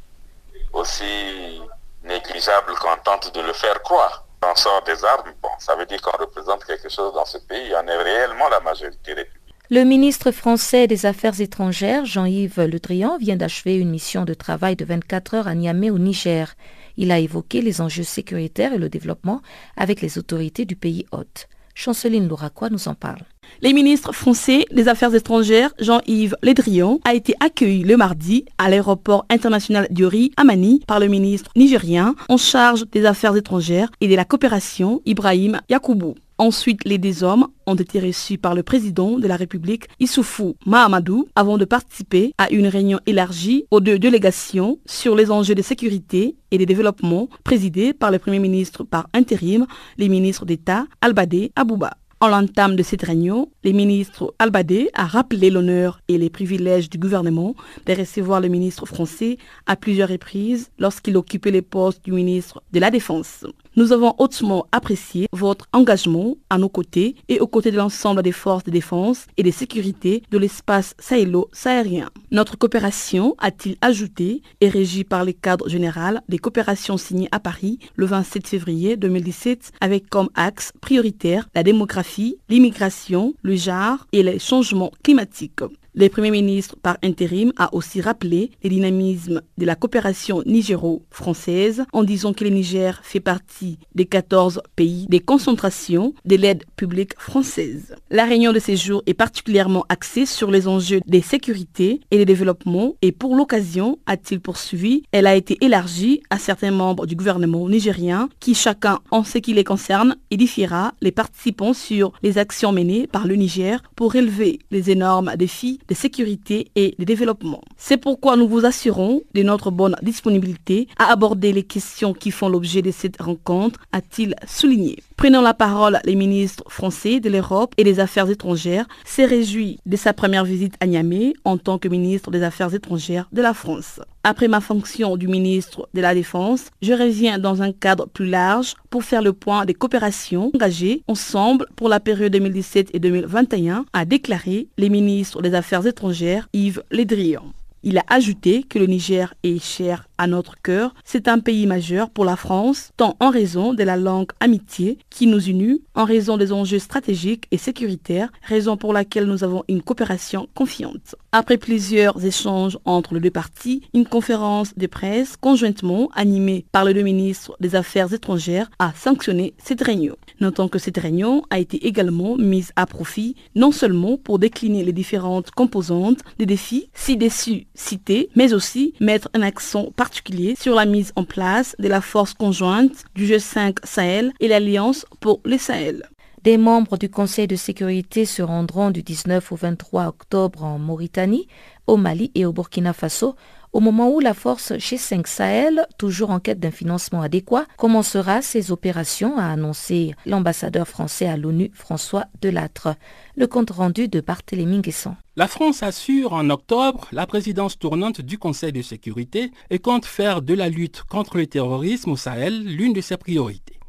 aussi 0.72 1.60
négligeable 2.02 2.74
qu'on 2.76 2.96
tente 3.04 3.34
de 3.34 3.40
le 3.40 3.52
faire 3.52 3.82
croire. 3.82 4.24
On 4.42 4.54
sort 4.54 4.82
des 4.82 5.04
armes, 5.04 5.32
bon, 5.42 5.50
ça 5.58 5.74
veut 5.76 5.84
dire 5.86 6.00
qu'on 6.00 6.16
représente 6.16 6.64
quelque 6.64 6.88
chose 6.88 7.12
dans 7.12 7.26
ce 7.26 7.38
pays. 7.38 7.74
On 7.76 7.86
est 7.86 8.02
réellement 8.02 8.48
la 8.48 8.60
majorité 8.60 9.12
républicaine. 9.12 9.39
Le 9.72 9.84
ministre 9.84 10.32
français 10.32 10.88
des 10.88 11.06
Affaires 11.06 11.40
étrangères, 11.40 12.04
Jean-Yves 12.04 12.60
Le 12.60 12.80
Drian, 12.80 13.18
vient 13.18 13.36
d'achever 13.36 13.76
une 13.76 13.90
mission 13.90 14.24
de 14.24 14.34
travail 14.34 14.74
de 14.74 14.84
24 14.84 15.34
heures 15.34 15.46
à 15.46 15.54
Niamey 15.54 15.90
au 15.90 15.98
Niger. 16.00 16.56
Il 16.96 17.12
a 17.12 17.20
évoqué 17.20 17.62
les 17.62 17.80
enjeux 17.80 18.02
sécuritaires 18.02 18.72
et 18.72 18.78
le 18.78 18.88
développement 18.88 19.42
avec 19.76 20.00
les 20.00 20.18
autorités 20.18 20.64
du 20.64 20.74
pays 20.74 21.06
hôte. 21.12 21.46
Chanceline 21.76 22.26
Louraquois 22.26 22.68
nous 22.68 22.88
en 22.88 22.94
parle. 22.94 23.20
Le 23.62 23.70
ministre 23.70 24.12
français 24.12 24.64
des 24.72 24.88
Affaires 24.88 25.14
étrangères, 25.14 25.72
Jean-Yves 25.78 26.36
Le 26.42 26.52
Drian, 26.52 26.98
a 27.04 27.14
été 27.14 27.34
accueilli 27.38 27.84
le 27.84 27.96
mardi 27.96 28.46
à 28.58 28.70
l'aéroport 28.70 29.24
international 29.30 29.86
d'Yori, 29.92 30.32
à 30.36 30.42
Mani, 30.42 30.82
par 30.88 30.98
le 30.98 31.06
ministre 31.06 31.52
nigérien 31.54 32.16
en 32.28 32.36
charge 32.38 32.86
des 32.90 33.06
Affaires 33.06 33.36
étrangères 33.36 33.90
et 34.00 34.08
de 34.08 34.16
la 34.16 34.24
coopération, 34.24 35.00
Ibrahim 35.06 35.60
Yakoubou. 35.68 36.16
Ensuite, 36.40 36.86
les 36.86 36.96
deux 36.96 37.22
hommes 37.22 37.48
ont 37.66 37.74
été 37.74 38.00
reçus 38.00 38.38
par 38.38 38.54
le 38.54 38.62
président 38.62 39.18
de 39.18 39.28
la 39.28 39.36
République, 39.36 39.88
Issoufou 40.00 40.56
Mahamadou, 40.64 41.28
avant 41.36 41.58
de 41.58 41.66
participer 41.66 42.32
à 42.38 42.50
une 42.50 42.66
réunion 42.66 42.98
élargie 43.04 43.66
aux 43.70 43.80
deux 43.80 43.98
délégations 43.98 44.78
sur 44.86 45.14
les 45.14 45.30
enjeux 45.30 45.54
de 45.54 45.60
sécurité 45.60 46.36
et 46.50 46.56
de 46.56 46.64
développement 46.64 47.28
présidée 47.44 47.92
par 47.92 48.10
le 48.10 48.18
Premier 48.18 48.38
ministre 48.38 48.84
par 48.84 49.06
intérim, 49.12 49.66
les 49.98 50.08
ministres 50.08 50.46
d'État 50.46 50.86
Albadé 51.02 51.52
Abouba. 51.56 51.90
En 52.22 52.28
l'entame 52.28 52.76
de 52.76 52.82
cette 52.82 53.02
réunion, 53.02 53.50
le 53.64 53.72
ministre 53.72 54.34
Albadé 54.38 54.90
a 54.94 55.06
rappelé 55.06 55.48
l'honneur 55.48 56.00
et 56.08 56.18
les 56.18 56.28
privilèges 56.28 56.90
du 56.90 56.98
gouvernement 56.98 57.54
de 57.86 57.94
recevoir 57.94 58.40
le 58.40 58.48
ministre 58.48 58.84
français 58.84 59.38
à 59.66 59.74
plusieurs 59.74 60.10
reprises 60.10 60.70
lorsqu'il 60.78 61.16
occupait 61.16 61.50
les 61.50 61.62
postes 61.62 62.04
du 62.04 62.12
ministre 62.12 62.62
de 62.72 62.80
la 62.80 62.90
Défense. 62.90 63.46
Nous 63.76 63.92
avons 63.92 64.14
hautement 64.18 64.66
apprécié 64.72 65.28
votre 65.32 65.66
engagement 65.72 66.36
à 66.50 66.58
nos 66.58 66.68
côtés 66.68 67.14
et 67.28 67.38
aux 67.38 67.46
côtés 67.46 67.70
de 67.70 67.76
l'ensemble 67.76 68.22
des 68.22 68.32
forces 68.32 68.64
de 68.64 68.70
défense 68.72 69.26
et 69.36 69.44
de 69.44 69.50
sécurité 69.52 70.24
de 70.32 70.38
l'espace 70.38 70.94
sahélo-sahérien. 70.98 72.10
Notre 72.32 72.58
coopération, 72.58 73.36
a-t-il 73.38 73.76
ajouté, 73.80 74.42
est 74.60 74.68
régie 74.68 75.04
par 75.04 75.24
le 75.24 75.32
cadre 75.32 75.68
général 75.68 76.20
des 76.28 76.38
coopérations 76.38 76.96
signées 76.96 77.28
à 77.30 77.38
Paris 77.38 77.78
le 77.94 78.06
27 78.06 78.48
février 78.48 78.96
2017 78.96 79.70
avec 79.80 80.08
comme 80.08 80.30
axe 80.34 80.72
prioritaire 80.80 81.48
la 81.54 81.62
démographie, 81.62 82.38
l'immigration, 82.48 83.34
le 83.42 83.54
genre 83.54 84.06
et 84.12 84.24
les 84.24 84.40
changements 84.40 84.90
climatiques? 85.04 85.62
Le 85.92 86.08
Premier 86.08 86.30
ministre 86.30 86.76
par 86.80 86.98
intérim 87.02 87.52
a 87.56 87.74
aussi 87.74 88.00
rappelé 88.00 88.52
le 88.62 88.70
dynamisme 88.70 89.42
de 89.58 89.66
la 89.66 89.74
coopération 89.74 90.40
nigéro-française 90.46 91.82
en 91.92 92.04
disant 92.04 92.32
que 92.32 92.44
le 92.44 92.50
Niger 92.50 93.00
fait 93.02 93.18
partie 93.18 93.76
des 93.96 94.06
14 94.06 94.60
pays 94.76 95.06
de 95.08 95.18
concentration 95.18 96.14
de 96.24 96.36
l'aide 96.36 96.62
publique 96.76 97.18
française. 97.18 97.96
La 98.08 98.24
réunion 98.24 98.52
de 98.52 98.60
ces 98.60 98.76
jours 98.76 99.02
est 99.06 99.14
particulièrement 99.14 99.84
axée 99.88 100.26
sur 100.26 100.52
les 100.52 100.68
enjeux 100.68 101.00
de 101.04 101.20
sécurité 101.20 102.00
et 102.12 102.18
de 102.18 102.24
développement 102.24 102.94
et 103.02 103.10
pour 103.10 103.34
l'occasion, 103.34 103.98
a-t-il 104.06 104.40
poursuivi, 104.40 105.02
elle 105.10 105.26
a 105.26 105.34
été 105.34 105.58
élargie 105.60 106.22
à 106.30 106.38
certains 106.38 106.70
membres 106.70 107.06
du 107.06 107.16
gouvernement 107.16 107.68
nigérien 107.68 108.28
qui 108.38 108.54
chacun 108.54 109.00
en 109.10 109.24
ce 109.24 109.38
qui 109.38 109.54
les 109.54 109.64
concerne 109.64 110.16
édifiera 110.30 110.94
les 111.00 111.10
participants 111.10 111.74
sur 111.74 112.12
les 112.22 112.38
actions 112.38 112.70
menées 112.70 113.08
par 113.08 113.26
le 113.26 113.34
Niger 113.34 113.82
pour 113.96 114.12
relever 114.12 114.60
les 114.70 114.90
énormes 114.92 115.32
défis 115.36 115.80
de 115.90 115.94
sécurité 115.94 116.70
et 116.76 116.94
de 116.98 117.04
développement. 117.04 117.60
C'est 117.76 117.96
pourquoi 117.96 118.36
nous 118.36 118.48
vous 118.48 118.64
assurons 118.64 119.22
de 119.34 119.42
notre 119.42 119.70
bonne 119.70 119.96
disponibilité 120.02 120.86
à 120.98 121.12
aborder 121.12 121.52
les 121.52 121.64
questions 121.64 122.14
qui 122.14 122.30
font 122.30 122.48
l'objet 122.48 122.80
de 122.80 122.92
cette 122.92 123.20
rencontre, 123.20 123.80
a-t-il 123.92 124.34
souligné. 124.46 125.02
Prenant 125.16 125.42
la 125.42 125.52
parole, 125.52 125.98
les 126.04 126.14
ministres 126.14 126.64
français 126.68 127.20
de 127.20 127.28
l'Europe 127.28 127.74
et 127.76 127.84
des 127.84 128.00
Affaires 128.00 128.30
étrangères 128.30 128.86
s'est 129.04 129.26
réjoui 129.26 129.78
de 129.84 129.96
sa 129.96 130.14
première 130.14 130.44
visite 130.44 130.74
à 130.80 130.86
Niamey 130.86 131.34
en 131.44 131.58
tant 131.58 131.78
que 131.78 131.88
ministre 131.88 132.30
des 132.30 132.42
Affaires 132.42 132.72
étrangères 132.72 133.28
de 133.32 133.42
la 133.42 133.52
France. 133.52 134.00
Après 134.22 134.48
ma 134.48 134.60
fonction 134.60 135.16
du 135.16 135.28
ministre 135.28 135.88
de 135.94 136.02
la 136.02 136.14
Défense, 136.14 136.66
je 136.82 136.92
reviens 136.92 137.38
dans 137.38 137.62
un 137.62 137.72
cadre 137.72 138.06
plus 138.06 138.28
large 138.28 138.74
pour 138.90 139.02
faire 139.02 139.22
le 139.22 139.32
point 139.32 139.64
des 139.64 139.72
coopérations 139.72 140.50
engagées 140.54 141.02
ensemble 141.08 141.66
pour 141.74 141.88
la 141.88 142.00
période 142.00 142.32
2017 142.32 142.90
et 142.92 142.98
2021, 142.98 143.86
a 143.94 144.04
déclaré 144.04 144.68
le 144.76 144.88
ministre 144.88 145.40
des 145.40 145.54
Affaires 145.54 145.86
étrangères 145.86 146.48
Yves 146.52 146.82
Le 146.90 147.04
Drian. 147.04 147.46
Il 147.82 147.96
a 147.96 148.04
ajouté 148.08 148.62
que 148.62 148.78
le 148.78 148.86
Niger 148.86 149.32
est 149.42 149.58
cher 149.62 150.06
à 150.18 150.26
notre 150.26 150.60
cœur. 150.60 150.94
C'est 151.02 151.28
un 151.28 151.38
pays 151.38 151.66
majeur 151.66 152.10
pour 152.10 152.26
la 152.26 152.36
France, 152.36 152.90
tant 152.98 153.16
en 153.20 153.30
raison 153.30 153.72
de 153.72 153.82
la 153.82 153.96
longue 153.96 154.30
amitié 154.38 154.98
qui 155.08 155.26
nous 155.26 155.40
unit, 155.42 155.82
en 155.94 156.04
raison 156.04 156.36
des 156.36 156.52
enjeux 156.52 156.78
stratégiques 156.78 157.46
et 157.50 157.56
sécuritaires, 157.56 158.30
raison 158.42 158.76
pour 158.76 158.92
laquelle 158.92 159.24
nous 159.24 159.44
avons 159.44 159.64
une 159.68 159.80
coopération 159.80 160.46
confiante. 160.54 161.14
Après 161.32 161.56
plusieurs 161.56 162.22
échanges 162.22 162.76
entre 162.84 163.14
les 163.14 163.20
deux 163.20 163.30
parties, 163.30 163.80
une 163.94 164.04
conférence 164.04 164.74
de 164.76 164.86
presse 164.86 165.36
conjointement 165.38 166.10
animée 166.14 166.66
par 166.72 166.84
le 166.84 166.92
ministre 167.02 167.56
des 167.60 167.74
Affaires 167.74 168.12
étrangères 168.12 168.70
a 168.78 168.92
sanctionné 168.94 169.54
cette 169.56 169.80
réunion. 169.82 170.16
Notons 170.40 170.68
que 170.68 170.78
cette 170.78 170.98
réunion 170.98 171.44
a 171.48 171.58
été 171.58 171.86
également 171.86 172.36
mise 172.36 172.72
à 172.76 172.84
profit 172.84 173.36
non 173.54 173.72
seulement 173.72 174.18
pour 174.18 174.38
décliner 174.38 174.84
les 174.84 174.92
différentes 174.92 175.50
composantes 175.50 176.20
des 176.38 176.46
défis 176.46 176.90
ci-dessus 176.92 177.68
cités, 177.74 178.28
mais 178.36 178.52
aussi 178.52 178.94
mettre 179.00 179.28
un 179.34 179.42
accent 179.42 179.90
particulier 179.96 180.54
sur 180.58 180.74
la 180.74 180.86
mise 180.86 181.12
en 181.16 181.24
place 181.24 181.74
de 181.78 181.88
la 181.88 182.00
force 182.00 182.34
conjointe 182.34 183.04
du 183.14 183.26
G5 183.26 183.76
Sahel 183.84 184.32
et 184.40 184.48
l'Alliance 184.48 185.06
pour 185.20 185.40
le 185.44 185.58
Sahel. 185.58 186.02
Des 186.42 186.56
membres 186.56 186.96
du 186.96 187.10
Conseil 187.10 187.46
de 187.46 187.56
sécurité 187.56 188.24
se 188.24 188.40
rendront 188.40 188.90
du 188.90 189.02
19 189.02 189.52
au 189.52 189.56
23 189.56 190.06
octobre 190.06 190.64
en 190.64 190.78
Mauritanie, 190.78 191.48
au 191.86 191.98
Mali 191.98 192.30
et 192.34 192.46
au 192.46 192.52
Burkina 192.52 192.94
Faso 192.94 193.34
au 193.72 193.80
moment 193.80 194.10
où 194.10 194.20
la 194.20 194.34
force 194.34 194.72
G5 194.72 195.26
Sahel, 195.26 195.86
toujours 195.98 196.30
en 196.30 196.40
quête 196.40 196.58
d'un 196.60 196.70
financement 196.70 197.22
adéquat, 197.22 197.66
commencera 197.76 198.42
ses 198.42 198.72
opérations, 198.72 199.38
a 199.38 199.46
annoncé 199.46 200.14
l'ambassadeur 200.26 200.88
français 200.88 201.26
à 201.26 201.36
l'ONU 201.36 201.70
François 201.72 202.26
Delattre. 202.40 202.94
Le 203.36 203.46
compte 203.46 203.70
rendu 203.70 204.08
de 204.08 204.20
Barthélémy 204.20 204.80
Guesson. 204.80 205.14
La 205.36 205.48
France 205.48 205.82
assure 205.82 206.32
en 206.32 206.50
octobre 206.50 207.06
la 207.12 207.26
présidence 207.26 207.78
tournante 207.78 208.20
du 208.20 208.38
Conseil 208.38 208.72
de 208.72 208.82
sécurité 208.82 209.50
et 209.70 209.78
compte 209.78 210.04
faire 210.04 210.42
de 210.42 210.54
la 210.54 210.68
lutte 210.68 211.02
contre 211.08 211.38
le 211.38 211.46
terrorisme 211.46 212.10
au 212.10 212.16
Sahel 212.16 212.64
l'une 212.64 212.92
de 212.92 213.00
ses 213.00 213.16
priorités. 213.16 213.79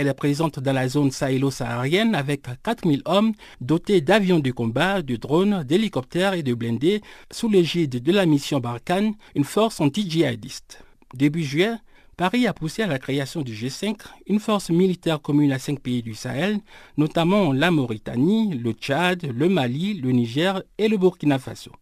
Elle 0.00 0.08
est 0.08 0.14
présente 0.14 0.58
dans 0.60 0.72
la 0.72 0.88
zone 0.88 1.10
sahélo-saharienne 1.10 2.14
avec 2.14 2.44
4000 2.62 3.02
hommes 3.04 3.34
dotés 3.60 4.00
d'avions 4.00 4.38
de 4.38 4.50
combat, 4.50 5.02
de 5.02 5.16
drones, 5.16 5.62
d'hélicoptères 5.62 6.32
et 6.32 6.42
de 6.42 6.54
blindés 6.54 7.02
sous 7.30 7.50
l'égide 7.50 8.02
de 8.02 8.10
la 8.10 8.24
mission 8.24 8.60
Barkhane, 8.60 9.12
une 9.34 9.44
force 9.44 9.78
anti-djihadiste. 9.78 10.82
Début 11.12 11.42
juillet, 11.44 11.74
Paris 12.16 12.46
a 12.46 12.54
poussé 12.54 12.80
à 12.80 12.86
la 12.86 12.98
création 12.98 13.42
du 13.42 13.52
G5, 13.52 13.94
une 14.26 14.40
force 14.40 14.70
militaire 14.70 15.20
commune 15.20 15.52
à 15.52 15.58
cinq 15.58 15.80
pays 15.80 16.00
du 16.00 16.14
Sahel, 16.14 16.60
notamment 16.96 17.52
la 17.52 17.70
Mauritanie, 17.70 18.54
le 18.54 18.72
Tchad, 18.72 19.30
le 19.30 19.50
Mali, 19.50 20.00
le 20.00 20.12
Niger 20.12 20.62
et 20.78 20.88
le 20.88 20.96
Burkina 20.96 21.38
Faso. 21.38 21.72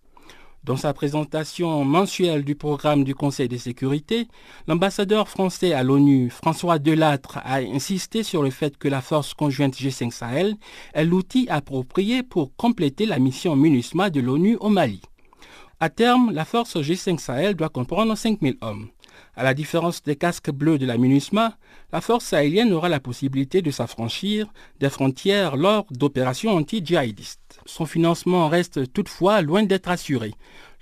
Dans 0.69 0.77
sa 0.77 0.93
présentation 0.93 1.83
mensuelle 1.83 2.45
du 2.45 2.55
programme 2.55 3.03
du 3.03 3.15
Conseil 3.15 3.49
de 3.49 3.57
sécurité, 3.57 4.29
l'ambassadeur 4.67 5.31
français 5.31 5.73
à 5.73 5.83
l'ONU, 5.83 6.29
François 6.29 6.79
Delattre, 6.79 7.39
a 7.43 7.61
insisté 7.61 8.23
sur 8.23 8.43
le 8.43 8.51
fait 8.51 8.77
que 8.77 8.87
la 8.87 9.01
force 9.01 9.33
conjointe 9.33 9.75
G5 9.75 10.11
Sahel 10.11 10.57
est 10.93 11.07
l'outil 11.07 11.47
approprié 11.49 12.23
pour 12.23 12.55
compléter 12.55 13.07
la 13.07 13.19
mission 13.19 13.57
MINUSMA 13.57 14.11
de 14.11 14.21
l'ONU 14.21 14.59
au 14.61 14.69
Mali. 14.69 15.01
À 15.81 15.89
terme, 15.89 16.33
la 16.33 16.45
force 16.45 16.77
G5 16.77 17.17
Sahel 17.17 17.55
doit 17.55 17.71
comprendre 17.71 18.15
5000 18.15 18.59
hommes. 18.61 18.89
À 19.39 19.45
la 19.45 19.55
différence 19.55 20.03
des 20.03 20.17
casques 20.17 20.51
bleus 20.51 20.79
de 20.79 20.85
la 20.85 20.99
MINUSMA, 20.99 21.57
la 21.93 22.01
force 22.01 22.25
sahélienne 22.25 22.73
aura 22.73 22.89
la 22.89 22.99
possibilité 22.99 23.63
de 23.63 23.71
s'affranchir 23.71 24.49
des 24.81 24.91
frontières 24.91 25.57
lors 25.57 25.87
d'opérations 25.93 26.57
anti-djihadistes. 26.57 27.61
Son 27.65 27.87
financement 27.87 28.49
reste 28.49 28.93
toutefois 28.93 29.41
loin 29.41 29.63
d'être 29.63 29.91
assuré. 29.91 30.33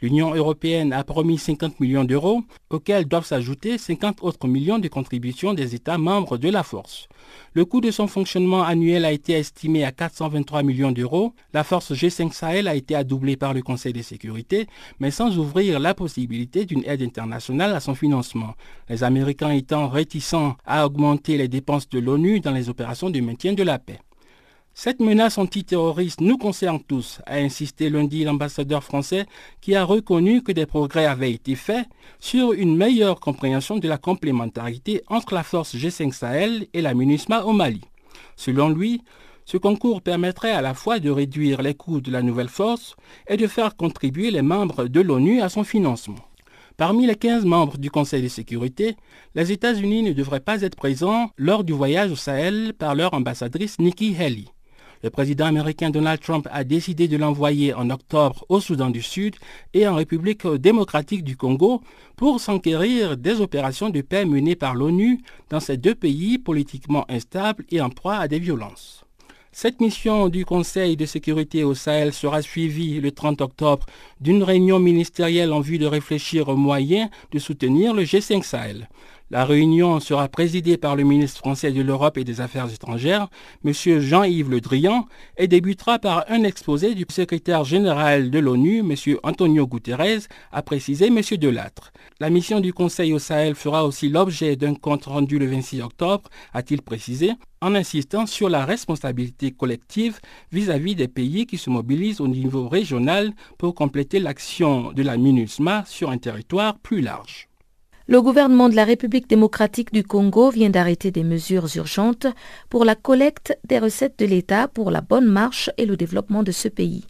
L'Union 0.02 0.34
européenne 0.34 0.92
a 0.92 1.04
promis 1.04 1.38
50 1.38 1.80
millions 1.80 2.04
d'euros, 2.04 2.42
auxquels 2.68 3.06
doivent 3.06 3.24
s'ajouter 3.24 3.78
50 3.78 4.22
autres 4.22 4.46
millions 4.46 4.78
de 4.78 4.88
contributions 4.88 5.54
des 5.54 5.74
États 5.74 5.96
membres 5.96 6.36
de 6.36 6.50
la 6.50 6.62
force. 6.62 7.08
Le 7.54 7.64
coût 7.64 7.80
de 7.80 7.90
son 7.90 8.06
fonctionnement 8.06 8.62
annuel 8.62 9.06
a 9.06 9.12
été 9.12 9.32
estimé 9.32 9.84
à 9.84 9.92
423 9.92 10.62
millions 10.62 10.92
d'euros. 10.92 11.32
La 11.54 11.64
force 11.64 11.92
G5 11.92 12.32
Sahel 12.32 12.68
a 12.68 12.74
été 12.74 12.94
adoublée 12.94 13.36
par 13.36 13.54
le 13.54 13.62
Conseil 13.62 13.94
de 13.94 14.02
sécurité, 14.02 14.66
mais 15.00 15.10
sans 15.10 15.38
ouvrir 15.38 15.80
la 15.80 15.94
possibilité 15.94 16.66
d'une 16.66 16.84
aide 16.84 17.02
internationale 17.02 17.74
à 17.74 17.80
son 17.80 17.94
financement. 17.94 18.54
Les 18.90 19.02
Américains 19.02 19.50
étant 19.50 19.88
réticents 19.88 20.56
à 20.66 20.86
augmenter 20.86 21.38
les 21.38 21.48
dépenses 21.48 21.88
de 21.88 22.00
l'ONU 22.00 22.40
dans 22.40 22.52
les 22.52 22.68
opérations 22.68 23.08
de 23.08 23.20
maintien 23.20 23.54
de 23.54 23.62
la 23.62 23.78
paix. 23.78 23.98
Cette 24.78 25.00
menace 25.00 25.38
antiterroriste 25.38 26.20
nous 26.20 26.36
concerne 26.36 26.80
tous, 26.86 27.22
a 27.24 27.36
insisté 27.36 27.88
lundi 27.88 28.24
l'ambassadeur 28.24 28.84
français 28.84 29.24
qui 29.62 29.74
a 29.74 29.82
reconnu 29.82 30.42
que 30.42 30.52
des 30.52 30.66
progrès 30.66 31.06
avaient 31.06 31.32
été 31.32 31.54
faits 31.54 31.86
sur 32.20 32.52
une 32.52 32.76
meilleure 32.76 33.18
compréhension 33.18 33.78
de 33.78 33.88
la 33.88 33.96
complémentarité 33.96 35.00
entre 35.06 35.32
la 35.32 35.44
force 35.44 35.74
G5 35.74 36.12
Sahel 36.12 36.66
et 36.74 36.82
la 36.82 36.92
MINUSMA 36.92 37.46
au 37.46 37.52
Mali. 37.54 37.80
Selon 38.36 38.68
lui, 38.68 39.00
ce 39.46 39.56
concours 39.56 40.02
permettrait 40.02 40.52
à 40.52 40.60
la 40.60 40.74
fois 40.74 40.98
de 40.98 41.08
réduire 41.08 41.62
les 41.62 41.74
coûts 41.74 42.02
de 42.02 42.12
la 42.12 42.20
nouvelle 42.20 42.50
force 42.50 42.96
et 43.28 43.38
de 43.38 43.46
faire 43.46 43.76
contribuer 43.76 44.30
les 44.30 44.42
membres 44.42 44.88
de 44.88 45.00
l'ONU 45.00 45.40
à 45.40 45.48
son 45.48 45.64
financement. 45.64 46.28
Parmi 46.76 47.06
les 47.06 47.16
15 47.16 47.46
membres 47.46 47.78
du 47.78 47.90
Conseil 47.90 48.22
de 48.22 48.28
sécurité, 48.28 48.94
les 49.34 49.52
États-Unis 49.52 50.02
ne 50.02 50.12
devraient 50.12 50.38
pas 50.38 50.60
être 50.60 50.76
présents 50.76 51.30
lors 51.38 51.64
du 51.64 51.72
voyage 51.72 52.12
au 52.12 52.16
Sahel 52.16 52.74
par 52.74 52.94
leur 52.94 53.14
ambassadrice 53.14 53.78
Nikki 53.78 54.14
Haley. 54.14 54.44
Le 55.02 55.10
président 55.10 55.46
américain 55.46 55.90
Donald 55.90 56.20
Trump 56.20 56.48
a 56.50 56.64
décidé 56.64 57.08
de 57.08 57.16
l'envoyer 57.16 57.74
en 57.74 57.90
octobre 57.90 58.44
au 58.48 58.60
Soudan 58.60 58.90
du 58.90 59.02
Sud 59.02 59.36
et 59.74 59.86
en 59.86 59.94
République 59.94 60.46
démocratique 60.46 61.24
du 61.24 61.36
Congo 61.36 61.82
pour 62.16 62.40
s'enquérir 62.40 63.16
des 63.16 63.40
opérations 63.40 63.90
de 63.90 64.00
paix 64.00 64.24
menées 64.24 64.56
par 64.56 64.74
l'ONU 64.74 65.20
dans 65.50 65.60
ces 65.60 65.76
deux 65.76 65.94
pays 65.94 66.38
politiquement 66.38 67.04
instables 67.08 67.64
et 67.70 67.80
en 67.80 67.90
proie 67.90 68.16
à 68.16 68.28
des 68.28 68.38
violences. 68.38 69.06
Cette 69.58 69.80
mission 69.80 70.28
du 70.28 70.44
Conseil 70.44 70.98
de 70.98 71.06
sécurité 71.06 71.64
au 71.64 71.74
Sahel 71.74 72.12
sera 72.12 72.42
suivie 72.42 73.00
le 73.00 73.10
30 73.10 73.40
octobre 73.40 73.86
d'une 74.20 74.42
réunion 74.42 74.78
ministérielle 74.78 75.50
en 75.50 75.60
vue 75.60 75.78
de 75.78 75.86
réfléchir 75.86 76.48
aux 76.48 76.56
moyens 76.56 77.08
de 77.32 77.38
soutenir 77.38 77.94
le 77.94 78.02
G5 78.02 78.42
Sahel. 78.42 78.86
La 79.28 79.44
réunion 79.44 79.98
sera 79.98 80.28
présidée 80.28 80.76
par 80.76 80.94
le 80.94 81.02
ministre 81.02 81.38
français 81.38 81.72
de 81.72 81.82
l'Europe 81.82 82.16
et 82.16 82.22
des 82.22 82.40
Affaires 82.40 82.72
étrangères, 82.72 83.26
M. 83.64 83.72
Jean-Yves 83.72 84.48
Le 84.48 84.60
Drian, 84.60 85.08
et 85.36 85.48
débutera 85.48 85.98
par 85.98 86.24
un 86.28 86.44
exposé 86.44 86.94
du 86.94 87.04
secrétaire 87.10 87.64
général 87.64 88.30
de 88.30 88.38
l'ONU, 88.38 88.78
M. 88.78 88.94
Antonio 89.24 89.66
Guterres, 89.66 90.28
a 90.52 90.62
précisé 90.62 91.08
M. 91.08 91.20
Delattre. 91.40 91.92
La 92.20 92.30
mission 92.30 92.60
du 92.60 92.72
Conseil 92.72 93.12
au 93.12 93.18
Sahel 93.18 93.56
fera 93.56 93.84
aussi 93.84 94.08
l'objet 94.08 94.54
d'un 94.54 94.76
compte 94.76 95.06
rendu 95.06 95.40
le 95.40 95.46
26 95.46 95.82
octobre, 95.82 96.30
a-t-il 96.54 96.82
précisé, 96.82 97.32
en 97.60 97.74
insistant 97.74 98.26
sur 98.26 98.48
la 98.48 98.64
responsabilité 98.64 99.50
collective 99.50 100.20
vis-à-vis 100.52 100.92
-vis 100.92 100.98
des 100.98 101.08
pays 101.08 101.46
qui 101.46 101.58
se 101.58 101.68
mobilisent 101.68 102.20
au 102.20 102.28
niveau 102.28 102.68
régional 102.68 103.32
pour 103.58 103.74
compléter 103.74 104.20
l'action 104.20 104.92
de 104.92 105.02
la 105.02 105.16
MINUSMA 105.16 105.84
sur 105.84 106.10
un 106.10 106.18
territoire 106.18 106.78
plus 106.78 107.00
large. 107.00 107.48
Le 108.08 108.22
gouvernement 108.22 108.68
de 108.68 108.76
la 108.76 108.84
République 108.84 109.28
démocratique 109.28 109.92
du 109.92 110.04
Congo 110.04 110.50
vient 110.50 110.70
d'arrêter 110.70 111.10
des 111.10 111.24
mesures 111.24 111.66
urgentes 111.74 112.28
pour 112.70 112.84
la 112.84 112.94
collecte 112.94 113.58
des 113.66 113.80
recettes 113.80 114.20
de 114.20 114.26
l'État 114.26 114.68
pour 114.68 114.92
la 114.92 115.00
bonne 115.00 115.26
marche 115.26 115.70
et 115.76 115.86
le 115.86 115.96
développement 115.96 116.44
de 116.44 116.52
ce 116.52 116.68
pays. 116.68 117.04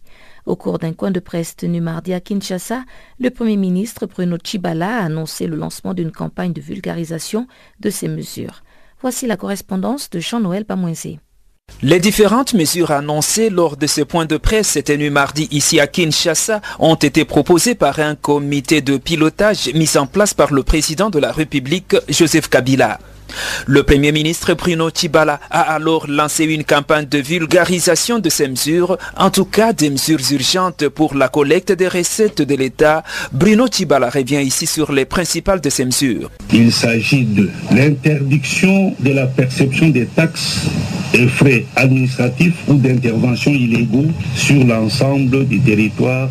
Au 0.47 0.55
cours 0.55 0.79
d'un 0.79 0.93
coin 0.93 1.11
de 1.11 1.19
presse 1.19 1.55
tenu 1.55 1.81
mardi 1.81 2.13
à 2.13 2.19
Kinshasa, 2.19 2.83
le 3.19 3.29
Premier 3.29 3.57
ministre 3.57 4.07
Bruno 4.07 4.37
Chibala 4.43 4.97
a 4.97 5.03
annoncé 5.03 5.45
le 5.45 5.55
lancement 5.55 5.93
d'une 5.93 6.11
campagne 6.11 6.53
de 6.53 6.61
vulgarisation 6.61 7.45
de 7.79 7.91
ces 7.91 8.07
mesures. 8.07 8.63
Voici 8.99 9.27
la 9.27 9.37
correspondance 9.37 10.09
de 10.09 10.19
Jean-Noël 10.19 10.65
Pamoisé. 10.65 11.19
Les 11.83 11.99
différentes 11.99 12.55
mesures 12.55 12.89
annoncées 12.89 13.51
lors 13.51 13.77
de 13.77 13.85
ce 13.85 14.01
point 14.01 14.25
de 14.25 14.37
presse 14.37 14.79
tenu 14.83 15.11
mardi 15.11 15.47
ici 15.51 15.79
à 15.79 15.85
Kinshasa 15.85 16.59
ont 16.79 16.95
été 16.95 17.23
proposées 17.23 17.75
par 17.75 17.99
un 17.99 18.15
comité 18.15 18.81
de 18.81 18.97
pilotage 18.97 19.71
mis 19.75 19.95
en 19.95 20.07
place 20.07 20.33
par 20.33 20.51
le 20.51 20.63
président 20.63 21.11
de 21.11 21.19
la 21.19 21.31
République, 21.31 21.95
Joseph 22.09 22.49
Kabila. 22.49 22.97
Le 23.65 23.83
Premier 23.83 24.11
ministre 24.11 24.53
Bruno 24.53 24.91
Tibala 24.91 25.39
a 25.49 25.61
alors 25.61 26.07
lancé 26.07 26.45
une 26.45 26.63
campagne 26.63 27.05
de 27.05 27.17
vulgarisation 27.17 28.19
de 28.19 28.29
ces 28.29 28.47
mesures, 28.47 28.97
en 29.17 29.29
tout 29.29 29.45
cas 29.45 29.73
des 29.73 29.89
mesures 29.89 30.19
urgentes 30.31 30.87
pour 30.89 31.15
la 31.15 31.27
collecte 31.27 31.71
des 31.71 31.87
recettes 31.87 32.41
de 32.41 32.55
l'État. 32.55 33.03
Bruno 33.31 33.67
Tibala 33.67 34.09
revient 34.09 34.41
ici 34.41 34.67
sur 34.67 34.91
les 34.91 35.05
principales 35.05 35.61
de 35.61 35.69
ces 35.69 35.85
mesures. 35.85 36.29
Il 36.53 36.71
s'agit 36.71 37.25
de 37.25 37.49
l'interdiction 37.71 38.95
de 38.99 39.11
la 39.11 39.27
perception 39.27 39.89
des 39.89 40.05
taxes 40.05 40.67
et 41.13 41.27
frais 41.27 41.65
administratifs 41.75 42.55
ou 42.67 42.75
d'intervention 42.75 43.51
illégaux 43.51 44.07
sur 44.35 44.63
l'ensemble 44.65 45.45
du 45.47 45.59
territoire 45.59 46.29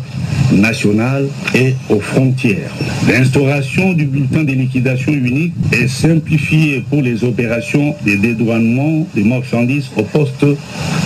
national 0.51 1.27
et 1.53 1.75
aux 1.89 1.99
frontières. 1.99 2.71
L'instauration 3.07 3.93
du 3.93 4.05
bulletin 4.05 4.43
de 4.43 4.53
liquidation 4.53 5.11
unique 5.11 5.53
est 5.71 5.87
simplifiée 5.87 6.83
pour 6.89 7.01
les 7.01 7.23
opérations 7.23 7.95
de 8.05 8.15
dédouanement 8.15 9.05
des 9.15 9.23
marchandises 9.23 9.89
au 9.95 10.03
poste 10.03 10.45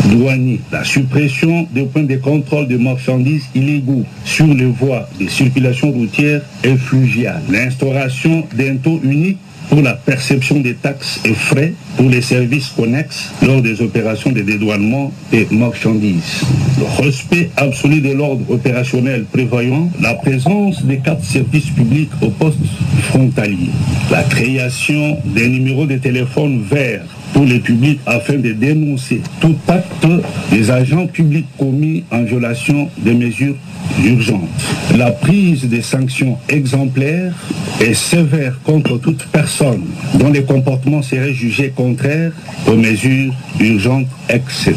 douanier. 0.09 0.59
La 0.71 0.83
suppression 0.83 1.67
des 1.71 1.83
points 1.83 2.03
de 2.03 2.17
contrôle 2.17 2.67
de 2.67 2.77
marchandises 2.77 3.45
illégaux 3.55 4.05
sur 4.25 4.47
les 4.47 4.65
voies 4.65 5.07
de 5.19 5.27
circulation 5.27 5.91
routière 5.91 6.41
et 6.63 6.75
fluviale. 6.75 7.41
L'instauration 7.49 8.43
d'un 8.55 8.77
taux 8.77 8.99
unique 9.03 9.37
pour 9.71 9.81
la 9.81 9.93
perception 9.93 10.59
des 10.59 10.73
taxes 10.73 11.21
et 11.23 11.33
frais 11.33 11.73
pour 11.95 12.09
les 12.09 12.21
services 12.21 12.67
connexes 12.75 13.29
lors 13.41 13.61
des 13.61 13.81
opérations 13.81 14.29
de 14.29 14.41
dédouanement 14.41 15.13
des 15.31 15.47
marchandises. 15.49 16.41
Le 16.77 17.05
respect 17.05 17.49
absolu 17.55 18.01
de 18.01 18.11
l'ordre 18.11 18.43
opérationnel 18.51 19.23
prévoyant 19.23 19.89
la 20.01 20.13
présence 20.15 20.83
des 20.83 20.97
quatre 20.97 21.23
services 21.23 21.69
publics 21.69 22.11
au 22.21 22.29
poste 22.31 22.59
frontalier. 23.03 23.69
La 24.11 24.23
création 24.23 25.17
des 25.23 25.47
numéros 25.47 25.85
de 25.85 25.95
téléphone 25.95 26.63
verts 26.69 27.05
pour 27.33 27.45
le 27.45 27.59
public 27.59 27.99
afin 28.05 28.35
de 28.35 28.51
dénoncer 28.51 29.21
tout 29.39 29.55
acte 29.67 30.07
des 30.51 30.69
agents 30.71 31.07
publics 31.07 31.47
commis 31.57 32.03
en 32.11 32.23
violation 32.23 32.89
des 32.97 33.13
mesures 33.13 33.55
urgentes. 34.03 34.49
La 34.97 35.11
prise 35.11 35.65
des 35.65 35.81
sanctions 35.81 36.37
exemplaires 36.49 37.33
et 37.79 37.93
sévères 37.93 38.59
contre 38.63 38.97
toute 38.97 39.23
personne 39.31 39.83
dont 40.15 40.29
les 40.29 40.43
comportements 40.43 41.01
seraient 41.01 41.33
jugés 41.33 41.71
contraires 41.75 42.31
aux 42.67 42.75
mesures 42.75 43.33
urgentes, 43.59 44.07
etc. 44.29 44.75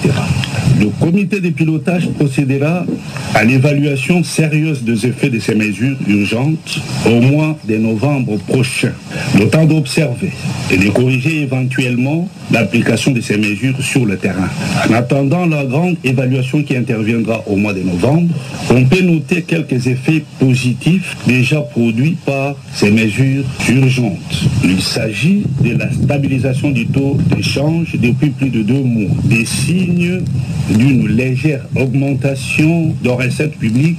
Le 0.80 0.86
comité 1.00 1.40
de 1.40 1.50
pilotage 1.50 2.08
procédera 2.10 2.84
à 3.34 3.44
l'évaluation 3.44 4.22
sérieuse 4.24 4.82
des 4.82 5.06
effets 5.06 5.30
de 5.30 5.38
ces 5.38 5.54
mesures 5.54 5.96
urgentes 6.06 6.80
au 7.06 7.20
mois 7.20 7.56
de 7.68 7.76
novembre 7.76 8.38
prochain. 8.46 8.92
Le 9.38 9.48
temps 9.48 9.64
d'observer 9.64 10.32
et 10.70 10.76
de 10.76 10.88
corriger 10.90 11.42
éventuellement 11.42 12.28
l'application 12.50 13.12
de 13.12 13.20
ces 13.20 13.36
mesures 13.36 13.80
sur 13.80 14.04
le 14.06 14.16
terrain. 14.16 14.48
En 14.88 14.92
attendant 14.94 15.46
la 15.46 15.64
grande 15.64 15.96
évaluation 16.04 16.62
qui 16.62 16.76
interviendra 16.76 17.42
au 17.46 17.56
mois 17.56 17.72
de 17.72 17.80
novembre, 17.80 18.34
on 18.70 18.84
peut 18.84 19.02
noter 19.02 19.42
quelques 19.42 19.86
effets 19.86 20.24
positifs 20.38 21.16
déjà 21.26 21.60
produits 21.60 22.16
par 22.24 22.56
ces 22.74 22.90
mesures 22.90 23.44
urgentes. 23.68 24.44
Il 24.62 24.80
s'agit 24.80 25.42
de 25.60 25.76
la 25.76 25.90
stabilisation 25.92 26.70
du 26.70 26.86
taux 26.86 27.18
d'échange 27.34 27.96
depuis 27.98 28.30
plus 28.30 28.50
de 28.50 28.62
deux 28.62 28.82
mois, 28.82 29.14
des 29.24 29.44
signes 29.44 30.20
d'une 30.70 31.08
légère 31.08 31.66
augmentation 31.76 32.94
de 33.02 33.08
recettes 33.08 33.56
publiques 33.58 33.98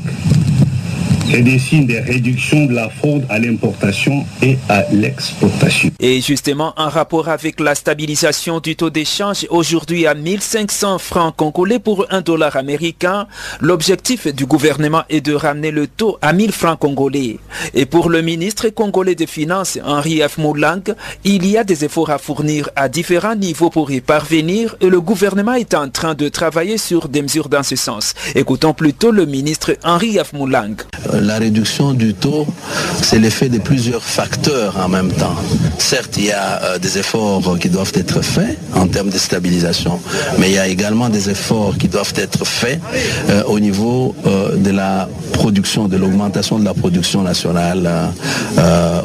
et 1.34 1.42
des 1.42 1.60
signes 1.60 1.88
de 1.88 1.96
réduction 1.96 2.66
de 2.66 2.74
la 2.74 2.90
fraude 2.90 3.26
à 3.30 3.40
l'importation 3.40 4.26
et 4.42 4.58
à 4.70 4.84
l'exportation. 4.92 5.92
Et 6.00 6.22
justement, 6.22 6.74
en 6.78 6.90
rapport 6.90 7.30
avec 7.30 7.60
la 7.60 7.76
stabilisation 7.76 8.60
du 8.60 8.76
taux 8.76 8.90
d'échange 8.90 9.46
aujourd'hui 9.50 10.08
à 10.08 10.14
1500 10.14 11.00
francs 11.00 11.36
congolais 11.36 11.80
pour 11.80 12.06
un 12.10 12.22
dollar 12.22 12.56
américain, 12.56 13.28
l'objectif 13.60 14.28
du 14.28 14.46
gouvernement 14.46 15.04
est 15.10 15.22
de 15.22 15.34
ramener 15.34 15.72
le 15.72 15.88
taux 15.88 16.18
à 16.22 16.34
1000 16.34 16.52
francs 16.52 16.80
congolais. 16.80 17.40
Et 17.74 17.86
pour 17.86 18.10
le 18.10 18.22
ministre 18.22 18.70
congolais 18.70 19.16
des 19.16 19.28
Finances, 19.28 19.80
Henri 19.84 20.22
F. 20.22 20.38
Moulang, 20.38 20.84
il 21.24 21.46
y 21.48 21.58
a 21.58 21.64
des 21.64 21.86
efforts 21.86 22.10
à 22.10 22.18
fournir 22.18 22.70
à 22.76 22.90
différents 22.90 23.36
niveaux 23.36 23.70
pour 23.70 23.92
y 23.92 24.02
parvenir 24.02 24.76
et 24.82 24.90
le 24.90 25.02
gouvernement 25.02 25.54
est 25.54 25.74
en 25.74 25.90
train 25.90 26.14
de 26.14 26.30
travailler 26.30 26.78
sur 26.78 27.10
des 27.10 27.22
mesures 27.22 27.50
dans 27.50 27.64
ce 27.64 27.76
sens. 27.76 28.14
Écoutons 28.36 28.74
plutôt 28.74 29.12
le 29.12 29.26
ministre 29.26 29.78
Henri 29.84 30.18
F. 30.24 30.34
Moulang 30.34 30.76
la 31.21 31.38
réduction 31.38 31.93
du 31.93 32.13
taux, 32.13 32.47
c'est 33.01 33.19
l'effet 33.19 33.49
de 33.49 33.60
plusieurs 33.60 34.04
facteurs 34.04 34.75
en 34.84 34.89
même 34.89 35.12
temps. 35.12 35.36
Certes, 35.78 36.15
il 36.17 36.25
y 36.25 36.32
a 36.32 36.62
euh, 36.63 36.80
des 36.80 36.97
efforts 36.97 37.58
qui 37.60 37.69
doivent 37.69 37.91
être 37.95 38.21
faits 38.21 38.58
en 38.73 38.88
termes 38.88 39.10
de 39.10 39.17
stabilisation, 39.17 39.99
mais 40.38 40.49
il 40.49 40.54
y 40.54 40.60
a 40.60 40.67
également 40.67 41.10
des 41.10 41.30
efforts 41.30 41.78
qui 41.78 41.88
doivent 41.88 42.13
être 42.15 42.45
faits 42.45 42.80
euh, 43.30 43.43
au 43.47 43.60
niveau 43.60 44.15
euh, 44.25 44.56
de 44.56 44.71
la 44.71 45.08
production, 45.34 45.88
de 45.88 45.97
l'augmentation 45.97 46.60
de 46.60 46.65
la 46.65 46.73
production 46.73 47.21
nationale 47.21 47.89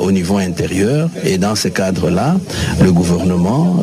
au 0.01 0.13
niveau 0.13 0.39
intérieur. 0.39 1.09
Et 1.25 1.39
dans 1.39 1.55
ce 1.55 1.69
cadre-là, 1.69 2.37
le 2.81 2.93
gouvernement 2.93 3.83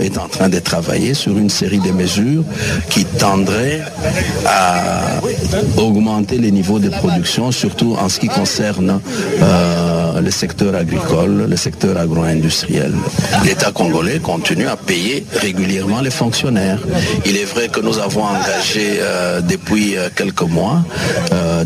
est 0.00 0.16
en 0.18 0.28
train 0.28 0.48
de 0.48 0.58
travailler 0.58 1.14
sur 1.14 1.36
une 1.36 1.50
série 1.50 1.78
de 1.78 1.90
mesures 1.90 2.44
qui 2.88 3.04
tendraient 3.04 3.82
à 4.46 5.20
augmenter 5.76 6.38
les 6.38 6.50
niveaux 6.50 6.78
de 6.78 6.88
production, 6.88 7.50
surtout 7.52 7.96
en 7.98 8.08
ce 8.08 8.18
qui 8.20 8.28
concerne 8.28 9.00
euh, 9.40 10.11
le 10.22 10.30
secteur 10.30 10.74
agricole, 10.74 11.46
le 11.48 11.56
secteur 11.56 11.96
agro-industriel. 11.98 12.92
L'État 13.44 13.72
congolais 13.72 14.18
continue 14.20 14.66
à 14.66 14.76
payer 14.76 15.26
régulièrement 15.40 16.00
les 16.00 16.10
fonctionnaires. 16.10 16.78
Il 17.26 17.36
est 17.36 17.44
vrai 17.44 17.68
que 17.68 17.80
nous 17.80 17.98
avons 17.98 18.24
engagé 18.24 18.98
euh, 19.00 19.40
depuis 19.40 19.96
euh, 19.96 20.08
quelques 20.14 20.42
mois 20.42 20.82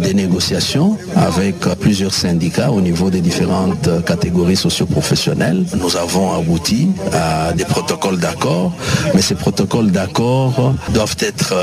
des 0.01 0.15
négociations 0.15 0.97
avec 1.15 1.57
plusieurs 1.81 2.13
syndicats 2.13 2.71
au 2.71 2.81
niveau 2.81 3.11
des 3.11 3.21
différentes 3.21 3.89
catégories 4.05 4.57
socioprofessionnelles. 4.57 5.65
Nous 5.79 5.97
avons 5.97 6.33
abouti 6.39 6.89
à 7.13 7.53
des 7.53 7.65
protocoles 7.65 8.19
d'accord, 8.19 8.73
mais 9.15 9.23
ces 9.23 9.35
protocoles 9.35 9.91
d'accord 9.91 10.75
doivent 10.91 11.17
être 11.21 11.55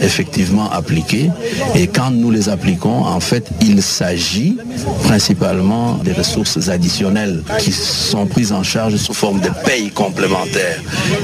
effectivement 0.00 0.70
appliqués 0.70 1.30
et 1.74 1.86
quand 1.86 2.10
nous 2.10 2.30
les 2.30 2.48
appliquons, 2.48 3.04
en 3.04 3.20
fait, 3.20 3.48
il 3.60 3.82
s'agit 3.82 4.56
principalement 5.04 5.94
des 6.04 6.12
ressources 6.12 6.39
additionnelles 6.68 7.42
qui 7.58 7.72
sont 7.72 8.26
prises 8.26 8.52
en 8.52 8.62
charge 8.62 8.96
sous 8.96 9.14
forme 9.14 9.40
de 9.40 9.50
paye 9.64 9.90
complémentaire. 9.90 10.80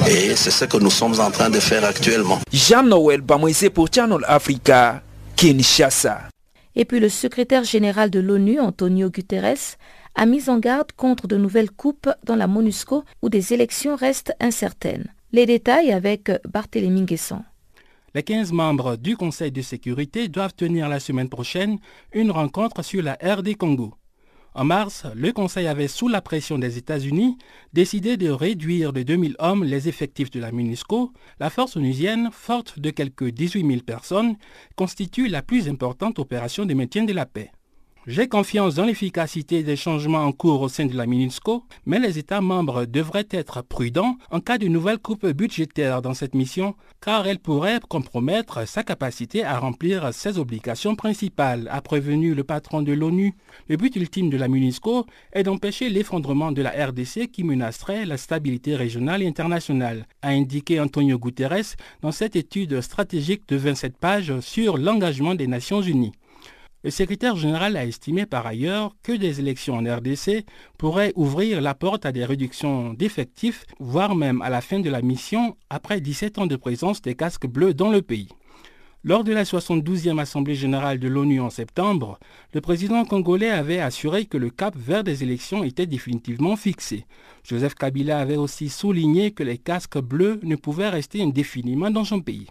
Et 0.09 0.35
c'est 0.37 0.51
ce 0.51 0.65
que 0.65 0.77
nous 0.77 0.91
sommes 0.91 1.19
en 1.21 1.31
train 1.31 1.51
de 1.51 1.61
faire 1.61 1.85
actuellement. 1.85 2.39
Jean-Noël 2.53 3.21
Bamoise 3.21 3.69
pour 3.73 3.89
Channel 3.93 4.21
Africa, 4.27 5.03
Kinshasa. 5.37 6.29
Et 6.75 6.85
puis 6.85 7.01
le 7.01 7.09
secrétaire 7.09 7.65
général 7.65 8.11
de 8.11 8.21
l'ONU, 8.21 8.61
Antonio 8.61 9.11
Guterres, 9.11 9.77
a 10.15 10.27
mis 10.27 10.49
en 10.49 10.59
garde 10.59 10.93
contre 10.93 11.27
de 11.27 11.37
nouvelles 11.37 11.71
coupes 11.71 12.11
dans 12.25 12.37
la 12.37 12.47
MONUSCO 12.47 13.05
où 13.23 13.29
des 13.29 13.53
élections 13.53 13.97
restent 13.97 14.33
incertaines. 14.41 15.13
Les 15.33 15.47
détails 15.47 15.93
avec 15.93 16.31
Barthélémy 16.49 17.03
Guesson. 17.03 17.43
Les 18.15 18.23
15 18.23 18.53
membres 18.53 18.97
du 18.97 19.15
Conseil 19.15 19.53
de 19.53 19.61
sécurité 19.61 20.29
doivent 20.29 20.55
tenir 20.55 20.89
la 20.89 21.01
semaine 21.01 21.29
prochaine 21.29 21.79
une 22.13 22.31
rencontre 22.31 22.83
sur 22.83 23.03
la 23.03 23.19
RD 23.23 23.57
Congo. 23.57 23.93
En 24.59 24.65
mars, 24.65 25.05
le 25.15 25.33
Conseil 25.33 25.67
avait, 25.67 25.87
sous 25.87 26.09
la 26.09 26.23
pression 26.23 26.59
des 26.59 26.79
États-Unis, 26.79 27.37
décidé 27.75 28.17
de 28.17 28.31
réduire 28.31 28.95
de 28.95 29.03
2000 29.03 29.37
hommes 29.39 29.65
les 29.65 29.87
effectifs 29.87 30.31
de 30.31 30.41
la 30.41 30.51
MINUSCO. 30.51 31.13
La 31.39 31.51
force 31.51 31.77
onusienne, 31.77 32.31
forte 32.33 32.79
de 32.79 32.89
quelques 32.89 33.29
18 33.29 33.67
000 33.67 33.81
personnes, 33.83 34.37
constitue 34.75 35.29
la 35.29 35.43
plus 35.43 35.69
importante 35.69 36.19
opération 36.19 36.65
de 36.65 36.73
maintien 36.73 37.05
de 37.05 37.13
la 37.13 37.27
paix. 37.27 37.51
J'ai 38.09 38.29
confiance 38.29 38.77
dans 38.77 38.85
l'efficacité 38.85 39.65
des 39.65 39.75
changements 39.75 40.23
en 40.23 40.31
cours 40.31 40.61
au 40.61 40.69
sein 40.69 40.87
de 40.87 40.97
la 40.97 41.07
MINUSCO, 41.07 41.65
mais 41.87 41.99
les 41.99 42.21
États 42.21 42.41
membres 42.41 42.85
devraient 42.85 43.27
être 43.33 43.65
prudents 43.65 44.17
en 44.31 44.39
cas 44.39 44.59
de 44.59 44.69
nouvelles 44.69 45.01
coupes 45.01 45.27
budgétaires 45.27 46.03
dans 46.03 46.15
cette 46.15 46.37
mission, 46.37 46.77
car 47.01 47.27
elle 47.27 47.41
pourrait 47.41 47.81
compromettre 47.89 48.69
sa 48.69 48.85
capacité 48.85 49.43
à 49.43 49.59
remplir 49.59 50.15
ses 50.15 50.39
obligations 50.39 50.95
principales, 50.95 51.69
a 51.69 51.81
prévenu 51.81 52.33
le 52.33 52.45
patron 52.45 52.81
de 52.81 52.93
l'ONU. 52.93 53.35
Le 53.69 53.77
but 53.77 53.97
ultime 53.97 54.31
de 54.31 54.37
la 54.37 54.47
MINUSCO 54.47 55.05
est 55.33 55.43
d'empêcher 55.43 55.91
l'effondrement 55.91 56.53
de 56.53 56.63
la 56.63 56.87
RDC 56.87 57.33
qui 57.33 57.43
menacerait 57.43 58.07
la 58.07 58.19
stabilité 58.19 58.77
régionale 58.77 59.25
et 59.25 59.27
internationale, 59.27 60.07
a 60.23 60.29
indiqué 60.29 60.79
Antonio 60.79 61.19
Guterres 61.19 61.75
dans 62.03 62.13
cette 62.13 62.37
étude 62.37 62.81
stratégique 62.83 63.49
de 63.49 63.57
27 63.57 63.97
pages 63.97 64.39
sur 64.39 64.79
l'engagement 64.79 65.35
des 65.35 65.49
Nations 65.49 65.83
Unies. 65.83 66.13
Le 66.87 66.93
secrétaire 66.93 67.35
général 67.35 67.77
a 67.77 67.85
estimé 67.85 68.27
par 68.27 68.47
ailleurs 68.47 68.95
que 69.03 69.11
des 69.11 69.41
élections 69.41 69.75
en 69.75 69.97
RDC 69.97 70.45
pourraient 70.79 71.13
ouvrir 71.17 71.61
la 71.61 71.75
porte 71.75 72.07
à 72.07 72.13
des 72.13 72.25
réductions 72.25 72.95
d'effectifs, 72.95 73.65
voire 73.81 74.15
même 74.15 74.41
à 74.41 74.51
la 74.51 74.61
fin 74.61 74.79
de 74.79 74.89
la 74.89 75.03
mission 75.03 75.57
après 75.69 76.01
17 76.01 76.39
ans 76.39 76.47
de 76.47 76.55
présence 76.55 77.03
des 77.03 77.17
casques 77.17 77.49
bleus 77.49 77.75
dans 77.75 77.91
le 77.91 78.03
pays. 78.03 78.29
Lors 79.03 79.25
de 79.25 79.33
la 79.33 79.43
72e 79.43 80.21
Assemblée 80.21 80.55
générale 80.55 81.01
de 81.01 81.09
l'ONU 81.09 81.41
en 81.41 81.51
septembre, 81.51 82.21
le 82.55 82.61
président 82.61 83.05
congolais 83.05 83.51
avait 83.51 83.81
assuré 83.81 84.27
que 84.27 84.39
le 84.39 84.51
cap 84.51 84.77
vers 84.77 85.03
des 85.03 85.25
élections 85.25 85.65
était 85.65 85.87
définitivement 85.87 86.55
fixé. 86.55 87.05
Joseph 87.43 87.75
Kabila 87.75 88.21
avait 88.21 88.37
aussi 88.37 88.69
souligné 88.69 89.33
que 89.33 89.43
les 89.43 89.59
casques 89.59 89.99
bleus 89.99 90.39
ne 90.45 90.55
pouvaient 90.55 90.91
rester 90.91 91.21
indéfiniment 91.21 91.91
dans 91.91 92.05
son 92.05 92.21
pays. 92.21 92.47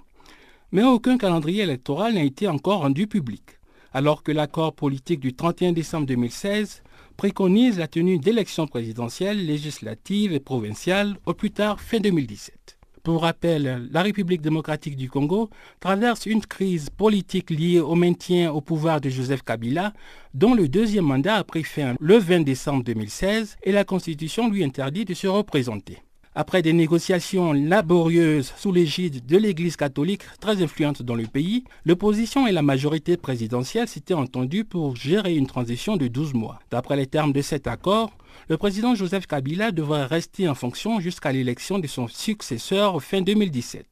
Mais 0.74 0.84
aucun 0.84 1.18
calendrier 1.18 1.64
électoral 1.64 2.16
n'a 2.16 2.24
été 2.24 2.50
encore 2.50 2.82
rendu 2.82 3.08
public 3.08 3.55
alors 3.96 4.24
que 4.24 4.34
l'accord 4.34 4.74
politique 4.74 5.22
du 5.22 5.34
31 5.34 5.72
décembre 5.72 6.06
2016 6.06 6.84
préconise 7.16 7.80
la 7.80 7.88
tenue 7.88 8.20
d'élections 8.20 8.68
présidentielles, 8.68 9.46
législatives 9.46 10.34
et 10.34 10.42
provinciales 10.42 11.16
au 11.26 11.34
plus 11.34 11.52
tard 11.52 11.80
fin 11.80 12.02
2017. 12.02 12.78
Pour 13.04 13.22
rappel, 13.22 13.88
la 13.90 14.02
République 14.02 14.42
démocratique 14.42 14.98
du 14.98 15.10
Congo 15.10 15.50
traverse 15.80 16.26
une 16.26 16.42
crise 16.42 16.90
politique 16.90 17.50
liée 17.50 17.80
au 17.80 17.96
maintien 17.96 18.52
au 18.52 18.60
pouvoir 18.60 19.00
de 19.00 19.10
Joseph 19.10 19.44
Kabila, 19.44 19.94
dont 20.34 20.56
le 20.56 20.68
deuxième 20.68 21.06
mandat 21.06 21.36
a 21.36 21.46
pris 21.46 21.64
fin 21.64 21.96
le 21.98 22.18
20 22.18 22.42
décembre 22.42 22.84
2016 22.84 23.56
et 23.64 23.72
la 23.72 23.86
Constitution 23.86 24.50
lui 24.50 24.66
interdit 24.66 25.06
de 25.06 25.14
se 25.14 25.28
représenter. 25.28 26.00
Après 26.38 26.62
des 26.62 26.74
négociations 26.74 27.54
laborieuses 27.54 28.52
sous 28.58 28.74
l'égide 28.74 29.26
de 29.26 29.38
l'Église 29.38 29.78
catholique 29.78 30.24
très 30.42 30.62
influente 30.62 31.02
dans 31.02 31.16
le 31.16 31.28
pays, 31.28 31.64
l'opposition 31.86 32.46
et 32.46 32.52
la 32.52 32.62
majorité 32.62 33.16
présidentielle 33.16 33.88
s'étaient 33.88 34.14
entendues 34.14 34.66
pour 34.66 34.98
gérer 34.98 35.34
une 35.38 35.48
transition 35.48 35.96
de 35.96 36.10
12 36.10 36.34
mois. 36.34 36.60
D'après 36.72 36.98
les 36.98 37.08
termes 37.08 37.32
de 37.32 37.42
cet 37.42 37.68
accord, 37.68 38.12
le 38.50 38.58
président 38.58 38.96
Joseph 38.96 39.28
Kabila 39.28 39.72
devrait 39.72 40.08
rester 40.08 40.50
en 40.50 40.56
fonction 40.56 41.00
jusqu'à 41.00 41.32
l'élection 41.32 41.80
de 41.80 41.88
son 41.88 42.10
successeur 42.10 43.02
fin 43.02 43.22
2017. 43.22 43.86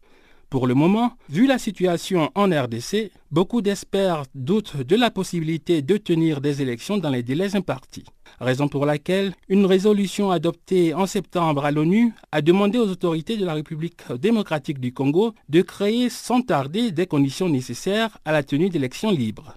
Pour 0.53 0.67
le 0.67 0.75
moment, 0.75 1.13
vu 1.29 1.47
la 1.47 1.57
situation 1.57 2.29
en 2.35 2.43
RDC, 2.43 3.09
beaucoup 3.31 3.63
d'experts 3.63 4.25
doutent 4.35 4.77
de 4.77 4.95
la 4.95 5.09
possibilité 5.09 5.81
de 5.81 5.97
tenir 5.97 6.41
des 6.41 6.61
élections 6.61 6.99
dans 6.99 7.09
les 7.09 7.23
délais 7.23 7.55
impartis. 7.55 8.03
Raison 8.39 8.67
pour 8.67 8.85
laquelle 8.85 9.33
une 9.49 9.65
résolution 9.65 10.29
adoptée 10.29 10.93
en 10.93 11.07
septembre 11.07 11.65
à 11.65 11.71
l'ONU 11.71 12.13
a 12.31 12.43
demandé 12.43 12.77
aux 12.77 12.87
autorités 12.87 13.35
de 13.35 13.45
la 13.47 13.55
République 13.55 14.03
démocratique 14.21 14.79
du 14.79 14.93
Congo 14.93 15.33
de 15.49 15.63
créer 15.63 16.11
sans 16.11 16.43
tarder 16.43 16.91
des 16.91 17.07
conditions 17.07 17.49
nécessaires 17.49 18.19
à 18.23 18.31
la 18.31 18.43
tenue 18.43 18.69
d'élections 18.69 19.09
libres. 19.09 19.55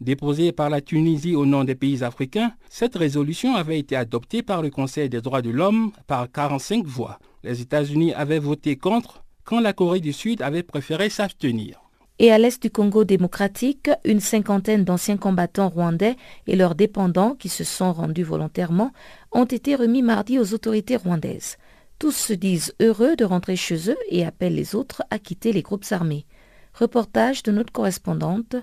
Déposée 0.00 0.52
par 0.52 0.70
la 0.70 0.80
Tunisie 0.80 1.36
au 1.36 1.44
nom 1.44 1.64
des 1.64 1.74
pays 1.74 2.02
africains, 2.02 2.54
cette 2.70 2.96
résolution 2.96 3.56
avait 3.56 3.78
été 3.78 3.94
adoptée 3.94 4.42
par 4.42 4.62
le 4.62 4.70
Conseil 4.70 5.10
des 5.10 5.20
droits 5.20 5.42
de 5.42 5.50
l'homme 5.50 5.92
par 6.06 6.32
45 6.32 6.86
voix. 6.86 7.18
Les 7.44 7.60
États-Unis 7.60 8.14
avaient 8.14 8.38
voté 8.38 8.76
contre 8.76 9.22
quand 9.50 9.58
la 9.58 9.72
Corée 9.72 9.98
du 9.98 10.12
Sud 10.12 10.42
avait 10.42 10.62
préféré 10.62 11.10
s'abstenir. 11.10 11.80
Et 12.20 12.30
à 12.30 12.38
l'est 12.38 12.62
du 12.62 12.70
Congo 12.70 13.02
démocratique, 13.02 13.90
une 14.04 14.20
cinquantaine 14.20 14.84
d'anciens 14.84 15.16
combattants 15.16 15.70
rwandais 15.70 16.14
et 16.46 16.54
leurs 16.54 16.76
dépendants 16.76 17.34
qui 17.34 17.48
se 17.48 17.64
sont 17.64 17.92
rendus 17.92 18.22
volontairement 18.22 18.92
ont 19.32 19.46
été 19.46 19.74
remis 19.74 20.02
mardi 20.02 20.38
aux 20.38 20.54
autorités 20.54 20.94
rwandaises. 20.94 21.56
Tous 21.98 22.12
se 22.12 22.32
disent 22.32 22.74
heureux 22.78 23.16
de 23.16 23.24
rentrer 23.24 23.56
chez 23.56 23.90
eux 23.90 23.98
et 24.08 24.24
appellent 24.24 24.54
les 24.54 24.76
autres 24.76 25.02
à 25.10 25.18
quitter 25.18 25.52
les 25.52 25.62
groupes 25.62 25.86
armés. 25.90 26.26
Reportage 26.72 27.42
de 27.42 27.50
notre 27.50 27.72
correspondante 27.72 28.54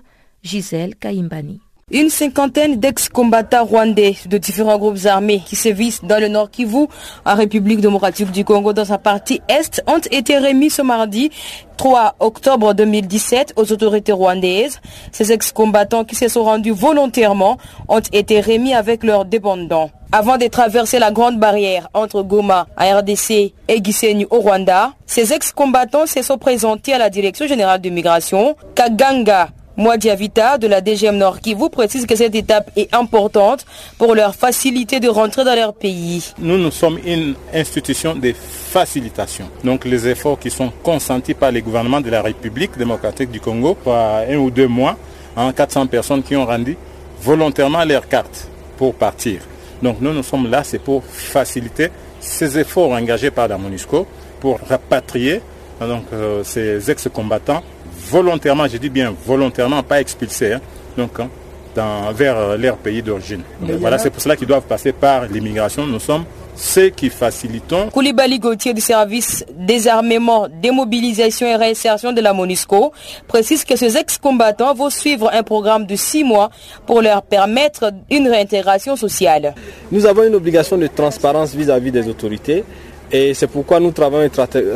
Gisèle 0.42 0.96
Kaimbani. 0.96 1.60
Une 1.90 2.10
cinquantaine 2.10 2.76
d'ex-combattants 2.76 3.64
rwandais 3.64 4.14
de 4.26 4.36
différents 4.36 4.76
groupes 4.76 5.06
armés 5.06 5.42
qui 5.46 5.56
sévissent 5.56 6.04
dans 6.04 6.20
le 6.20 6.28
Nord 6.28 6.50
Kivu, 6.50 6.86
en 7.24 7.34
République 7.34 7.80
démocratique 7.80 8.30
du 8.30 8.44
Congo, 8.44 8.74
dans 8.74 8.84
sa 8.84 8.98
partie 8.98 9.40
Est, 9.48 9.82
ont 9.86 10.00
été 10.10 10.36
remis 10.36 10.68
ce 10.68 10.82
mardi 10.82 11.30
3 11.78 12.16
octobre 12.20 12.74
2017 12.74 13.54
aux 13.56 13.72
autorités 13.72 14.12
rwandaises. 14.12 14.80
Ces 15.12 15.32
ex-combattants 15.32 16.04
qui 16.04 16.14
se 16.14 16.28
sont 16.28 16.44
rendus 16.44 16.72
volontairement 16.72 17.56
ont 17.88 18.02
été 18.12 18.42
remis 18.42 18.74
avec 18.74 19.02
leurs 19.02 19.24
dépendants. 19.24 19.90
Avant 20.12 20.36
de 20.36 20.46
traverser 20.46 20.98
la 20.98 21.10
grande 21.10 21.38
barrière 21.38 21.88
entre 21.94 22.22
Goma, 22.22 22.66
à 22.76 22.98
RDC, 22.98 23.54
et 23.68 23.82
Gisenyi 23.82 24.26
au 24.28 24.40
Rwanda, 24.40 24.92
ces 25.06 25.32
ex-combattants 25.32 26.06
se 26.06 26.20
sont 26.20 26.36
présentés 26.36 26.92
à 26.92 26.98
la 26.98 27.08
Direction 27.08 27.46
générale 27.46 27.80
de 27.80 27.88
migration, 27.88 28.56
Kaganga, 28.74 29.48
Diavita 29.96 30.58
de 30.58 30.66
la 30.66 30.80
DGM 30.80 31.16
Nord 31.16 31.40
qui 31.40 31.54
vous 31.54 31.68
précise 31.68 32.04
que 32.04 32.16
cette 32.16 32.34
étape 32.34 32.70
est 32.76 32.92
importante 32.94 33.64
pour 33.96 34.14
leur 34.14 34.34
faciliter 34.34 34.98
de 34.98 35.08
rentrer 35.08 35.44
dans 35.44 35.54
leur 35.54 35.72
pays. 35.72 36.32
Nous, 36.38 36.58
nous 36.58 36.70
sommes 36.72 36.98
une 37.06 37.34
institution 37.54 38.14
de 38.16 38.32
facilitation. 38.32 39.48
Donc 39.62 39.84
les 39.84 40.08
efforts 40.08 40.38
qui 40.38 40.50
sont 40.50 40.72
consentis 40.82 41.34
par 41.34 41.52
les 41.52 41.62
gouvernements 41.62 42.00
de 42.00 42.10
la 42.10 42.22
République 42.22 42.76
démocratique 42.76 43.30
du 43.30 43.40
Congo, 43.40 43.74
par 43.74 44.22
un 44.28 44.36
ou 44.36 44.50
deux 44.50 44.66
mois, 44.66 44.96
400 45.36 45.80
hein, 45.82 45.86
personnes 45.86 46.22
qui 46.22 46.34
ont 46.34 46.44
rendu 46.44 46.76
volontairement 47.22 47.84
leur 47.84 48.08
carte 48.08 48.48
pour 48.76 48.94
partir. 48.94 49.40
Donc 49.82 50.00
nous, 50.00 50.12
nous 50.12 50.24
sommes 50.24 50.50
là, 50.50 50.64
c'est 50.64 50.80
pour 50.80 51.04
faciliter 51.04 51.90
ces 52.20 52.58
efforts 52.58 52.90
engagés 52.90 53.30
par 53.30 53.46
la 53.46 53.56
MONUSCO 53.56 54.06
pour 54.40 54.58
rapatrier 54.68 55.40
donc, 55.80 56.04
euh, 56.12 56.42
ces 56.42 56.90
ex-combattants 56.90 57.62
volontairement, 58.10 58.66
je 58.66 58.76
dis 58.76 58.90
bien 58.90 59.14
volontairement, 59.26 59.82
pas 59.82 60.00
expulsés, 60.00 60.54
hein, 60.54 60.60
donc, 60.96 61.18
hein, 61.20 61.28
dans, 61.74 62.12
vers 62.12 62.56
leur 62.56 62.76
pays 62.76 63.02
d'origine. 63.02 63.42
Voilà, 63.60 63.98
c'est 63.98 64.10
pour 64.10 64.22
cela 64.22 64.36
qu'ils 64.36 64.48
doivent 64.48 64.66
passer 64.66 64.92
par 64.92 65.26
l'immigration. 65.26 65.86
Nous 65.86 66.00
sommes 66.00 66.24
ceux 66.58 66.88
qui 66.88 67.08
facilitons. 67.08 67.88
Koulibaly 67.90 68.38
Gauthier 68.38 68.74
du 68.74 68.80
service 68.80 69.44
désarmement, 69.54 70.48
démobilisation 70.60 71.46
et 71.46 71.54
réinsertion 71.54 72.12
de 72.12 72.20
la 72.20 72.32
MONUSCO 72.32 72.92
précise 73.28 73.64
que 73.64 73.76
ces 73.76 73.96
ex-combattants 73.96 74.74
vont 74.74 74.90
suivre 74.90 75.30
un 75.32 75.42
programme 75.42 75.86
de 75.86 75.94
six 75.94 76.24
mois 76.24 76.50
pour 76.86 77.00
leur 77.00 77.22
permettre 77.22 77.92
une 78.10 78.28
réintégration 78.28 78.96
sociale. 78.96 79.54
Nous 79.92 80.04
avons 80.04 80.24
une 80.24 80.34
obligation 80.34 80.76
de 80.76 80.88
transparence 80.88 81.54
vis-à-vis 81.54 81.92
des 81.92 82.08
autorités 82.08 82.64
et 83.10 83.34
c'est 83.34 83.46
pourquoi 83.46 83.80
nous 83.80 83.90
travaillons 83.90 84.30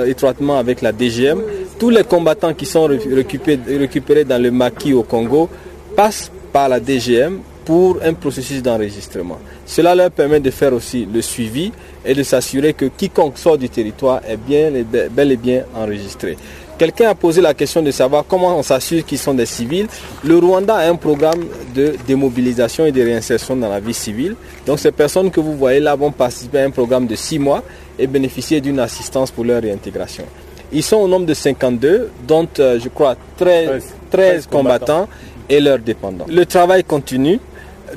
étroitement 0.07 0.59
avec 0.59 0.81
la 0.81 0.93
DGM. 0.93 1.41
Tous 1.79 1.91
les 1.91 2.05
combattants 2.05 2.55
qui 2.55 2.67
sont 2.67 2.87
récupérés 2.87 4.25
dans 4.25 4.41
le 4.41 4.51
maquis 4.51 4.93
au 4.93 5.03
Congo 5.03 5.49
passent 5.95 6.31
par 6.53 6.69
la 6.69 6.81
DGM 6.81 7.41
pour 7.65 7.99
un 8.03 8.15
processus 8.15 8.63
d'enregistrement. 8.63 9.39
Cela 9.65 9.95
leur 9.95 10.11
permet 10.11 10.41
de 10.41 10.51
faire 10.51 10.73
aussi 10.73 11.07
le 11.13 11.23
suivi 11.23 11.71
et 12.05 12.15
de 12.15 12.23
s'assurer 12.23 12.75
que 12.75 12.87
quiconque 12.87 13.39
sort 13.39 13.57
du 13.59 13.69
territoire 13.69 14.21
est 14.29 14.37
bien, 14.37 14.71
bel 15.11 15.33
et 15.33 15.37
bien 15.37 15.65
enregistré. 15.75 16.37
Quelqu'un 16.83 17.11
a 17.11 17.15
posé 17.15 17.41
la 17.41 17.55
question 17.55 17.81
de 17.81 17.93
savoir 17.93 18.25
comment 18.27 18.59
on 18.59 18.63
s'assure 18.65 19.05
qu'ils 19.07 19.17
sont 19.19 19.35
des 19.35 19.47
civils. 19.47 19.87
Le 20.25 20.37
Rwanda 20.37 20.75
a 20.75 20.91
un 20.91 20.97
programme 20.97 21.45
de 21.77 21.95
démobilisation 22.09 22.85
et 22.87 22.91
de 22.91 23.01
réinsertion 23.01 23.55
dans 23.55 23.69
la 23.69 23.79
vie 23.79 23.95
civile. 23.95 24.35
Donc 24.67 24.81
ces 24.81 24.91
personnes 24.91 25.31
que 25.31 25.39
vous 25.39 25.57
voyez 25.57 25.79
là 25.79 25.95
vont 25.95 26.11
participer 26.11 26.59
à 26.59 26.65
un 26.65 26.71
programme 26.71 27.07
de 27.07 27.15
six 27.15 27.39
mois 27.39 27.63
et 28.01 28.09
bénéficier 28.09 28.61
d'une 28.61 28.81
assistance 28.81 29.31
pour 29.31 29.45
leur 29.45 29.63
réintégration. 29.63 30.25
Ils 30.73 30.83
sont 30.83 30.97
au 30.97 31.07
nombre 31.07 31.25
de 31.27 31.35
52, 31.35 32.11
dont 32.27 32.49
euh, 32.59 32.81
je 32.83 32.89
crois 32.89 33.15
13, 33.37 33.85
13 34.11 34.49
combattants 34.49 35.09
et 35.49 35.61
leurs 35.61 35.79
dépendants. 35.79 36.27
Le 36.29 36.45
travail 36.47 36.83
continue. 36.83 37.39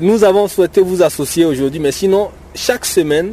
Nous 0.00 0.22
avons 0.22 0.46
souhaité 0.46 0.80
vous 0.80 1.02
associer 1.02 1.44
aujourd'hui, 1.44 1.80
mais 1.80 1.90
sinon, 1.90 2.28
chaque 2.54 2.86
semaine, 2.86 3.32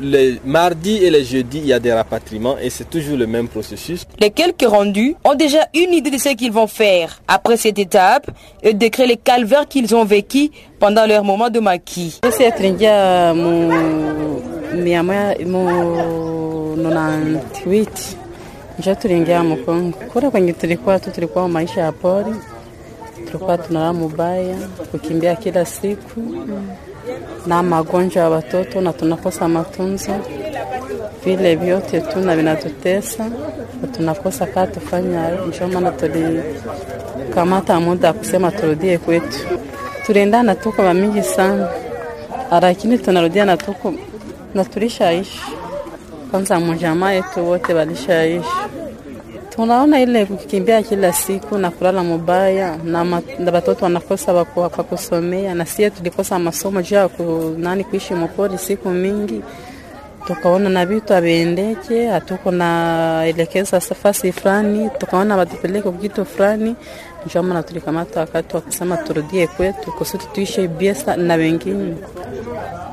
les 0.00 0.40
mardis 0.44 0.96
et 1.04 1.10
les 1.10 1.24
jeudis, 1.24 1.58
il 1.58 1.66
y 1.66 1.72
a 1.72 1.78
des 1.78 1.92
rapatriements 1.92 2.56
et 2.58 2.70
c'est 2.70 2.88
toujours 2.88 3.16
le 3.16 3.26
même 3.26 3.48
processus. 3.48 4.06
Les 4.18 4.30
quelques 4.30 4.66
rendus 4.68 5.14
ont 5.24 5.34
déjà 5.34 5.66
une 5.74 5.92
idée 5.94 6.10
de 6.10 6.18
ce 6.18 6.30
qu'ils 6.30 6.52
vont 6.52 6.66
faire. 6.66 7.20
Après 7.28 7.56
cette 7.56 7.78
étape, 7.78 8.30
ils 8.62 8.76
décrivent 8.76 9.08
les 9.08 9.16
calvaires 9.16 9.66
qu'ils 9.68 9.94
ont 9.94 10.04
vécu 10.04 10.50
pendant 10.78 11.06
leur 11.06 11.24
moment 11.24 11.50
de 11.50 11.60
maquis. 11.60 12.20
tulikuwa 23.30 23.58
tunalala 23.58 23.92
mubaya, 23.92 24.56
kukimbia 24.90 25.36
kila 25.36 25.64
siku 25.64 26.20
na 27.46 27.62
magonjwa 27.62 28.22
ya 28.22 28.30
watoto 28.30 28.80
na 28.80 28.92
tunakosa 28.92 29.48
matunzo, 29.48 30.12
vile 31.24 31.56
vyote 31.56 32.00
tuna 32.00 32.36
vinatutesa 32.36 33.24
na 33.82 33.88
tunakosa 33.88 34.46
kaa 34.46 34.66
tufanya. 34.66 35.30
Ndio 35.46 35.68
maana 35.68 35.90
tulikamata 35.90 37.80
muda 37.80 38.12
kusema 38.12 38.50
turudie 38.50 38.98
kwetu. 38.98 39.38
Tulienda 40.06 40.42
na 40.42 40.54
tuko 40.54 40.82
wamingi 40.82 41.22
sana, 41.22 41.68
lakini 42.62 42.98
tunarudia 42.98 43.44
na 43.44 43.56
tuko 43.56 43.94
na 44.54 44.64
tulishaishi 44.64 45.40
kwanza, 46.30 46.60
mujamaa 46.60 47.12
yetu 47.12 47.48
wote 47.48 47.74
walishaishi 47.74 48.48
tunaona 49.60 50.00
ile 50.00 50.26
kukimbia 50.26 50.82
kila 50.82 51.12
siku 51.12 51.58
na 51.58 51.70
kulala 51.70 52.02
mubaya 52.04 52.76
na 52.84 53.22
watoto 53.52 53.84
wanakosa 53.84 54.44
kwa 54.44 54.68
kusomea, 54.70 55.54
na 55.54 55.66
sie 55.66 55.90
tulikosa 55.90 56.38
masomo 56.38 56.82
juu 56.82 56.94
ya 56.96 57.08
nani 57.58 57.84
kuishi 57.84 58.14
mopori 58.14 58.58
siku 58.58 58.88
mingi, 58.90 59.42
tukaona 60.26 60.68
na 60.70 60.86
vitu 60.86 61.14
aviendeke, 61.14 62.06
hatuko 62.06 62.50
na 62.50 63.22
elekeza 63.26 63.80
safasi 63.80 64.32
fulani, 64.32 64.90
tukaona 64.98 65.36
watupeleke 65.36 65.92
kitu 65.92 66.24
fulani, 66.24 66.76
ndio 67.26 67.42
maana 67.42 67.62
tulikamata 67.62 68.20
wakati 68.20 68.56
wa 68.56 68.96
turudie 68.96 69.46
kwetu 69.46 69.92
kusudi 69.92 70.24
tuishe 70.32 70.68
biesa 70.68 71.16
na 71.16 71.34
wengine. 71.34 71.94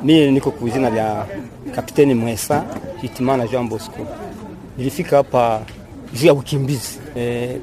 Mimi 0.04 0.32
niko 0.32 0.52
kuzina 0.52 0.92
vya 0.92 1.26
Kapiteni 1.76 2.14
Mwesa 2.14 2.64
Hitimana 3.02 3.48
Jean 3.48 3.70
Bosco, 3.70 4.08
nilifika 4.78 5.18
hapa 5.18 5.62
juu 6.14 6.28
ya 6.28 6.34
ukimbizi. 6.34 7.00
E, 7.18 7.58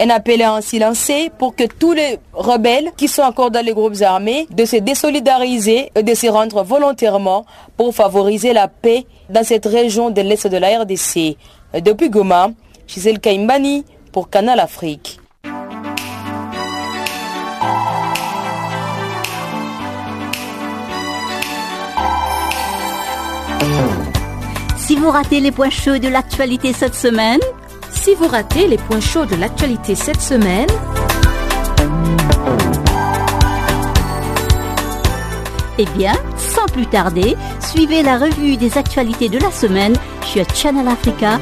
Un 0.00 0.10
appel 0.10 0.40
est 0.40 0.44
ainsi 0.44 0.78
lancé 0.78 1.30
pour 1.36 1.56
que 1.56 1.64
tous 1.64 1.92
les 1.92 2.18
rebelles 2.32 2.90
qui 2.96 3.08
sont 3.08 3.22
encore 3.22 3.50
dans 3.50 3.64
les 3.64 3.72
groupes 3.74 4.00
armés 4.02 4.46
de 4.50 4.64
se 4.64 4.76
désolidariser 4.76 5.90
et 5.96 6.02
de 6.04 6.14
se 6.14 6.28
rendre 6.28 6.62
volontairement 6.62 7.44
pour 7.76 7.92
favoriser 7.92 8.52
la 8.52 8.68
paix 8.68 9.04
dans 9.28 9.42
cette 9.44 9.66
région 9.66 10.10
de 10.10 10.20
l'Est 10.20 10.46
de 10.46 10.56
la 10.56 10.80
RDC. 10.82 11.36
Depuis 11.74 12.10
Goma, 12.10 12.50
Gisèle 12.88 13.20
Kaimbani 13.20 13.84
pour 14.12 14.28
Canal 14.28 14.58
Afrique. 14.58 15.20
Si 24.76 24.96
vous 24.96 25.10
ratez 25.10 25.38
les 25.38 25.52
points 25.52 25.70
chauds 25.70 25.98
de 25.98 26.08
l'actualité 26.08 26.72
cette 26.72 26.96
semaine, 26.96 27.38
si 27.92 28.14
vous 28.14 28.26
ratez 28.26 28.66
les 28.66 28.76
points 28.76 29.00
chauds 29.00 29.26
de 29.26 29.36
l'actualité 29.36 29.94
cette 29.94 30.20
semaine, 30.20 30.66
eh 35.80 35.86
bien, 35.96 36.12
sans 36.36 36.66
plus 36.66 36.86
tarder, 36.86 37.36
suivez 37.60 38.02
la 38.02 38.18
revue 38.18 38.58
des 38.58 38.76
actualités 38.76 39.30
de 39.30 39.38
la 39.38 39.50
semaine 39.50 39.94
sur 40.22 40.44
Channel 40.54 40.86
Africa. 40.86 41.40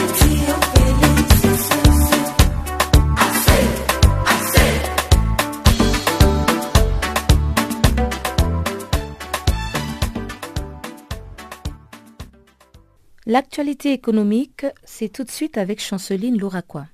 L'actualité 13.28 13.92
économique, 13.92 14.66
c'est 14.84 15.08
tout 15.08 15.24
de 15.24 15.30
suite 15.32 15.58
avec 15.58 15.80
Chanceline 15.80 16.38
Louraquois. 16.38 16.86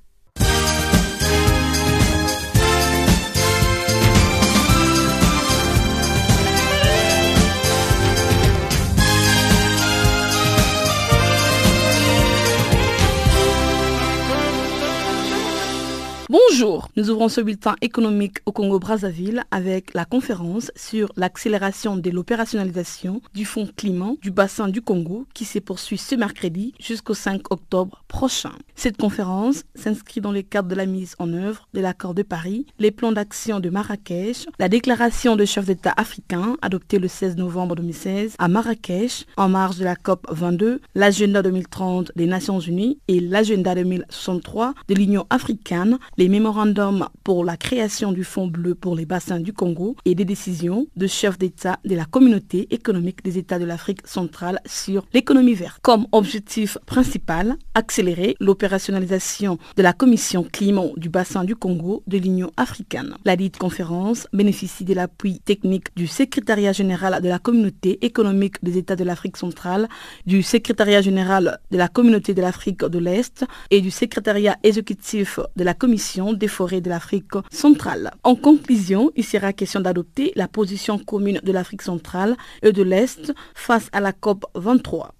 Bonjour, 16.32 16.88
nous 16.96 17.10
ouvrons 17.10 17.28
ce 17.28 17.42
bulletin 17.42 17.76
économique 17.82 18.38
au 18.46 18.52
Congo-Brazzaville 18.52 19.44
avec 19.50 19.92
la 19.92 20.06
conférence 20.06 20.72
sur 20.74 21.12
l'accélération 21.18 21.98
de 21.98 22.08
l'opérationnalisation 22.08 23.20
du 23.34 23.44
Fonds 23.44 23.68
climat 23.76 24.12
du 24.22 24.30
bassin 24.30 24.68
du 24.68 24.80
Congo 24.80 25.26
qui 25.34 25.44
se 25.44 25.58
poursuit 25.58 25.98
ce 25.98 26.14
mercredi 26.14 26.72
jusqu'au 26.80 27.12
5 27.12 27.52
octobre 27.52 28.02
prochain. 28.08 28.52
Cette 28.76 28.96
conférence 28.96 29.64
s'inscrit 29.74 30.22
dans 30.22 30.32
le 30.32 30.40
cadre 30.40 30.68
de 30.68 30.74
la 30.74 30.86
mise 30.86 31.16
en 31.18 31.30
œuvre 31.34 31.68
de 31.74 31.82
l'accord 31.82 32.14
de 32.14 32.22
Paris, 32.22 32.64
les 32.78 32.92
plans 32.92 33.12
d'action 33.12 33.60
de 33.60 33.68
Marrakech, 33.68 34.46
la 34.58 34.70
déclaration 34.70 35.36
de 35.36 35.44
chef 35.44 35.66
d'État 35.66 35.92
africain 35.98 36.56
adoptée 36.62 36.98
le 36.98 37.08
16 37.08 37.36
novembre 37.36 37.76
2016 37.76 38.36
à 38.38 38.48
Marrakech 38.48 39.26
en 39.36 39.50
marge 39.50 39.76
de 39.76 39.84
la 39.84 39.96
COP 39.96 40.26
22, 40.30 40.80
l'agenda 40.94 41.42
2030 41.42 42.12
des 42.16 42.26
Nations 42.26 42.58
Unies 42.58 42.98
et 43.08 43.20
l'agenda 43.20 43.74
2063 43.74 44.72
de 44.88 44.94
l'Union 44.94 45.26
africaine, 45.28 45.98
mémorandums 46.28 46.62
référendum 46.62 47.08
pour 47.24 47.44
la 47.44 47.56
création 47.56 48.12
du 48.12 48.24
Fonds 48.24 48.46
bleu 48.46 48.74
pour 48.74 48.96
les 48.96 49.06
bassins 49.06 49.40
du 49.40 49.52
Congo 49.52 49.96
et 50.04 50.14
des 50.14 50.24
décisions 50.24 50.86
de 50.96 51.06
chefs 51.06 51.38
d'État 51.38 51.78
de 51.84 51.94
la 51.94 52.04
communauté 52.04 52.66
économique 52.70 53.22
des 53.22 53.38
États 53.38 53.58
de 53.58 53.64
l'Afrique 53.64 54.06
centrale 54.06 54.60
sur 54.66 55.06
l'économie 55.12 55.54
verte. 55.54 55.78
Comme 55.82 56.06
objectif 56.12 56.78
principal, 56.86 57.56
accélérer 57.74 58.36
l'opérationnalisation 58.40 59.58
de 59.76 59.82
la 59.82 59.92
commission 59.92 60.44
climat 60.44 60.72
du 60.96 61.08
bassin 61.08 61.44
du 61.44 61.54
Congo 61.54 62.02
de 62.06 62.18
l'Union 62.18 62.50
africaine. 62.56 63.14
La 63.24 63.36
dite 63.36 63.58
conférence 63.58 64.26
bénéficie 64.32 64.84
de 64.84 64.94
l'appui 64.94 65.40
technique 65.40 65.94
du 65.96 66.06
secrétariat 66.06 66.72
général 66.72 67.20
de 67.22 67.28
la 67.28 67.38
communauté 67.38 68.04
économique 68.04 68.62
des 68.62 68.78
États 68.78 68.96
de 68.96 69.04
l'Afrique 69.04 69.36
centrale, 69.36 69.88
du 70.26 70.42
secrétariat 70.42 71.02
général 71.02 71.58
de 71.70 71.78
la 71.78 71.88
communauté 71.88 72.34
de 72.34 72.42
l'Afrique 72.42 72.84
de 72.84 72.98
l'Est 72.98 73.44
et 73.70 73.80
du 73.80 73.90
secrétariat 73.90 74.56
exécutif 74.62 75.38
de 75.56 75.64
la 75.64 75.74
Commission 75.74 76.11
des 76.32 76.48
forêts 76.48 76.80
de 76.80 76.90
l'Afrique 76.90 77.32
centrale. 77.50 78.10
En 78.22 78.34
conclusion, 78.34 79.10
il 79.16 79.24
sera 79.24 79.52
question 79.52 79.80
d'adopter 79.80 80.32
la 80.36 80.48
position 80.48 80.98
commune 80.98 81.40
de 81.42 81.52
l'Afrique 81.52 81.82
centrale 81.82 82.36
et 82.62 82.72
de 82.72 82.82
l'Est 82.82 83.32
face 83.54 83.88
à 83.92 84.00
la 84.00 84.12
COP 84.12 84.44
23. 84.54 85.14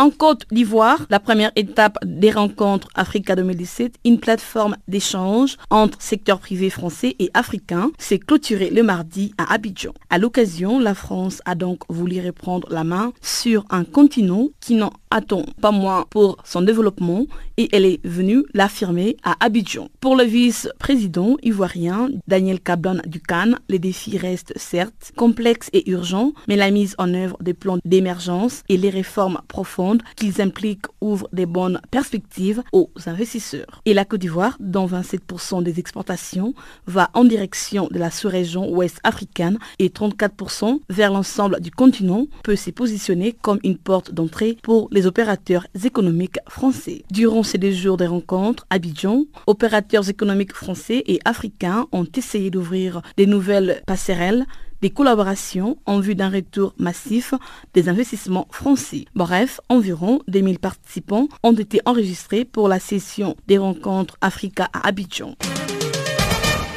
En 0.00 0.10
Côte 0.10 0.46
d'Ivoire, 0.52 1.06
la 1.10 1.18
première 1.18 1.50
étape 1.56 1.98
des 2.04 2.30
rencontres 2.30 2.86
Africa 2.94 3.34
2017, 3.34 3.96
une 4.04 4.20
plateforme 4.20 4.76
d'échange 4.86 5.56
entre 5.70 6.00
secteurs 6.00 6.38
privés 6.38 6.70
français 6.70 7.16
et 7.18 7.30
africains, 7.34 7.90
s'est 7.98 8.20
clôturée 8.20 8.70
le 8.70 8.84
mardi 8.84 9.34
à 9.38 9.52
Abidjan. 9.52 9.92
À 10.08 10.18
l'occasion, 10.18 10.78
la 10.78 10.94
France 10.94 11.42
a 11.46 11.56
donc 11.56 11.80
voulu 11.88 12.24
reprendre 12.24 12.68
la 12.70 12.84
main 12.84 13.12
sur 13.20 13.64
un 13.70 13.82
continent 13.82 14.50
qui 14.60 14.76
n'en 14.76 14.92
attend 15.10 15.44
pas 15.60 15.72
moins 15.72 16.04
pour 16.10 16.36
son 16.44 16.62
développement 16.62 17.26
et 17.56 17.68
elle 17.72 17.84
est 17.84 17.98
venue 18.06 18.44
l'affirmer 18.54 19.16
à 19.24 19.34
Abidjan. 19.40 19.88
Pour 20.00 20.14
le 20.14 20.22
vice-président 20.22 21.36
ivoirien 21.42 22.10
Daniel 22.28 22.60
Cablan 22.60 22.98
Ducan, 23.06 23.54
les 23.68 23.78
défis 23.78 24.18
restent 24.18 24.52
certes 24.56 25.12
complexes 25.16 25.70
et 25.72 25.90
urgents, 25.90 26.34
mais 26.46 26.56
la 26.56 26.70
mise 26.70 26.94
en 26.98 27.14
œuvre 27.14 27.36
des 27.40 27.54
plans 27.54 27.78
d'émergence 27.84 28.62
et 28.68 28.76
les 28.76 28.90
réformes 28.90 29.40
profondes 29.48 29.87
qu'ils 30.16 30.40
impliquent 30.40 30.86
ouvrent 31.00 31.28
des 31.32 31.46
bonnes 31.46 31.80
perspectives 31.90 32.62
aux 32.72 32.90
investisseurs. 33.06 33.82
Et 33.84 33.94
la 33.94 34.04
Côte 34.04 34.20
d'Ivoire, 34.20 34.56
dont 34.60 34.86
27% 34.86 35.62
des 35.62 35.78
exportations 35.78 36.54
va 36.86 37.10
en 37.14 37.24
direction 37.24 37.88
de 37.90 37.98
la 37.98 38.10
sous-région 38.10 38.70
ouest 38.70 38.98
africaine 39.04 39.58
et 39.78 39.88
34% 39.88 40.80
vers 40.88 41.12
l'ensemble 41.12 41.60
du 41.60 41.70
continent, 41.70 42.26
peut 42.44 42.56
se 42.56 42.70
positionner 42.70 43.32
comme 43.32 43.60
une 43.64 43.78
porte 43.78 44.12
d'entrée 44.12 44.56
pour 44.62 44.88
les 44.90 45.06
opérateurs 45.06 45.66
économiques 45.84 46.38
français. 46.48 47.04
Durant 47.10 47.42
ces 47.42 47.58
deux 47.58 47.72
jours 47.72 47.96
de 47.96 48.06
rencontres, 48.06 48.66
Abidjan, 48.70 49.24
opérateurs 49.46 50.08
économiques 50.08 50.52
français 50.52 51.02
et 51.06 51.20
africains 51.24 51.86
ont 51.92 52.06
essayé 52.16 52.50
d'ouvrir 52.50 53.02
des 53.16 53.26
nouvelles 53.26 53.82
passerelles 53.86 54.46
des 54.80 54.90
collaborations 54.90 55.78
en 55.86 56.00
vue 56.00 56.14
d'un 56.14 56.30
retour 56.30 56.74
massif 56.78 57.34
des 57.74 57.88
investissements 57.88 58.48
français. 58.50 59.04
Bref, 59.14 59.60
environ 59.68 60.20
2000 60.28 60.58
participants 60.58 61.28
ont 61.42 61.52
été 61.52 61.80
enregistrés 61.84 62.44
pour 62.44 62.68
la 62.68 62.78
session 62.78 63.36
des 63.46 63.58
rencontres 63.58 64.16
Africa 64.20 64.68
à 64.72 64.88
Abidjan. 64.88 65.34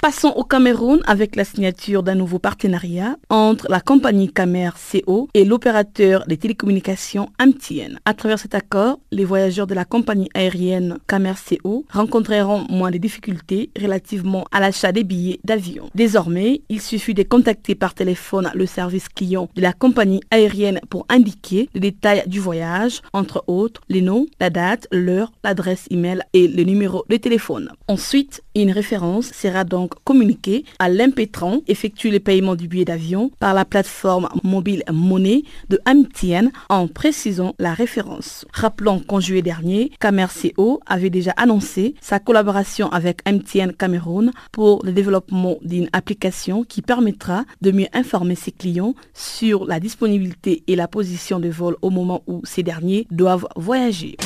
Passons 0.01 0.29
au 0.29 0.43
Cameroun 0.43 0.99
avec 1.05 1.35
la 1.35 1.43
signature 1.43 2.01
d'un 2.01 2.15
nouveau 2.15 2.39
partenariat 2.39 3.17
entre 3.29 3.67
la 3.69 3.79
compagnie 3.79 4.33
Camer 4.33 4.71
CO 4.91 5.29
et 5.35 5.45
l'opérateur 5.45 6.25
des 6.25 6.37
télécommunications 6.37 7.29
MTN. 7.39 7.99
À 8.03 8.15
travers 8.15 8.39
cet 8.39 8.55
accord, 8.55 8.99
les 9.11 9.25
voyageurs 9.25 9.67
de 9.67 9.75
la 9.75 9.85
compagnie 9.85 10.27
aérienne 10.33 10.97
Camer 11.07 11.35
CO 11.47 11.85
rencontreront 11.91 12.65
moins 12.67 12.89
de 12.89 12.97
difficultés 12.97 13.69
relativement 13.79 14.45
à 14.51 14.59
l'achat 14.59 14.91
des 14.91 15.03
billets 15.03 15.39
d'avion. 15.43 15.91
Désormais, 15.93 16.63
il 16.69 16.81
suffit 16.81 17.13
de 17.13 17.21
contacter 17.21 17.75
par 17.75 17.93
téléphone 17.93 18.49
le 18.55 18.65
service 18.65 19.07
client 19.07 19.49
de 19.53 19.61
la 19.61 19.71
compagnie 19.71 20.21
aérienne 20.31 20.79
pour 20.89 21.05
indiquer 21.09 21.69
les 21.75 21.79
détails 21.79 22.23
du 22.25 22.39
voyage, 22.39 23.03
entre 23.13 23.43
autres 23.45 23.81
les 23.87 24.01
noms, 24.01 24.25
la 24.39 24.49
date, 24.49 24.87
l'heure, 24.91 25.31
l'adresse 25.43 25.85
email 25.91 26.23
et 26.33 26.47
le 26.47 26.63
numéro 26.63 27.05
de 27.07 27.17
téléphone. 27.17 27.69
Ensuite, 27.87 28.41
une 28.55 28.71
référence 28.71 29.27
sera 29.31 29.63
donc 29.63 29.90
communiqué 30.03 30.65
à 30.79 30.89
l'impétrant 30.89 31.59
effectue 31.67 32.09
le 32.09 32.19
paiement 32.19 32.55
du 32.55 32.67
billet 32.67 32.85
d'avion 32.85 33.31
par 33.39 33.53
la 33.53 33.65
plateforme 33.65 34.29
mobile 34.43 34.83
monnaie 34.91 35.43
de 35.69 35.79
MTN 35.87 36.51
en 36.69 36.87
précisant 36.87 37.55
la 37.59 37.73
référence. 37.73 38.45
Rappelons 38.53 38.99
qu'en 38.99 39.19
juillet 39.19 39.41
dernier, 39.41 39.91
CamerCO 39.99 40.79
avait 40.85 41.09
déjà 41.09 41.31
annoncé 41.37 41.95
sa 42.01 42.19
collaboration 42.19 42.89
avec 42.89 43.21
MTN 43.29 43.73
Cameroun 43.73 44.31
pour 44.51 44.83
le 44.85 44.91
développement 44.91 45.57
d'une 45.61 45.89
application 45.93 46.63
qui 46.63 46.81
permettra 46.81 47.45
de 47.61 47.71
mieux 47.71 47.87
informer 47.93 48.35
ses 48.35 48.51
clients 48.51 48.95
sur 49.13 49.65
la 49.65 49.79
disponibilité 49.79 50.63
et 50.67 50.75
la 50.75 50.87
position 50.87 51.39
de 51.39 51.49
vol 51.49 51.75
au 51.81 51.89
moment 51.89 52.23
où 52.27 52.41
ces 52.43 52.63
derniers 52.63 53.07
doivent 53.11 53.47
voyager. 53.55 54.17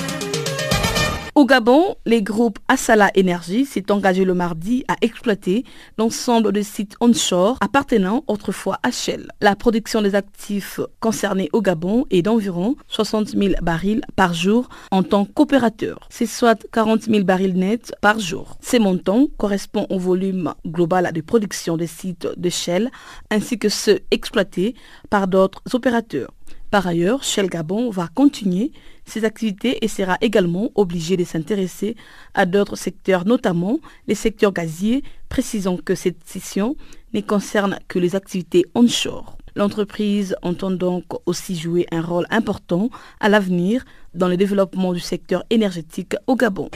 Au 1.38 1.46
Gabon, 1.46 1.96
les 2.06 2.24
groupes 2.24 2.60
Asala 2.70 3.12
Energy 3.18 3.66
s'est 3.66 3.92
engagé 3.92 4.24
le 4.24 4.34
mardi 4.34 4.86
à 4.88 4.96
exploiter 5.02 5.66
l'ensemble 5.98 6.54
des 6.54 6.64
sites 6.64 6.96
onshore 7.02 7.58
appartenant 7.60 8.24
autrefois 8.28 8.80
à 8.84 8.90
Shell. 8.90 9.28
La 9.42 9.58
production 9.58 10.02
des 10.02 10.16
actifs 10.16 10.80
concernés 11.02 11.50
au 11.52 11.62
Gabon 11.62 12.06
est 12.10 12.22
d'environ 12.22 12.78
60 12.88 13.32
000 13.32 13.56
barils 13.62 14.00
par 14.16 14.34
jour 14.34 14.70
en 14.92 15.04
tant 15.04 15.26
qu'opérateur. 15.26 16.08
C'est 16.10 16.26
soit 16.26 16.66
40 16.72 17.02
000 17.02 17.26
barils 17.26 17.58
nets 17.58 17.94
par 18.00 18.18
jour. 18.18 18.56
Ces 18.62 18.80
montants 18.80 19.28
correspondent 19.38 19.88
au 19.90 20.00
volume 20.00 20.54
global 20.66 21.12
de 21.12 21.20
production 21.20 21.76
des 21.76 21.88
sites 21.88 22.30
de 22.38 22.50
Shell 22.50 22.90
ainsi 23.30 23.60
que 23.60 23.68
ceux 23.68 24.00
exploités 24.10 24.74
par 25.10 25.28
d'autres 25.28 25.62
opérateurs. 25.74 26.32
Par 26.72 26.88
ailleurs, 26.88 27.24
Shell 27.24 27.48
Gabon 27.48 27.90
va 27.90 28.08
continuer 28.14 28.72
ses 29.06 29.24
activités 29.24 29.84
et 29.84 29.88
sera 29.88 30.18
également 30.22 30.72
obligé 30.76 31.16
de 31.16 31.24
s'intéresser 31.24 31.96
à 32.34 32.46
d'autres 32.46 32.76
secteurs, 32.76 33.26
notamment 33.26 33.80
les 34.08 34.16
secteurs 34.16 34.52
gaziers, 34.52 35.04
précisant 35.30 35.78
que 35.78 35.96
cette 35.96 36.28
session 36.28 36.76
ne 37.14 37.22
concerne 37.22 37.80
que 37.88 38.00
les 38.00 38.16
activités 38.16 38.66
onshore. 38.76 39.38
L'entreprise 39.56 40.36
entend 40.42 40.72
donc 40.72 41.06
aussi 41.26 41.56
jouer 41.56 41.88
un 41.92 42.02
rôle 42.02 42.28
important 42.30 42.90
à 43.22 43.30
l'avenir 43.30 43.86
dans 44.14 44.28
le 44.28 44.36
développement 44.36 44.92
du 44.92 45.00
secteur 45.00 45.46
énergétique 45.50 46.16
au 46.28 46.36
Gabon. 46.36 46.70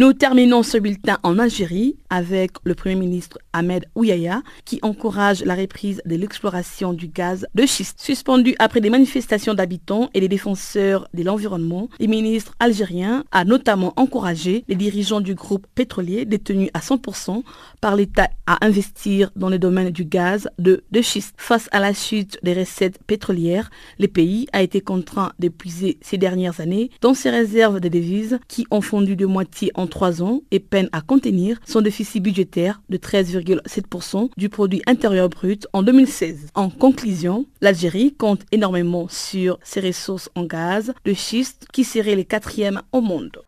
Nous 0.00 0.14
terminons 0.14 0.62
ce 0.62 0.78
bulletin 0.78 1.18
en 1.24 1.38
Algérie 1.38 1.98
avec 2.08 2.52
le 2.64 2.74
Premier 2.74 2.94
ministre 2.94 3.36
Ahmed 3.52 3.84
Ouyaya 3.94 4.40
qui 4.64 4.78
encourage 4.80 5.44
la 5.44 5.54
reprise 5.54 6.00
de 6.06 6.16
l'exploration 6.16 6.94
du 6.94 7.06
gaz 7.06 7.46
de 7.54 7.66
schiste. 7.66 8.00
Suspendu 8.00 8.54
après 8.58 8.80
des 8.80 8.88
manifestations 8.88 9.52
d'habitants 9.52 10.08
et 10.14 10.20
des 10.20 10.28
défenseurs 10.28 11.06
de 11.12 11.22
l'environnement, 11.22 11.90
le 12.00 12.06
ministre 12.06 12.54
algérien 12.60 13.24
a 13.30 13.44
notamment 13.44 13.92
encouragé 13.96 14.64
les 14.68 14.74
dirigeants 14.74 15.20
du 15.20 15.34
groupe 15.34 15.66
pétrolier 15.74 16.24
détenu 16.24 16.70
à 16.72 16.78
100% 16.78 17.42
par 17.82 17.94
l'État 17.94 18.30
à 18.46 18.64
investir 18.64 19.30
dans 19.36 19.50
le 19.50 19.58
domaine 19.58 19.90
du 19.90 20.06
gaz 20.06 20.48
de, 20.58 20.82
schiste. 21.02 21.34
Face 21.36 21.68
à 21.72 21.78
la 21.78 21.92
chute 21.92 22.38
des 22.42 22.54
recettes 22.54 23.00
pétrolières, 23.06 23.70
le 23.98 24.08
pays 24.08 24.46
a 24.54 24.62
été 24.62 24.80
contraint 24.80 25.32
d'épuiser 25.38 25.98
ces 26.00 26.16
dernières 26.16 26.60
années 26.60 26.88
dans 27.02 27.12
ses 27.12 27.28
réserves 27.28 27.80
de 27.80 27.88
devises 27.90 28.38
qui 28.48 28.66
ont 28.70 28.80
fondu 28.80 29.14
de 29.14 29.26
moitié 29.26 29.70
en 29.74 29.89
trois 29.90 30.22
ans 30.22 30.40
et 30.50 30.60
peine 30.60 30.88
à 30.92 31.02
contenir 31.02 31.60
son 31.66 31.82
déficit 31.82 32.22
budgétaire 32.22 32.80
de 32.88 32.96
13,7% 32.96 34.30
du 34.36 34.48
produit 34.48 34.82
intérieur 34.86 35.28
brut 35.28 35.66
en 35.72 35.82
2016. 35.82 36.48
En 36.54 36.70
conclusion, 36.70 37.46
l'Algérie 37.60 38.14
compte 38.14 38.42
énormément 38.52 39.06
sur 39.08 39.58
ses 39.62 39.80
ressources 39.80 40.30
en 40.34 40.44
gaz 40.44 40.94
de 41.04 41.12
schiste 41.12 41.66
qui 41.72 41.84
seraient 41.84 42.16
les 42.16 42.24
quatrièmes 42.24 42.80
au 42.92 43.00
monde. 43.02 43.42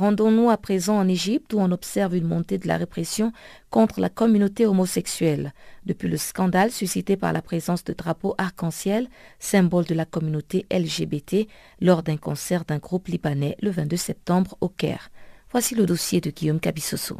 Rendons-nous 0.00 0.48
à 0.48 0.56
présent 0.56 0.96
en 0.96 1.08
Égypte 1.08 1.52
où 1.52 1.58
on 1.60 1.70
observe 1.72 2.16
une 2.16 2.26
montée 2.26 2.56
de 2.56 2.66
la 2.66 2.78
répression 2.78 3.34
contre 3.68 4.00
la 4.00 4.08
communauté 4.08 4.64
homosexuelle 4.64 5.52
depuis 5.84 6.08
le 6.08 6.16
scandale 6.16 6.70
suscité 6.70 7.18
par 7.18 7.34
la 7.34 7.42
présence 7.42 7.84
de 7.84 7.92
drapeaux 7.92 8.34
arc-en-ciel, 8.38 9.10
symbole 9.40 9.84
de 9.84 9.94
la 9.94 10.06
communauté 10.06 10.64
LGBT, 10.72 11.46
lors 11.82 12.02
d'un 12.02 12.16
concert 12.16 12.64
d'un 12.64 12.78
groupe 12.78 13.08
libanais 13.08 13.58
le 13.60 13.70
22 13.70 13.98
septembre 13.98 14.56
au 14.62 14.70
Caire. 14.70 15.10
Voici 15.50 15.74
le 15.74 15.84
dossier 15.84 16.22
de 16.22 16.30
Guillaume 16.30 16.60
Cabissoso. 16.60 17.18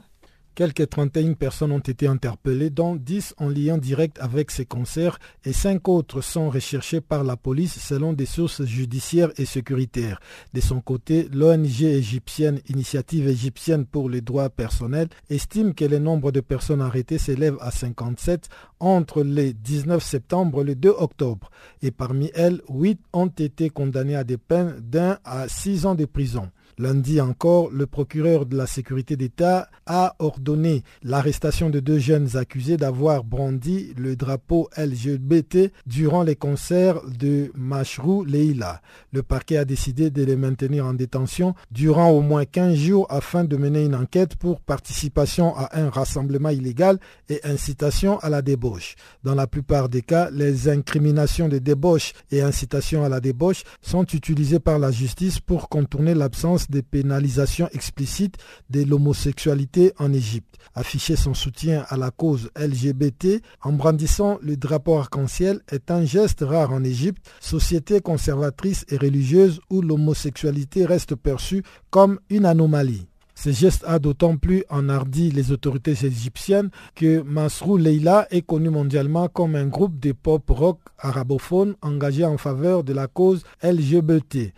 Quelques 0.61 0.91
31 0.91 1.33
personnes 1.33 1.73
ont 1.73 1.79
été 1.79 2.07
interpellées, 2.07 2.69
dont 2.69 2.95
10 2.95 3.37
en 3.39 3.49
lien 3.49 3.79
direct 3.79 4.19
avec 4.21 4.51
ces 4.51 4.67
concerts 4.67 5.19
et 5.47 5.55
5 5.55 5.89
autres 5.89 6.21
sont 6.21 6.51
recherchées 6.51 7.01
par 7.01 7.25
la 7.25 7.39
police 7.39 7.79
selon 7.79 8.13
des 8.13 8.27
sources 8.27 8.67
judiciaires 8.67 9.31
et 9.39 9.47
sécuritaires. 9.47 10.21
De 10.53 10.61
son 10.61 10.83
côté, 10.83 11.31
l'ONG 11.33 11.81
égyptienne 11.81 12.61
Initiative 12.69 13.27
égyptienne 13.27 13.87
pour 13.87 14.11
les 14.11 14.21
droits 14.21 14.51
personnels 14.51 15.09
estime 15.31 15.73
que 15.73 15.87
le 15.87 15.99
nombre 15.99 16.31
de 16.31 16.41
personnes 16.41 16.83
arrêtées 16.83 17.17
s'élève 17.17 17.57
à 17.63 17.71
57 17.71 18.51
entre 18.81 19.23
les 19.23 19.55
19 19.55 20.05
septembre 20.05 20.61
et 20.61 20.65
le 20.65 20.75
2 20.75 20.91
octobre. 20.91 21.51
Et 21.81 21.91
parmi 21.91 22.31
elles, 22.35 22.61
8 22.69 23.01
ont 23.15 23.29
été 23.29 23.71
condamnées 23.71 24.15
à 24.15 24.25
des 24.25 24.37
peines 24.37 24.79
d'un 24.79 25.17
à 25.25 25.49
6 25.49 25.87
ans 25.87 25.95
de 25.95 26.05
prison. 26.05 26.51
Lundi 26.81 27.21
encore, 27.21 27.69
le 27.71 27.87
procureur 27.87 28.47
de 28.47 28.57
la 28.57 28.67
sécurité 28.67 29.15
d'État 29.15 29.69
a 29.85 30.17
ordonné 30.19 30.83
l'arrestation 31.03 31.69
de 31.69 31.79
deux 31.79 31.99
jeunes 31.99 32.39
accusés 32.39 32.79
d'avoir 32.79 33.23
brandi 33.23 33.93
le 33.99 34.17
drapeau 34.17 34.71
LGBT 34.79 35.73
durant 35.85 36.23
les 36.23 36.37
concerts 36.37 37.03
de 37.07 37.53
Mashrou 37.55 38.25
Leila. 38.25 38.81
Le 39.13 39.23
parquet 39.23 39.59
a 39.59 39.67
décidé 39.67 40.09
de 40.09 40.25
les 40.25 40.37
maintenir 40.37 40.87
en 40.87 40.95
détention 40.95 41.55
durant 41.71 42.09
au 42.13 42.23
moins 42.23 42.47
15 42.47 42.75
jours 42.77 43.07
afin 43.11 43.45
de 43.45 43.59
mener 43.59 43.85
une 43.85 43.95
enquête 43.95 44.37
pour 44.37 44.63
participation 44.63 45.55
à 45.59 45.79
un 45.79 45.91
rassemblement 45.91 46.49
illégal 46.49 46.99
et 47.29 47.41
incitation 47.45 48.19
à 48.21 48.31
la 48.31 48.41
débauche. 48.41 48.95
Dans 49.23 49.35
la 49.35 49.47
plupart 49.47 49.91
des 49.91 50.01
cas, 50.01 50.31
les 50.31 50.71
incriminations 50.71 51.49
de 51.51 51.59
débauche 51.59 52.15
et 52.31 52.41
incitation 52.41 53.05
à 53.05 53.11
la 53.11 53.21
débauche 53.21 53.65
sont 53.83 54.05
utilisées 54.05 54.61
par 54.61 54.79
la 54.79 54.91
justice 54.91 55.41
pour 55.41 55.69
contourner 55.69 56.15
l'absence 56.15 56.70
des 56.71 56.83
pénalisations 56.83 57.69
explicites 57.73 58.37
de 58.71 58.83
l'homosexualité 58.83 59.93
en 59.99 60.13
Égypte. 60.13 60.57
Afficher 60.75 61.17
son 61.17 61.35
soutien 61.35 61.85
à 61.89 61.97
la 61.97 62.11
cause 62.11 62.51
LGBT 62.57 63.43
en 63.63 63.73
brandissant 63.73 64.39
le 64.41 64.57
drapeau 64.57 64.97
arc-en-ciel 64.97 65.61
est 65.71 65.91
un 65.91 66.05
geste 66.05 66.45
rare 66.47 66.73
en 66.73 66.85
Égypte, 66.85 67.31
société 67.41 68.01
conservatrice 68.01 68.85
et 68.89 68.97
religieuse 68.97 69.61
où 69.69 69.83
l'homosexualité 69.83 70.87
reste 70.87 71.17
perçue 71.17 71.63
comme 71.91 72.21
une 72.31 72.47
anomalie. 72.47 73.07
Ce 73.43 73.51
geste 73.53 73.85
a 73.87 73.99
d'autant 73.99 74.37
plus 74.37 74.65
enhardi 74.69 75.31
les 75.31 75.51
autorités 75.51 75.93
égyptiennes 75.93 76.69
que 76.95 77.23
Masrou 77.23 77.79
Leila 77.79 78.27
est 78.31 78.43
connu 78.43 78.69
mondialement 78.69 79.29
comme 79.29 79.55
un 79.55 79.67
groupe 79.67 79.99
de 79.99 80.13
pop 80.13 80.43
rock 80.51 80.79
arabophone 80.99 81.75
engagé 81.81 82.27
en 82.27 82.37
faveur 82.37 82.85
de 82.85 82.93
la 82.93 83.07
cause 83.07 83.43
LGBT. 83.63 84.53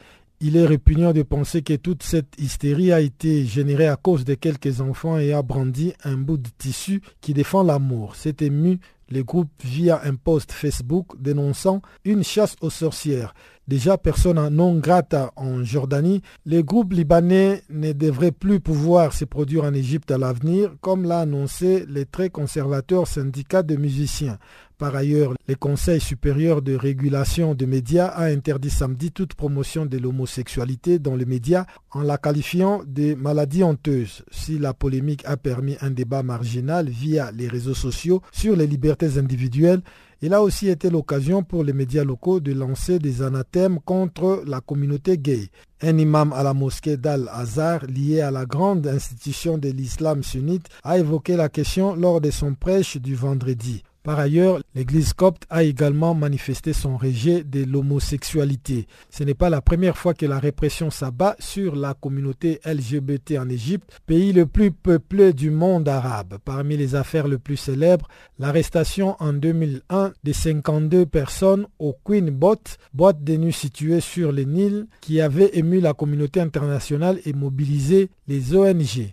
Il 0.45 0.57
est 0.57 0.67
répugnant 0.67 1.13
de 1.13 1.23
penser 1.23 1.63
que 1.63 1.75
toute 1.75 2.03
cette 2.03 2.35
hystérie 2.37 2.91
a 2.91 3.01
été 3.01 3.45
générée 3.45 3.87
à 3.87 3.95
cause 3.95 4.25
de 4.25 4.35
quelques 4.35 4.81
enfants 4.81 5.17
et 5.17 5.33
a 5.33 5.41
brandi 5.41 5.93
un 6.03 6.17
bout 6.17 6.37
de 6.37 6.49
tissu 6.59 7.01
qui 7.21 7.33
défend 7.33 7.63
l'amour. 7.63 8.17
C'est 8.17 8.43
ému 8.43 8.81
le 9.09 9.23
groupe 9.23 9.53
via 9.63 10.01
un 10.05 10.17
post 10.17 10.51
Facebook 10.51 11.15
dénonçant 11.21 11.81
une 12.05 12.25
chasse 12.25 12.57
aux 12.61 12.71
sorcières. 12.71 13.35
Déjà 13.69 13.97
personne 13.97 14.49
non 14.49 14.79
grata 14.79 15.33
en 15.37 15.63
Jordanie, 15.63 16.23
les 16.45 16.65
groupes 16.65 16.93
libanais 16.93 17.63
ne 17.71 17.93
devraient 17.93 18.33
plus 18.33 18.59
pouvoir 18.59 19.13
se 19.13 19.25
produire 19.25 19.63
en 19.63 19.75
Égypte 19.75 20.11
à 20.11 20.19
l'avenir, 20.19 20.75
comme 20.81 21.05
l'a 21.05 21.21
annoncé 21.21 21.85
le 21.87 22.05
très 22.05 22.31
conservateur 22.31 23.07
syndicat 23.07 23.63
de 23.63 23.77
musiciens. 23.77 24.39
Par 24.83 24.97
ailleurs, 24.97 25.35
le 25.47 25.55
Conseil 25.55 26.01
supérieur 26.01 26.61
de 26.61 26.75
régulation 26.75 27.55
des 27.55 27.67
médias 27.67 28.09
a 28.09 28.25
interdit 28.25 28.69
samedi 28.69 29.13
toute 29.13 29.35
promotion 29.35 29.87
de 29.87 29.97
l'homosexualité 29.97 30.99
dans 30.99 31.15
les 31.15 31.25
médias 31.25 31.67
en 31.93 32.03
la 32.03 32.19
qualifiant 32.19 32.83
de 32.85 33.15
maladie 33.15 33.63
honteuse. 33.63 34.25
Si 34.33 34.59
la 34.59 34.75
polémique 34.75 35.23
a 35.25 35.37
permis 35.37 35.77
un 35.83 35.93
débat 35.93 36.25
marginal 36.25 36.89
via 36.89 37.31
les 37.31 37.47
réseaux 37.47 37.75
sociaux 37.75 38.23
sur 38.33 38.57
les 38.57 38.67
libertés 38.67 39.19
individuelles, 39.19 39.83
il 40.21 40.35
a 40.35 40.43
aussi 40.43 40.67
été 40.67 40.91
l'occasion 40.91 41.45
pour 41.45 41.63
les 41.63 41.73
médias 41.73 42.03
locaux 42.03 42.41
de 42.41 42.53
lancer 42.53 42.99
des 42.99 43.23
anathèmes 43.23 43.79
contre 43.79 44.43
la 44.49 44.61
communauté 44.61 45.17
gay. 45.17 45.49
Un 45.81 45.97
imam 45.97 46.33
à 46.33 46.43
la 46.43 46.55
mosquée 46.55 46.97
d'Al-Azhar, 46.97 47.87
lié 47.87 48.21
à 48.21 48.33
la 48.33 48.47
grande 48.47 48.89
institution 48.89 49.59
de 49.59 49.69
l'islam 49.69 50.25
sunnite, 50.25 50.67
a 50.83 50.99
évoqué 50.99 51.37
la 51.37 51.49
question 51.49 51.95
lors 51.95 52.21
de 52.21 52.33
son 52.33 52.55
prêche 52.55 52.97
du 52.97 53.15
vendredi. 53.15 53.85
Par 54.03 54.19
ailleurs, 54.19 54.61
l'Église 54.75 55.13
copte 55.13 55.45
a 55.49 55.63
également 55.63 56.13
manifesté 56.15 56.73
son 56.73 56.97
rejet 56.97 57.45
de 57.45 57.65
l'homosexualité. 57.65 58.89
Ce 59.11 59.23
n'est 59.23 59.35
pas 59.35 59.49
la 59.49 59.61
première 59.61 59.97
fois 59.97 60.13
que 60.13 60.27
la 60.27 60.41
répression 60.41 60.91
s'abat 60.91 61.37
sur 61.39 61.77
la 61.77 61.95
communauté 61.95 62.61
LGBT 62.65 63.39
en 63.39 63.49
Égypte, 63.49 64.01
pays 64.07 64.33
le 64.33 64.47
plus 64.47 64.73
peuplé 64.73 65.33
du 65.33 65.51
monde 65.51 65.89
arabe. 65.89 66.39
Parmi 66.45 66.77
les 66.77 66.97
affaires 66.97 67.29
les 67.29 67.39
plus 67.39 67.57
célèbres, 67.57 68.09
l'arrestation 68.41 69.15
en 69.21 69.33
2001 69.33 70.13
de 70.25 70.33
52 70.33 71.07
personnes 71.07 71.67
au 71.79 71.97
Queen 72.05 72.31
Boat, 72.31 72.77
boîte 72.95 73.23
de 73.23 73.37
nuit 73.37 73.53
située 73.53 74.01
sur 74.01 74.33
le 74.33 74.43
Nil, 74.43 74.87
qui 75.01 75.21
avait 75.21 75.51
ému 75.57 75.79
la 75.79 75.95
communauté 75.95 76.41
internationale 76.41 77.21
et 77.25 77.33
mobilisé 77.33 78.11
les 78.27 78.57
ONG. 78.57 79.13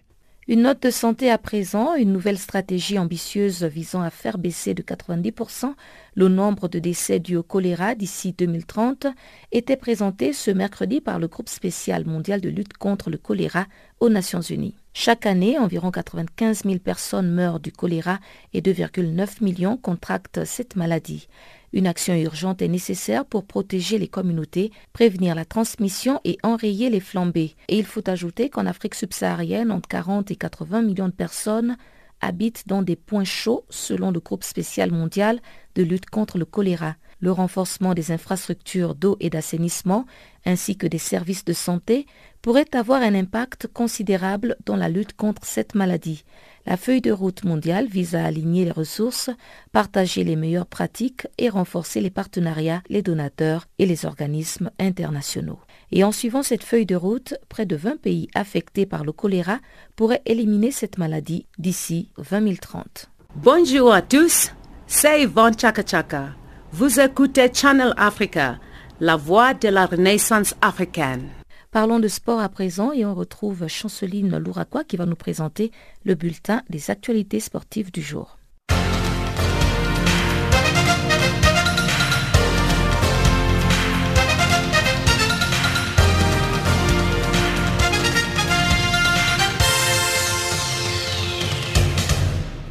Une 0.50 0.64
note 0.64 0.82
de 0.82 0.90
santé 0.90 1.30
à 1.30 1.38
présent, 1.38 1.94
une 1.94 2.12
nouvelle 2.12 2.40
stratégie 2.40 2.98
ambitieuse 2.98 3.64
visant 3.66 4.02
à 4.02 4.10
faire 4.10 4.40
baisser 4.40 4.74
de 4.74 4.82
90% 4.82 5.76
le 6.16 6.28
nombre 6.28 6.68
de 6.68 6.80
décès 6.80 7.20
dus 7.20 7.36
au 7.36 7.44
choléra 7.44 7.94
d'ici 7.94 8.34
2030 8.36 9.06
était 9.52 9.78
présentée 9.78 10.34
ce 10.34 10.50
mercredi 10.50 11.02
par 11.02 11.20
le 11.20 11.28
groupe 11.28 11.50
spécial 11.50 12.04
mondial 12.04 12.42
de 12.42 12.50
lutte 12.50 12.74
contre 12.80 13.12
le 13.12 13.20
choléra 13.20 13.68
aux 14.00 14.10
Nations 14.10 14.42
Unies. 14.42 14.74
Chaque 14.96 15.28
année, 15.28 15.60
environ 15.60 15.92
95 15.92 16.64
000 16.64 16.80
personnes 16.80 17.30
meurent 17.30 17.60
du 17.60 17.72
choléra 17.72 18.18
et 18.54 18.62
2,9 18.62 19.44
millions 19.44 19.78
contractent 19.78 20.46
cette 20.46 20.76
maladie. 20.76 21.28
Une 21.72 21.88
action 21.88 22.16
urgente 22.16 22.62
est 22.62 22.68
nécessaire 22.68 23.26
pour 23.26 23.46
protéger 23.46 23.98
les 24.00 24.08
communautés, 24.08 24.72
prévenir 24.94 25.36
la 25.36 25.46
transmission 25.46 26.20
et 26.24 26.38
enrayer 26.42 26.90
les 26.90 27.00
flambées. 27.00 27.56
Et 27.68 27.78
il 27.78 27.86
faut 27.86 28.08
ajouter 28.10 28.50
qu'en 28.50 28.66
Afrique 28.66 28.96
subsaharienne, 28.96 29.72
entre 29.72 29.88
40 29.88 30.32
et 30.32 30.36
80 30.36 30.82
millions 30.82 31.08
de 31.08 31.14
personnes 31.14 31.78
habitent 32.22 32.68
dans 32.68 32.82
des 32.82 32.96
points 32.96 33.24
chauds 33.24 33.66
selon 33.70 34.12
le 34.12 34.20
groupe 34.20 34.44
spécial 34.44 34.92
mondial 34.92 35.40
de 35.76 35.84
lutte 35.84 36.10
contre 36.10 36.38
le 36.38 36.46
choléra. 36.46 36.96
Le 37.22 37.32
renforcement 37.32 37.94
des 37.94 38.12
infrastructures 38.12 38.96
d'eau 38.96 39.18
et 39.20 39.30
d'assainissement 39.30 40.06
ainsi 40.46 40.78
que 40.78 40.88
des 40.88 40.98
services 40.98 41.44
de 41.44 41.54
santé 41.54 42.06
pourrait 42.42 42.74
avoir 42.74 43.02
un 43.02 43.14
impact 43.14 43.68
considérable 43.68 44.56
dans 44.66 44.78
la 44.78 44.88
lutte 44.88 45.16
contre 45.16 45.46
cette 45.46 45.76
maladie. 45.76 46.24
La 46.66 46.78
feuille 46.78 47.02
de 47.02 47.12
route 47.12 47.44
mondiale 47.44 47.88
vise 47.88 48.16
à 48.16 48.26
aligner 48.26 48.66
les 48.66 48.72
ressources, 48.72 49.30
partager 49.72 50.24
les 50.24 50.36
meilleures 50.36 50.66
pratiques 50.66 51.28
et 51.38 51.50
renforcer 51.50 52.02
les 52.02 52.10
partenariats, 52.10 52.84
les 52.90 53.02
donateurs 53.02 53.68
et 53.80 53.86
les 53.86 54.06
organismes 54.06 54.70
internationaux. 54.80 55.60
Et 55.92 56.04
en 56.04 56.12
suivant 56.12 56.44
cette 56.44 56.64
feuille 56.64 56.86
de 56.86 56.96
route, 56.96 57.36
près 57.48 57.66
de 57.66 57.76
20 57.76 58.02
pays 58.02 58.28
affectés 58.36 58.86
par 58.86 59.04
le 59.04 59.12
choléra 59.12 59.60
pourraient 59.96 60.22
éliminer 60.26 60.72
cette 60.72 60.98
maladie 60.98 61.46
d'ici 61.58 62.12
2030. 62.30 63.10
Bonjour 63.36 63.94
à 63.94 64.02
tous, 64.02 64.52
c'est 64.86 65.24
Yvonne 65.24 65.58
Chaka 65.58 65.84
Chaka. 65.86 66.30
Vous 66.72 67.00
écoutez 67.00 67.52
Channel 67.54 67.94
Africa, 67.98 68.60
la 69.00 69.16
voix 69.16 69.54
de 69.54 69.70
la 69.70 69.86
renaissance 69.86 70.54
africaine. 70.62 71.30
Parlons 71.72 72.00
de 72.00 72.08
sport 72.08 72.40
à 72.40 72.50
présent 72.50 72.92
et 72.94 73.06
on 73.06 73.14
retrouve 73.14 73.68
Chanceline 73.68 74.40
Louraquois 74.40 74.84
qui 74.84 74.98
va 74.98 75.06
nous 75.06 75.16
présenter 75.16 75.72
le 76.04 76.16
bulletin 76.16 76.64
des 76.68 76.90
actualités 76.90 77.40
sportives 77.40 77.92
du 77.92 78.02
jour. 78.02 78.39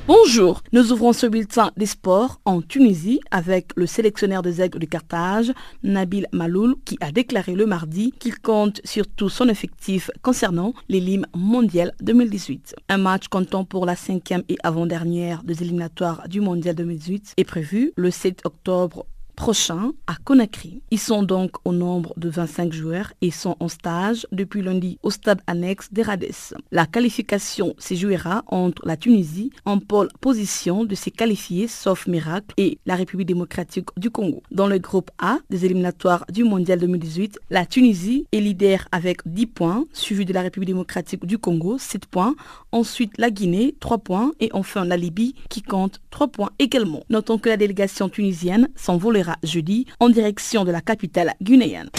Bonjour, 0.08 0.62
nous 0.72 0.90
ouvrons 0.90 1.12
ce 1.12 1.26
bulletin 1.26 1.70
des 1.76 1.84
sports 1.84 2.40
en 2.46 2.62
Tunisie 2.62 3.20
avec 3.30 3.72
le 3.76 3.84
sélectionneur 3.84 4.40
des 4.40 4.62
aigles 4.62 4.78
de 4.78 4.86
Carthage, 4.86 5.52
Nabil 5.82 6.26
Maloul, 6.32 6.76
qui 6.86 6.96
a 7.02 7.12
déclaré 7.12 7.52
le 7.52 7.66
mardi 7.66 8.14
qu'il 8.18 8.38
compte 8.38 8.80
sur 8.84 9.06
tout 9.06 9.28
son 9.28 9.50
effectif 9.50 10.10
concernant 10.22 10.72
les 10.88 11.00
limes 11.00 11.26
mondiales 11.36 11.92
2018. 12.00 12.74
Un 12.88 12.96
match 12.96 13.28
comptant 13.28 13.66
pour 13.66 13.84
la 13.84 13.96
cinquième 13.96 14.44
et 14.48 14.56
avant-dernière 14.62 15.42
des 15.42 15.62
éliminatoires 15.62 16.26
du 16.26 16.40
mondial 16.40 16.74
2018 16.74 17.34
est 17.36 17.44
prévu 17.44 17.92
le 17.94 18.10
7 18.10 18.46
octobre 18.46 19.04
prochain 19.38 19.92
à 20.08 20.16
Conakry. 20.24 20.82
Ils 20.90 20.98
sont 20.98 21.22
donc 21.22 21.52
au 21.64 21.72
nombre 21.72 22.12
de 22.16 22.28
25 22.28 22.72
joueurs 22.72 23.12
et 23.22 23.30
sont 23.30 23.54
en 23.60 23.68
stage 23.68 24.26
depuis 24.32 24.62
lundi 24.62 24.98
au 25.04 25.10
stade 25.10 25.40
annexe 25.46 25.92
d'Erades. 25.92 26.34
La 26.72 26.86
qualification 26.86 27.72
se 27.78 27.94
jouera 27.94 28.42
entre 28.48 28.82
la 28.84 28.96
Tunisie 28.96 29.50
en 29.64 29.78
pole 29.78 30.08
position 30.20 30.84
de 30.84 30.96
se 30.96 31.10
qualifier 31.10 31.68
sauf 31.68 32.08
miracle 32.08 32.52
et 32.56 32.78
la 32.84 32.96
République 32.96 33.28
démocratique 33.28 33.90
du 33.96 34.10
Congo. 34.10 34.42
Dans 34.50 34.66
le 34.66 34.78
groupe 34.78 35.12
A 35.18 35.38
des 35.50 35.64
éliminatoires 35.64 36.24
du 36.32 36.42
Mondial 36.42 36.80
2018, 36.80 37.38
la 37.50 37.64
Tunisie 37.64 38.26
est 38.32 38.40
leader 38.40 38.88
avec 38.90 39.20
10 39.24 39.46
points, 39.46 39.84
suivi 39.92 40.24
de 40.24 40.32
la 40.32 40.42
République 40.42 40.66
démocratique 40.66 41.24
du 41.24 41.38
Congo 41.38 41.78
7 41.78 42.06
points. 42.06 42.34
Ensuite, 42.72 43.12
la 43.18 43.30
Guinée, 43.30 43.74
3 43.80 43.98
points. 43.98 44.32
Et 44.40 44.50
enfin, 44.52 44.84
la 44.84 44.96
Libye, 44.96 45.34
qui 45.48 45.62
compte 45.62 46.00
3 46.10 46.28
points 46.28 46.50
également. 46.58 47.04
Notons 47.10 47.38
que 47.38 47.48
la 47.48 47.56
délégation 47.56 48.08
tunisienne 48.08 48.68
s'envolera 48.76 49.36
jeudi 49.42 49.86
en 50.00 50.08
direction 50.08 50.64
de 50.64 50.70
la 50.70 50.80
capitale 50.80 51.34
guinéenne 51.42 51.90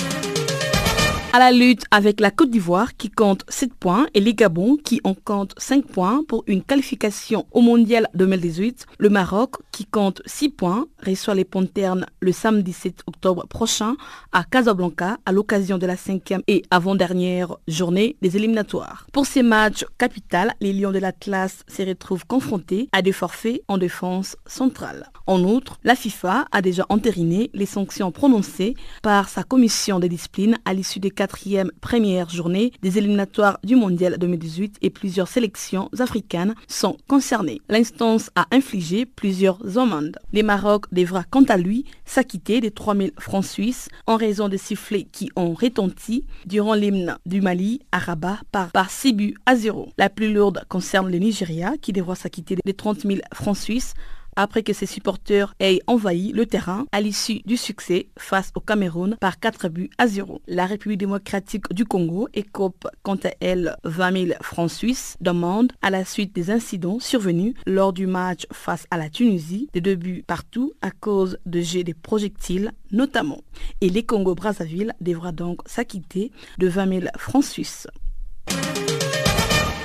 à 1.31 1.37
la 1.37 1.51
lutte 1.51 1.83
avec 1.91 2.19
la 2.19 2.31
Côte 2.31 2.49
d'Ivoire 2.49 2.95
qui 2.97 3.09
compte 3.09 3.43
7 3.49 3.73
points 3.73 4.07
et 4.13 4.19
les 4.19 4.33
Gabon 4.33 4.77
qui 4.77 4.99
en 5.03 5.13
compte 5.13 5.53
5 5.57 5.85
points 5.85 6.23
pour 6.27 6.43
une 6.47 6.63
qualification 6.63 7.45
au 7.51 7.61
Mondial 7.61 8.07
2018. 8.15 8.87
Le 8.97 9.09
Maroc 9.09 9.57
qui 9.71 9.85
compte 9.85 10.21
6 10.25 10.49
points 10.49 10.87
reçoit 11.05 11.35
les 11.35 11.45
Ponternes 11.45 12.07
le 12.19 12.31
samedi 12.31 12.73
7 12.73 13.03
octobre 13.05 13.45
prochain 13.47 13.95
à 14.31 14.43
Casablanca 14.43 15.17
à 15.25 15.31
l'occasion 15.31 15.77
de 15.77 15.85
la 15.85 15.97
cinquième 15.97 16.41
et 16.47 16.63
avant-dernière 16.71 17.55
journée 17.67 18.15
des 18.21 18.35
éliminatoires. 18.35 19.05
Pour 19.13 19.27
ces 19.27 19.43
matchs 19.43 19.85
capitales, 19.99 20.53
les 20.61 20.73
Lions 20.73 20.91
de 20.91 20.99
l'Atlas 20.99 21.63
se 21.67 21.83
retrouvent 21.83 22.25
confrontés 22.25 22.89
à 22.91 23.03
des 23.03 23.11
forfaits 23.11 23.61
en 23.67 23.77
défense 23.77 24.35
centrale. 24.47 25.11
En 25.29 25.43
outre, 25.43 25.77
la 25.83 25.95
FIFA 25.95 26.47
a 26.51 26.61
déjà 26.63 26.87
entériné 26.89 27.51
les 27.53 27.67
sanctions 27.67 28.11
prononcées 28.11 28.73
par 29.03 29.29
sa 29.29 29.43
commission 29.43 29.99
de 29.99 30.07
discipline 30.07 30.57
à 30.65 30.73
l'issue 30.73 30.99
des 30.99 31.11
quatrième 31.11 31.69
première 31.81 32.31
journée 32.31 32.71
des 32.81 32.97
éliminatoires 32.97 33.59
du 33.63 33.75
Mondial 33.75 34.17
2018 34.17 34.77
et 34.81 34.89
plusieurs 34.89 35.27
sélections 35.27 35.91
africaines 35.99 36.55
sont 36.67 36.97
concernées. 37.07 37.61
L'instance 37.69 38.31
a 38.35 38.47
infligé 38.51 39.05
plusieurs 39.05 39.77
amendes. 39.77 40.17
Le 40.33 40.41
Maroc 40.41 40.85
devra 40.91 41.23
quant 41.23 41.43
à 41.43 41.57
lui 41.57 41.85
s'acquitter 42.05 42.59
des 42.59 42.71
3000 42.71 43.11
francs 43.19 43.45
suisses 43.45 43.87
en 44.07 44.15
raison 44.15 44.49
des 44.49 44.57
sifflets 44.57 45.05
qui 45.11 45.29
ont 45.35 45.53
retenti 45.53 46.25
durant 46.47 46.73
l'hymne 46.73 47.19
du 47.27 47.41
Mali 47.41 47.81
à 47.91 47.99
Rabat 47.99 48.39
par, 48.51 48.71
par 48.71 48.89
6 48.89 49.13
buts 49.13 49.35
à 49.45 49.55
0. 49.55 49.89
La 49.99 50.09
plus 50.09 50.33
lourde 50.33 50.63
concerne 50.69 51.11
le 51.11 51.19
Nigeria 51.19 51.73
qui 51.79 51.93
devra 51.93 52.15
s'acquitter 52.15 52.55
des 52.65 52.73
30 52.73 53.01
000 53.01 53.19
francs 53.31 53.57
suisses 53.57 53.93
après 54.39 54.63
que 54.63 54.71
ses 54.71 54.85
supporters 54.85 55.53
aient 55.59 55.81
envahi 55.85 56.31
le 56.31 56.45
terrain 56.45 56.85
à 56.93 57.01
l'issue 57.01 57.41
du 57.45 57.57
succès 57.57 58.07
face 58.17 58.51
au 58.55 58.61
Cameroun 58.61 59.17
par 59.19 59.37
4 59.37 59.67
buts 59.67 59.89
à 59.97 60.07
0. 60.07 60.41
La 60.47 60.65
République 60.65 60.99
démocratique 60.99 61.65
du 61.73 61.83
Congo 61.83 62.29
écope 62.33 62.87
quant 63.03 63.19
à 63.25 63.31
elle 63.41 63.75
20 63.83 64.27
000 64.27 64.39
francs 64.41 64.71
suisses 64.71 65.17
d'amende 65.19 65.73
à 65.81 65.89
la 65.89 66.05
suite 66.05 66.33
des 66.33 66.51
incidents 66.51 66.99
survenus 67.01 67.53
lors 67.65 67.91
du 67.91 68.07
match 68.07 68.47
face 68.53 68.87
à 68.91 68.97
la 68.97 69.09
Tunisie, 69.09 69.67
des 69.73 69.81
deux 69.81 69.95
buts 69.95 70.23
partout 70.25 70.71
à 70.81 70.91
cause 70.91 71.37
de 71.45 71.59
jets 71.59 71.83
de 71.83 71.93
projectiles 71.93 72.71
notamment. 72.91 73.41
Et 73.81 73.89
les 73.89 74.03
Congo-Brazzaville 74.03 74.93
devra 75.01 75.33
donc 75.33 75.59
s'acquitter 75.65 76.31
de 76.59 76.67
20 76.69 77.01
000 77.01 77.05
francs 77.17 77.43
suisses. 77.43 77.87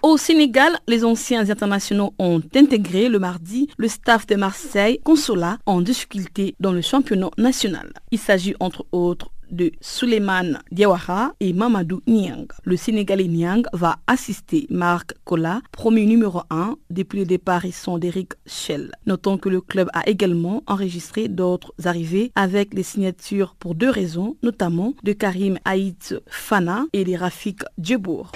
Au 0.06 0.18
Sénégal, 0.18 0.78
les 0.86 1.02
anciens 1.02 1.48
internationaux 1.48 2.12
ont 2.18 2.42
intégré 2.54 3.08
le 3.08 3.18
mardi 3.18 3.70
le 3.78 3.88
staff 3.88 4.26
de 4.26 4.34
Marseille 4.34 5.00
Consola 5.02 5.56
en 5.64 5.80
difficulté 5.80 6.54
dans 6.60 6.72
le 6.72 6.82
championnat 6.82 7.30
national. 7.38 7.90
Il 8.10 8.18
s'agit 8.18 8.54
entre 8.60 8.84
autres 8.92 9.30
de 9.50 9.72
Suleiman 9.80 10.58
Diawara 10.70 11.32
et 11.40 11.54
Mamadou 11.54 12.02
Niang. 12.06 12.46
Le 12.64 12.76
Sénégalais 12.76 13.28
Niang 13.28 13.62
va 13.72 13.96
assister 14.06 14.66
Marc 14.68 15.14
Kola, 15.24 15.62
promu 15.72 16.04
numéro 16.04 16.42
1 16.50 16.76
depuis 16.90 17.20
le 17.20 17.24
départ 17.24 17.62
récent 17.62 17.96
d'Eric 17.96 18.32
Schell. 18.44 18.92
Notons 19.06 19.38
que 19.38 19.48
le 19.48 19.62
club 19.62 19.88
a 19.94 20.06
également 20.06 20.62
enregistré 20.66 21.28
d'autres 21.28 21.72
arrivées 21.82 22.30
avec 22.34 22.74
les 22.74 22.82
signatures 22.82 23.54
pour 23.58 23.74
deux 23.74 23.88
raisons, 23.90 24.36
notamment 24.42 24.92
de 25.02 25.14
Karim 25.14 25.58
Haït 25.64 26.14
Fana 26.26 26.84
et 26.92 27.04
de 27.04 27.16
Rafik 27.16 27.60
Djebour. 27.78 28.32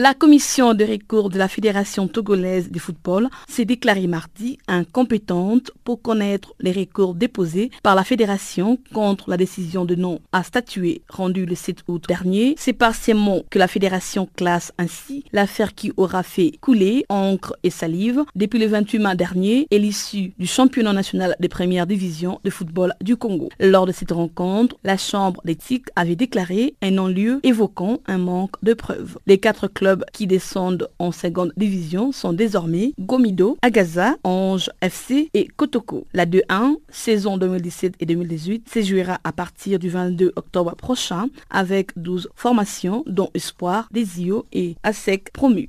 La 0.00 0.14
commission 0.14 0.74
de 0.74 0.84
recours 0.84 1.28
de 1.28 1.38
la 1.38 1.48
Fédération 1.48 2.06
togolaise 2.06 2.70
de 2.70 2.78
football 2.78 3.28
s'est 3.48 3.64
déclarée 3.64 4.06
mardi 4.06 4.56
incompétente 4.68 5.72
pour 5.82 6.00
connaître 6.00 6.54
les 6.60 6.70
recours 6.70 7.16
déposés 7.16 7.72
par 7.82 7.96
la 7.96 8.04
fédération 8.04 8.78
contre 8.94 9.28
la 9.28 9.36
décision 9.36 9.84
de 9.84 9.96
non 9.96 10.20
à 10.30 10.44
statuer 10.44 11.02
rendue 11.08 11.46
le 11.46 11.56
7 11.56 11.78
août 11.88 12.04
dernier. 12.06 12.54
C'est 12.58 12.74
par 12.74 12.94
ces 12.94 13.12
mots 13.12 13.42
que 13.50 13.58
la 13.58 13.66
fédération 13.66 14.28
classe 14.36 14.72
ainsi 14.78 15.24
l'affaire 15.32 15.74
qui 15.74 15.92
aura 15.96 16.22
fait 16.22 16.52
couler 16.60 17.04
encre 17.08 17.56
et 17.64 17.70
salive 17.70 18.22
depuis 18.36 18.60
le 18.60 18.66
28 18.66 19.00
mai 19.00 19.16
dernier 19.16 19.66
et 19.72 19.80
l'issue 19.80 20.32
du 20.38 20.46
championnat 20.46 20.92
national 20.92 21.34
de 21.40 21.48
première 21.48 21.88
division 21.88 22.38
de 22.44 22.50
football 22.50 22.94
du 23.00 23.16
Congo. 23.16 23.48
Lors 23.58 23.86
de 23.86 23.90
cette 23.90 24.12
rencontre, 24.12 24.76
la 24.84 24.96
chambre 24.96 25.40
d'éthique 25.44 25.86
avait 25.96 26.14
déclaré 26.14 26.76
un 26.82 26.92
non-lieu 26.92 27.40
évoquant 27.42 27.98
un 28.06 28.18
manque 28.18 28.54
de 28.62 28.74
preuves. 28.74 29.18
Les 29.26 29.38
quatre 29.38 29.66
clubs 29.66 29.87
qui 30.12 30.26
descendent 30.26 30.88
en 30.98 31.12
seconde 31.12 31.52
division 31.56 32.12
sont 32.12 32.32
désormais 32.32 32.92
Gomido, 32.98 33.56
Agaza, 33.62 34.16
Ange 34.24 34.70
FC 34.80 35.30
et 35.34 35.48
Kotoko. 35.48 36.06
La 36.12 36.26
2-1, 36.26 36.76
saison 36.90 37.38
2017 37.38 37.94
et 38.00 38.06
2018, 38.06 38.68
se 38.68 38.82
jouera 38.82 39.18
à 39.24 39.32
partir 39.32 39.78
du 39.78 39.88
22 39.88 40.32
octobre 40.36 40.74
prochain 40.76 41.26
avec 41.50 41.90
12 41.96 42.28
formations 42.34 43.04
dont 43.06 43.30
Espoir, 43.34 43.88
Desio 43.92 44.46
et 44.52 44.76
ASEC 44.82 45.32
promus. 45.32 45.68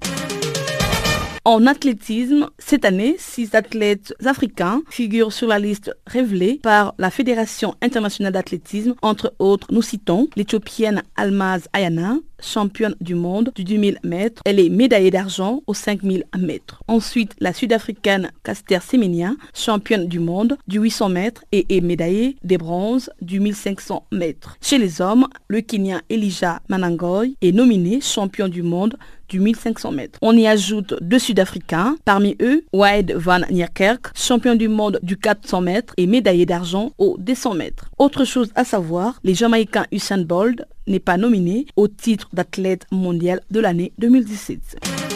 En 1.49 1.65
athlétisme, 1.65 2.47
cette 2.59 2.85
année, 2.85 3.15
six 3.17 3.55
athlètes 3.55 4.13
africains 4.23 4.83
figurent 4.91 5.33
sur 5.33 5.47
la 5.47 5.57
liste 5.57 5.91
révélée 6.05 6.59
par 6.61 6.93
la 6.99 7.09
Fédération 7.09 7.73
internationale 7.81 8.33
d'athlétisme. 8.33 8.93
Entre 9.01 9.33
autres, 9.39 9.65
nous 9.71 9.81
citons 9.81 10.27
l'Éthiopienne 10.35 11.01
Almaz 11.15 11.67
Ayana, 11.73 12.17
championne 12.39 12.95
du 13.01 13.15
monde 13.15 13.51
du 13.55 13.63
10 13.63 13.79
000 13.79 13.97
mètres. 14.03 14.43
Elle 14.45 14.59
est 14.59 14.69
médaillée 14.69 15.09
d'argent 15.09 15.63
aux 15.65 15.73
5000 15.73 16.25
mètres. 16.37 16.83
Ensuite, 16.87 17.33
la 17.39 17.51
Sud-Africaine 17.51 18.31
Caster 18.43 18.79
Semenya, 18.79 19.31
championne 19.55 20.07
du 20.07 20.19
monde 20.19 20.55
du 20.67 20.79
800 20.79 21.09
mètres 21.09 21.43
et 21.51 21.65
est 21.75 21.81
médaillée 21.81 22.35
des 22.43 22.59
bronzes 22.59 23.09
du 23.21 23.39
1500 23.39 24.05
mètres. 24.11 24.55
Chez 24.61 24.77
les 24.77 25.01
hommes, 25.01 25.27
le 25.47 25.61
Kenyan 25.61 26.01
Elijah 26.11 26.61
Manangoy 26.69 27.33
est 27.41 27.51
nominé 27.53 28.01
champion 28.01 28.47
du 28.47 28.61
monde 28.61 28.95
du 29.29 29.39
1500 29.39 29.91
mètres. 29.91 30.19
On 30.21 30.35
y 30.35 30.47
ajoute 30.47 30.95
deux 31.01 31.19
Sud-Africains, 31.19 31.97
parmi 32.05 32.35
eux 32.41 32.65
Wade 32.73 33.13
Van 33.13 33.39
Niekerk, 33.49 34.11
champion 34.15 34.55
du 34.55 34.67
monde 34.67 34.99
du 35.03 35.17
400 35.17 35.61
mètres 35.61 35.93
et 35.97 36.07
médaillé 36.07 36.45
d'argent 36.45 36.91
au 36.97 37.15
200 37.19 37.53
mètres. 37.53 37.89
Autre 37.97 38.25
chose 38.25 38.51
à 38.55 38.63
savoir, 38.63 39.19
les 39.23 39.33
Jamaïcains 39.33 39.85
Usain 39.91 40.23
Bolt 40.23 40.63
n'est 40.87 40.99
pas 40.99 41.17
nominé 41.17 41.65
au 41.75 41.87
titre 41.87 42.27
d'athlète 42.33 42.85
mondial 42.91 43.41
de 43.51 43.59
l'année 43.59 43.93
2017. 43.99 45.08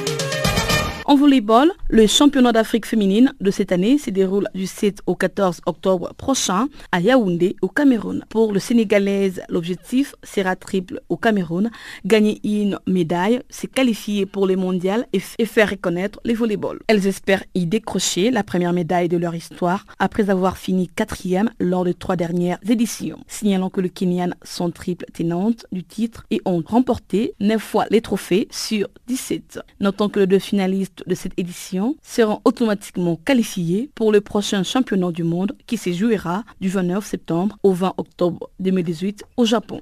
En 1.05 1.15
volleyball, 1.17 1.69
le 1.89 2.07
championnat 2.07 2.53
d'Afrique 2.53 2.85
féminine 2.85 3.33
de 3.41 3.51
cette 3.51 3.73
année 3.73 3.97
se 3.97 4.09
déroule 4.09 4.47
du 4.55 4.65
7 4.65 5.01
au 5.05 5.15
14 5.15 5.59
octobre 5.65 6.13
prochain 6.15 6.67
à 6.93 7.01
Yaoundé 7.01 7.57
au 7.61 7.67
Cameroun. 7.67 8.23
Pour 8.29 8.53
le 8.53 8.59
Sénégalaise, 8.59 9.41
l'objectif 9.49 10.15
sera 10.23 10.55
triple 10.55 11.01
au 11.09 11.17
Cameroun, 11.17 11.71
gagner 12.05 12.39
une 12.45 12.79
médaille, 12.87 13.41
se 13.49 13.67
qualifier 13.67 14.25
pour 14.25 14.47
les 14.47 14.55
mondiales 14.55 15.05
et, 15.11 15.19
faire 15.45 15.71
reconnaître 15.71 16.21
les 16.23 16.33
volleyballs. 16.35 16.79
Elles 16.87 17.05
espèrent 17.05 17.43
y 17.53 17.65
décrocher 17.65 18.31
la 18.31 18.43
première 18.43 18.71
médaille 18.71 19.09
de 19.09 19.17
leur 19.17 19.35
histoire 19.35 19.85
après 19.99 20.29
avoir 20.29 20.57
fini 20.57 20.87
quatrième 20.87 21.49
lors 21.59 21.83
des 21.83 21.93
trois 21.93 22.15
dernières 22.15 22.59
éditions. 22.69 23.19
Signalons 23.27 23.69
que 23.69 23.81
le 23.81 23.89
Kenyan 23.89 24.31
sont 24.43 24.71
triple 24.71 25.05
tenantes 25.13 25.65
du 25.73 25.83
titre 25.83 26.25
et 26.31 26.41
ont 26.45 26.63
remporté 26.65 27.33
9 27.41 27.61
fois 27.61 27.85
les 27.89 27.99
trophées 28.01 28.47
sur 28.51 28.87
17. 29.07 29.59
Notons 29.81 30.07
que 30.07 30.21
les 30.21 30.27
deux 30.27 30.39
finalistes 30.39 30.92
de 31.05 31.15
cette 31.15 31.33
édition 31.37 31.95
seront 32.01 32.41
automatiquement 32.45 33.15
qualifiés 33.15 33.89
pour 33.95 34.11
le 34.11 34.21
prochain 34.21 34.63
championnat 34.63 35.11
du 35.11 35.23
monde 35.23 35.55
qui 35.67 35.77
se 35.77 35.91
jouera 35.91 36.43
du 36.61 36.69
29 36.69 37.05
septembre 37.05 37.57
au 37.63 37.73
20 37.73 37.93
octobre 37.97 38.49
2018 38.59 39.23
au 39.37 39.45
Japon. 39.45 39.81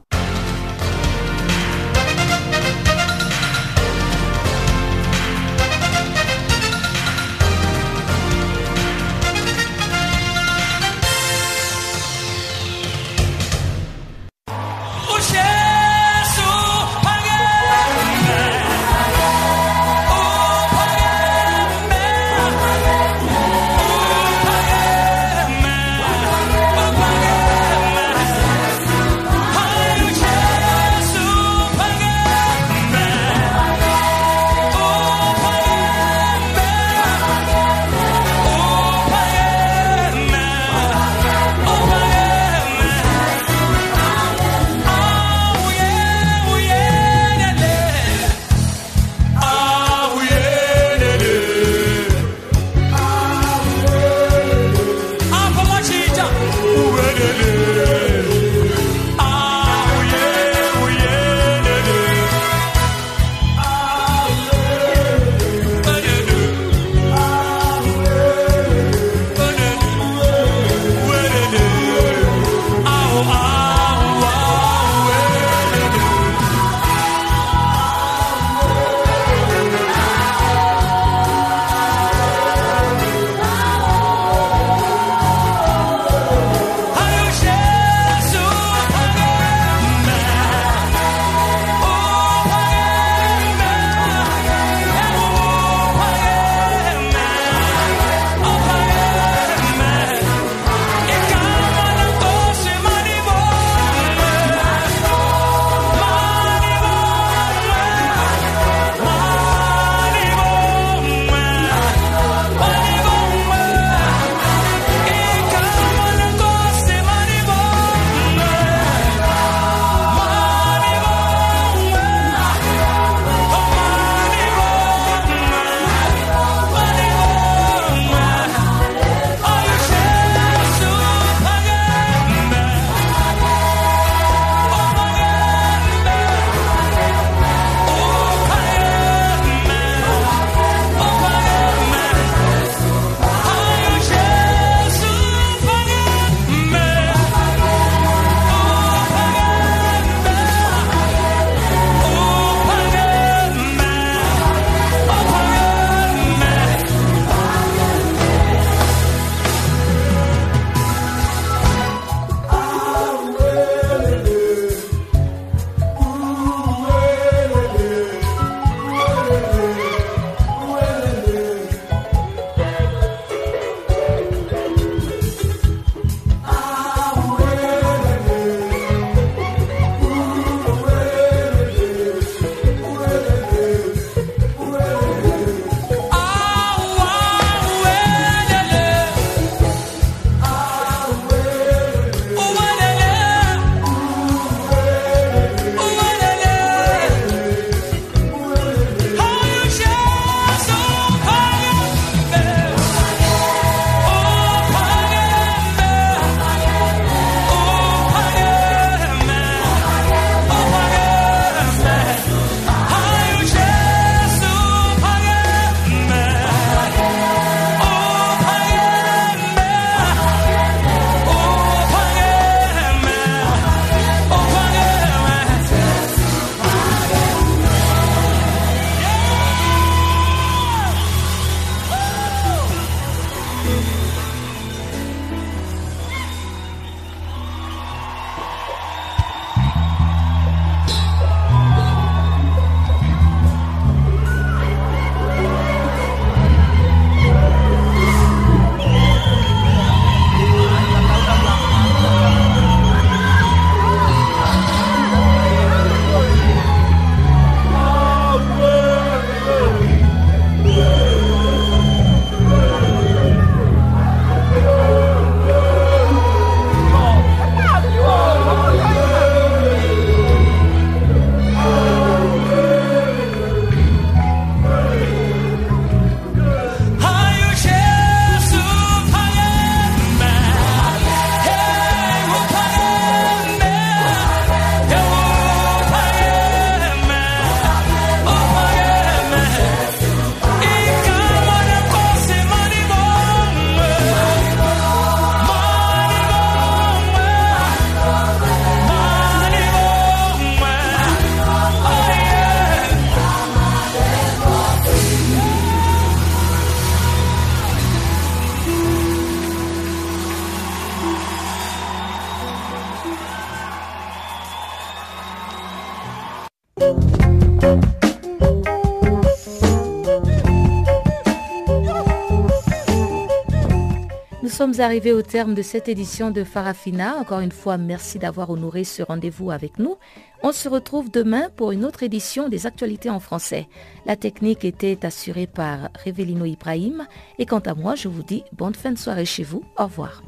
Sommes 324.62 324.80
arrivés 324.80 325.12
au 325.12 325.24
terme 325.24 325.56
de 325.56 325.64
cette 325.64 325.90
édition 325.90 326.30
de 326.30 326.44
Farafina. 326.44 327.16
Encore 327.16 327.40
une 327.40 327.52
fois, 327.52 327.80
merci 327.80 328.20
d'avoir 328.20 328.52
honoré 328.52 328.84
ce 328.84 329.02
rendez-vous 329.02 329.50
avec 329.50 329.80
nous. 329.80 329.96
On 330.44 330.52
se 330.52 330.70
retrouve 330.70 331.10
demain 331.10 331.50
pour 331.56 331.72
une 331.72 331.84
autre 331.84 332.04
édition 332.04 332.48
des 332.48 332.68
actualités 332.68 333.10
en 333.10 333.20
français. 333.20 333.68
La 334.06 334.16
technique 334.16 334.64
était 334.64 335.04
assurée 335.04 335.48
par 335.48 335.90
Revelino 336.06 336.46
Ibrahim. 336.46 337.08
Et 337.40 337.48
quant 337.48 337.58
à 337.62 337.74
moi, 337.74 337.96
je 337.96 338.08
vous 338.08 338.22
dis 338.22 338.44
bonne 338.52 338.76
fin 338.76 338.92
de 338.92 339.00
soirée 339.00 339.26
chez 339.26 339.42
vous. 339.42 339.64
Au 339.80 339.86
revoir. 339.86 340.22